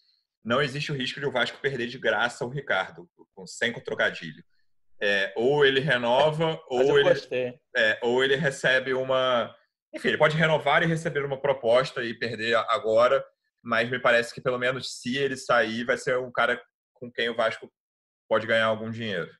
não 0.42 0.62
existe 0.62 0.90
o 0.90 0.94
risco 0.94 1.20
de 1.20 1.26
o 1.26 1.30
Vasco 1.30 1.60
perder 1.60 1.86
de 1.86 1.98
graça 1.98 2.46
o 2.46 2.48
Ricardo, 2.48 3.06
com 3.34 3.46
sem 3.46 3.74
trocadilho. 3.74 4.42
É, 5.02 5.34
ou 5.36 5.66
ele 5.66 5.80
renova, 5.80 6.58
ou 6.66 6.98
ele, 6.98 7.60
é, 7.76 7.98
ou 8.02 8.24
ele 8.24 8.36
recebe 8.36 8.94
uma. 8.94 9.54
Enfim, 9.94 10.08
ele 10.08 10.18
pode 10.18 10.34
renovar 10.34 10.82
e 10.82 10.86
receber 10.86 11.22
uma 11.22 11.38
proposta 11.38 12.02
e 12.02 12.14
perder 12.14 12.56
agora, 12.70 13.22
mas 13.62 13.90
me 13.90 13.98
parece 13.98 14.32
que 14.32 14.40
pelo 14.40 14.58
menos 14.58 14.98
se 14.98 15.18
ele 15.18 15.36
sair, 15.36 15.84
vai 15.84 15.98
ser 15.98 16.16
um 16.16 16.32
cara 16.32 16.58
com 16.94 17.12
quem 17.12 17.28
o 17.28 17.36
Vasco 17.36 17.70
pode 18.26 18.46
ganhar 18.46 18.64
algum 18.64 18.90
dinheiro. 18.90 19.30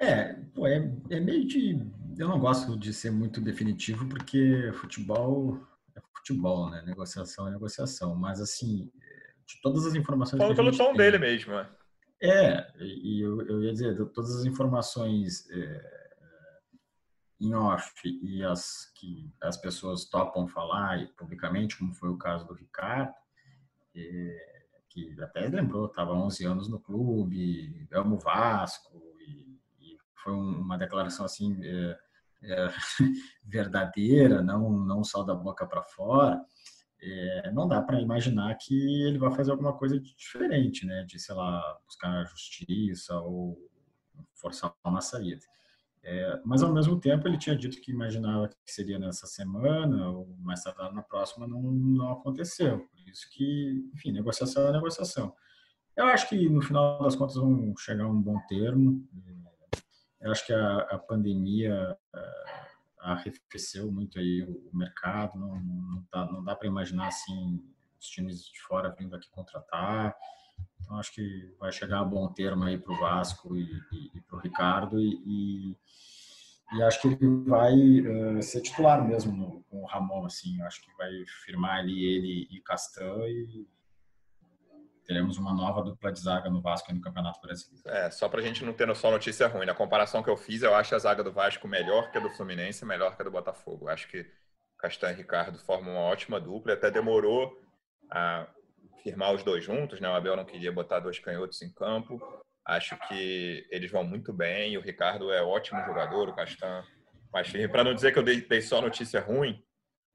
É, 0.00 0.32
pô, 0.54 0.66
é, 0.66 0.90
é 1.10 1.20
meio 1.20 1.46
de 1.46 1.78
eu 2.18 2.28
não 2.28 2.38
gosto 2.38 2.76
de 2.76 2.92
ser 2.92 3.10
muito 3.10 3.40
definitivo 3.40 4.06
porque 4.08 4.70
futebol 4.74 5.58
é 5.96 6.00
futebol, 6.14 6.68
né? 6.70 6.82
Negociação 6.84 7.48
é 7.48 7.50
negociação. 7.50 8.14
Mas, 8.14 8.40
assim, 8.40 8.90
de 9.46 9.60
todas 9.62 9.86
as 9.86 9.94
informações. 9.94 10.38
Falando 10.38 10.56
pelo 10.56 10.76
tom 10.76 10.88
tem, 10.88 10.96
dele 10.96 11.18
mesmo, 11.18 11.54
né? 11.54 11.68
É, 12.22 12.70
e 12.78 13.20
eu, 13.24 13.40
eu 13.46 13.64
ia 13.64 13.72
dizer, 13.72 13.96
todas 14.10 14.36
as 14.36 14.44
informações 14.44 15.48
é, 15.50 16.10
em 17.40 17.54
off 17.54 17.94
e 18.04 18.44
as 18.44 18.92
que 18.94 19.32
as 19.40 19.56
pessoas 19.56 20.04
topam 20.04 20.46
falar 20.46 21.08
publicamente, 21.16 21.78
como 21.78 21.94
foi 21.94 22.10
o 22.10 22.18
caso 22.18 22.46
do 22.46 22.52
Ricardo, 22.52 23.14
é, 23.96 24.64
que 24.90 25.16
até 25.22 25.48
lembrou, 25.48 25.86
estava 25.86 26.12
11 26.12 26.44
anos 26.44 26.68
no 26.68 26.78
clube, 26.78 27.88
amo 27.92 28.18
Vasco, 28.18 29.09
foi 30.22 30.32
uma 30.32 30.78
declaração 30.78 31.24
assim. 31.24 31.58
É, 31.62 31.98
é, 32.42 32.68
verdadeira, 33.44 34.42
não, 34.42 34.70
não 34.70 35.04
só 35.04 35.22
da 35.22 35.34
boca 35.34 35.66
para 35.66 35.82
fora, 35.82 36.40
é, 37.02 37.50
não 37.52 37.66
dá 37.68 37.82
para 37.82 38.00
imaginar 38.00 38.54
que 38.56 38.74
ele 39.02 39.18
vai 39.18 39.32
fazer 39.34 39.50
alguma 39.50 39.76
coisa 39.76 39.98
diferente, 39.98 40.86
né? 40.86 41.04
De, 41.04 41.18
sei 41.18 41.34
lá, 41.34 41.78
buscar 41.86 42.24
justiça 42.26 43.14
ou 43.18 43.58
forçar 44.34 44.74
uma 44.84 45.00
saída. 45.00 45.44
É, 46.02 46.40
mas, 46.44 46.62
ao 46.62 46.72
mesmo 46.72 46.98
tempo, 46.98 47.28
ele 47.28 47.36
tinha 47.36 47.56
dito 47.56 47.80
que 47.80 47.92
imaginava 47.92 48.48
que 48.48 48.56
seria 48.66 48.98
nessa 48.98 49.26
semana 49.26 50.10
ou 50.10 50.34
mais 50.38 50.62
tarde 50.62 50.94
na 50.94 51.02
próxima, 51.02 51.46
não, 51.46 51.60
não 51.62 52.12
aconteceu. 52.12 52.78
Por 52.78 53.08
isso 53.10 53.28
que, 53.30 53.90
enfim, 53.94 54.12
negociação 54.12 54.68
é 54.68 54.72
negociação. 54.72 55.34
Eu 55.96 56.06
acho 56.06 56.28
que, 56.28 56.48
no 56.48 56.62
final 56.62 57.02
das 57.02 57.16
contas, 57.16 57.36
vão 57.36 57.74
chegar 57.76 58.04
a 58.04 58.08
um 58.08 58.20
bom 58.20 58.38
termo. 58.48 59.06
Eu 60.20 60.30
acho 60.30 60.44
que 60.46 60.52
a, 60.52 60.78
a 60.90 60.98
pandemia 60.98 61.96
uh, 62.14 62.70
arrefeceu 63.00 63.90
muito 63.90 64.18
aí 64.18 64.42
o, 64.42 64.76
mercado, 64.76 65.38
não, 65.38 65.58
não, 65.58 66.02
tá, 66.10 66.26
não 66.26 66.44
dá 66.44 66.54
para 66.54 66.68
imaginar 66.68 67.08
assim 67.08 67.62
os 67.98 68.06
times 68.06 68.44
de 68.44 68.60
fora 68.62 68.94
vindo 68.98 69.16
aqui 69.16 69.28
contratar. 69.30 70.14
Então 70.80 70.98
acho 70.98 71.14
que 71.14 71.54
vai 71.58 71.72
chegar 71.72 72.00
a 72.00 72.04
bom 72.04 72.28
termo 72.32 72.64
aí 72.64 72.76
para 72.76 72.92
o 72.92 72.98
Vasco 72.98 73.56
e, 73.56 73.62
e, 73.92 74.18
e 74.18 74.20
para 74.20 74.36
o 74.36 74.40
Ricardo 74.40 74.98
e, 74.98 75.76
e, 76.72 76.82
acho 76.82 77.00
que 77.00 77.08
ele 77.08 77.44
vai 77.46 77.74
uh, 77.74 78.42
ser 78.42 78.60
titular 78.60 79.06
mesmo 79.06 79.32
no, 79.32 79.62
com 79.64 79.82
o 79.82 79.86
Ramon 79.86 80.26
assim. 80.26 80.60
Acho 80.62 80.82
que 80.82 80.96
vai 80.98 81.10
firmar 81.44 81.78
ali 81.78 82.04
ele 82.04 82.48
e 82.50 82.60
Castan 82.60 83.26
e 83.26 83.66
teremos 85.10 85.36
uma 85.36 85.52
nova 85.52 85.82
dupla 85.82 86.12
de 86.12 86.20
zaga 86.20 86.48
no 86.48 86.62
Vasco 86.62 86.94
no 86.94 87.00
Campeonato 87.00 87.40
Brasileiro. 87.40 87.82
É, 87.84 88.08
só 88.12 88.28
para 88.28 88.38
a 88.38 88.42
gente 88.44 88.64
não 88.64 88.72
ter 88.72 88.94
só 88.94 89.10
notícia 89.10 89.48
ruim. 89.48 89.66
Na 89.66 89.74
comparação 89.74 90.22
que 90.22 90.30
eu 90.30 90.36
fiz, 90.36 90.62
eu 90.62 90.72
acho 90.72 90.94
a 90.94 90.98
zaga 91.00 91.24
do 91.24 91.32
Vasco 91.32 91.66
melhor 91.66 92.12
que 92.12 92.18
a 92.18 92.20
do 92.20 92.30
Fluminense, 92.30 92.86
melhor 92.86 93.16
que 93.16 93.22
a 93.22 93.24
do 93.24 93.30
Botafogo. 93.32 93.88
Acho 93.88 94.06
que 94.06 94.24
Castanho 94.78 95.14
e 95.14 95.16
Ricardo 95.16 95.58
formam 95.58 95.94
uma 95.94 96.02
ótima 96.02 96.40
dupla. 96.40 96.74
Até 96.74 96.92
demorou 96.92 97.60
a 98.08 98.46
firmar 99.02 99.34
os 99.34 99.42
dois 99.42 99.64
juntos, 99.64 100.00
né? 100.00 100.08
O 100.08 100.14
Abel 100.14 100.36
não 100.36 100.44
queria 100.44 100.70
botar 100.70 101.00
dois 101.00 101.18
canhotos 101.18 101.60
em 101.60 101.72
campo. 101.72 102.20
Acho 102.64 102.96
que 103.08 103.66
eles 103.68 103.90
vão 103.90 104.04
muito 104.04 104.32
bem. 104.32 104.78
O 104.78 104.80
Ricardo 104.80 105.32
é 105.32 105.42
ótimo 105.42 105.84
jogador, 105.86 106.28
o 106.28 106.36
Castanho 106.36 106.84
mais 107.32 107.48
firme. 107.48 107.66
Para 107.66 107.82
não 107.82 107.94
dizer 107.94 108.12
que 108.12 108.18
eu 108.20 108.22
dei 108.22 108.62
só 108.62 108.80
notícia 108.80 109.20
ruim, 109.20 109.60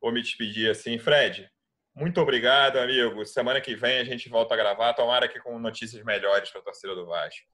vou 0.02 0.14
me 0.14 0.22
despedir 0.22 0.72
assim, 0.72 0.98
Fred. 0.98 1.52
Muito 1.96 2.20
obrigado, 2.20 2.78
amigo. 2.78 3.26
Semana 3.26 3.62
que 3.62 3.74
vem 3.74 4.00
a 4.00 4.04
gente 4.04 4.28
volta 4.28 4.54
a 4.54 4.58
gravar. 4.58 4.94
Tomara 4.94 5.30
que 5.30 5.40
com 5.40 5.58
notícias 5.58 6.04
melhores 6.04 6.50
para 6.52 6.60
a 6.60 6.64
torcida 6.64 6.94
do 6.94 7.06
Vasco. 7.06 7.48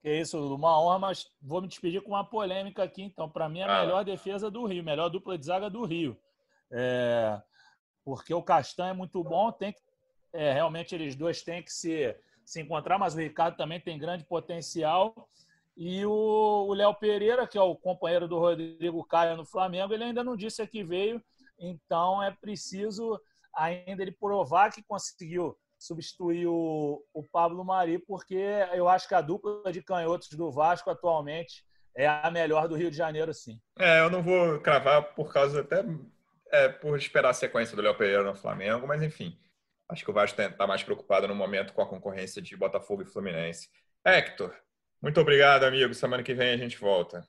Que 0.00 0.20
isso, 0.20 0.54
uma 0.54 0.80
honra, 0.80 0.98
mas 1.00 1.26
vou 1.42 1.60
me 1.60 1.66
despedir 1.66 2.00
com 2.00 2.10
uma 2.10 2.24
polêmica 2.24 2.84
aqui, 2.84 3.02
então. 3.02 3.28
Para 3.28 3.48
mim, 3.48 3.62
a 3.62 3.80
ah. 3.80 3.80
melhor 3.82 4.04
defesa 4.04 4.48
do 4.48 4.64
Rio, 4.64 4.84
melhor 4.84 5.08
dupla 5.08 5.36
de 5.36 5.44
zaga 5.44 5.68
do 5.68 5.84
Rio. 5.84 6.16
É... 6.70 7.42
Porque 8.04 8.32
o 8.32 8.42
Castanho 8.42 8.90
é 8.90 8.94
muito 8.94 9.22
bom, 9.24 9.50
tem 9.50 9.72
que... 9.72 9.80
É, 10.32 10.52
realmente 10.52 10.94
eles 10.94 11.16
dois 11.16 11.42
têm 11.42 11.60
que 11.60 11.72
se, 11.72 12.16
se 12.44 12.60
encontrar, 12.60 12.96
mas 12.96 13.14
o 13.14 13.18
Ricardo 13.18 13.56
também 13.56 13.80
tem 13.80 13.98
grande 13.98 14.24
potencial. 14.24 15.28
E 15.76 16.06
o 16.06 16.72
Léo 16.72 16.94
Pereira, 16.94 17.46
que 17.46 17.58
é 17.58 17.60
o 17.60 17.74
companheiro 17.74 18.28
do 18.28 18.38
Rodrigo 18.38 19.04
Caio 19.04 19.36
no 19.36 19.44
Flamengo, 19.44 19.92
ele 19.92 20.04
ainda 20.04 20.22
não 20.22 20.36
disse 20.36 20.64
que 20.68 20.84
veio, 20.84 21.20
então 21.58 22.22
é 22.22 22.30
preciso 22.30 23.20
ainda 23.54 24.02
ele 24.02 24.12
provar 24.12 24.70
que 24.72 24.82
conseguiu 24.82 25.56
substituir 25.78 26.46
o, 26.46 27.02
o 27.12 27.22
Pablo 27.22 27.64
Mari, 27.64 27.98
porque 27.98 28.36
eu 28.74 28.88
acho 28.88 29.08
que 29.08 29.14
a 29.14 29.20
dupla 29.20 29.72
de 29.72 29.82
canhotos 29.82 30.28
do 30.30 30.50
Vasco 30.50 30.90
atualmente 30.90 31.64
é 31.96 32.06
a 32.06 32.30
melhor 32.30 32.68
do 32.68 32.76
Rio 32.76 32.90
de 32.90 32.96
Janeiro, 32.96 33.32
sim. 33.32 33.58
É, 33.78 34.00
eu 34.00 34.10
não 34.10 34.22
vou 34.22 34.60
cravar 34.60 35.14
por 35.14 35.32
causa 35.32 35.60
até 35.60 35.84
é, 36.52 36.68
por 36.68 36.96
esperar 36.98 37.30
a 37.30 37.34
sequência 37.34 37.74
do 37.74 37.82
Léo 37.82 37.96
Pereira 37.96 38.22
no 38.22 38.34
Flamengo, 38.34 38.86
mas 38.86 39.02
enfim. 39.02 39.38
Acho 39.88 40.04
que 40.04 40.10
o 40.10 40.14
Vasco 40.14 40.40
está 40.40 40.66
mais 40.66 40.84
preocupado 40.84 41.26
no 41.26 41.34
momento 41.34 41.72
com 41.72 41.82
a 41.82 41.86
concorrência 41.86 42.40
de 42.40 42.56
Botafogo 42.56 43.02
e 43.02 43.06
Fluminense. 43.06 43.68
Hector, 44.04 44.54
muito 45.02 45.20
obrigado, 45.20 45.64
amigo. 45.64 45.92
Semana 45.94 46.22
que 46.22 46.34
vem 46.34 46.52
a 46.52 46.56
gente 46.56 46.78
volta. 46.78 47.26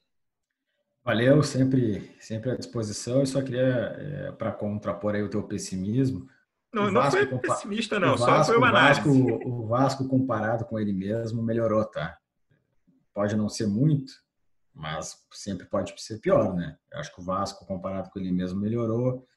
Valeu, 1.04 1.42
sempre, 1.42 2.16
sempre 2.20 2.52
à 2.52 2.56
disposição. 2.56 3.20
Eu 3.20 3.26
só 3.26 3.42
queria, 3.42 3.62
é, 3.62 4.32
para 4.34 4.52
contrapor 4.52 5.16
aí 5.16 5.24
o 5.24 5.30
teu 5.30 5.44
pessimismo. 5.44 6.28
Não, 6.74 6.90
não 6.90 7.12
foi 7.12 7.26
pessimista, 7.40 8.00
não, 8.00 8.16
Vasco, 8.16 8.26
só 8.26 8.44
foi 8.46 8.58
uma 8.58 8.70
análise. 8.70 9.02
O 9.02 9.04
Vasco, 9.04 9.50
o 9.50 9.68
Vasco, 9.68 10.08
comparado 10.08 10.66
com 10.66 10.80
ele 10.80 10.94
mesmo, 10.94 11.44
melhorou, 11.44 11.84
tá? 11.84 12.18
Pode 13.14 13.36
não 13.36 13.50
ser 13.50 13.68
muito, 13.68 14.14
mas 14.74 15.18
sempre 15.34 15.66
pode 15.66 15.94
ser 16.02 16.20
pior, 16.20 16.56
né? 16.56 16.78
Eu 16.92 17.00
acho 17.00 17.14
que 17.14 17.20
o 17.20 17.24
Vasco, 17.26 17.66
comparado 17.66 18.10
com 18.10 18.20
ele 18.20 18.32
mesmo, 18.32 18.60
melhorou. 18.60 19.28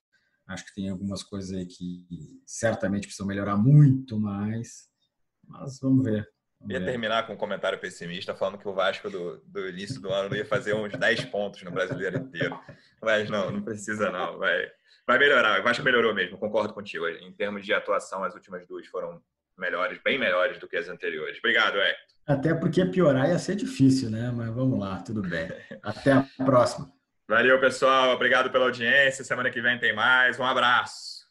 Acho 0.46 0.66
que 0.66 0.74
tem 0.74 0.90
algumas 0.90 1.22
coisas 1.22 1.56
aí 1.56 1.66
que 1.66 2.06
certamente 2.46 3.06
precisam 3.06 3.26
melhorar 3.26 3.56
muito 3.56 4.20
mais, 4.20 4.88
mas 5.48 5.80
vamos 5.80 6.04
ver. 6.04 6.28
Ia 6.68 6.84
terminar 6.84 7.26
com 7.26 7.34
um 7.34 7.36
comentário 7.36 7.78
pessimista 7.78 8.34
falando 8.34 8.58
que 8.58 8.68
o 8.68 8.72
Vasco 8.72 9.10
do, 9.10 9.38
do 9.46 9.68
início 9.68 10.00
do 10.00 10.12
ano 10.12 10.34
ia 10.34 10.44
fazer 10.44 10.74
uns 10.74 10.92
10 10.92 11.26
pontos 11.26 11.62
no 11.62 11.70
brasileiro 11.70 12.18
inteiro. 12.18 12.58
Mas 13.02 13.28
não, 13.28 13.50
não 13.50 13.62
precisa 13.62 14.10
não. 14.10 14.38
Vai, 14.38 14.66
vai 15.06 15.18
melhorar. 15.18 15.60
O 15.60 15.62
Vasco 15.62 15.84
melhorou 15.84 16.14
mesmo, 16.14 16.38
concordo 16.38 16.72
contigo. 16.72 17.06
Em 17.08 17.32
termos 17.32 17.64
de 17.64 17.72
atuação, 17.72 18.24
as 18.24 18.34
últimas 18.34 18.66
duas 18.66 18.86
foram 18.86 19.20
melhores, 19.58 19.98
bem 20.02 20.18
melhores 20.18 20.58
do 20.58 20.68
que 20.68 20.76
as 20.76 20.88
anteriores. 20.88 21.38
Obrigado, 21.38 21.76
Hector. 21.78 22.14
Até 22.26 22.54
porque 22.54 22.84
piorar 22.86 23.28
ia 23.28 23.38
ser 23.38 23.54
difícil, 23.54 24.10
né? 24.10 24.32
Mas 24.34 24.48
vamos 24.48 24.78
lá, 24.78 25.00
tudo 25.02 25.22
bem. 25.22 25.48
Até 25.82 26.12
a 26.12 26.24
próxima. 26.44 26.90
Valeu, 27.28 27.58
pessoal. 27.60 28.14
Obrigado 28.14 28.50
pela 28.50 28.64
audiência. 28.64 29.24
Semana 29.24 29.50
que 29.50 29.60
vem 29.60 29.78
tem 29.78 29.94
mais. 29.94 30.38
Um 30.38 30.44
abraço. 30.44 31.24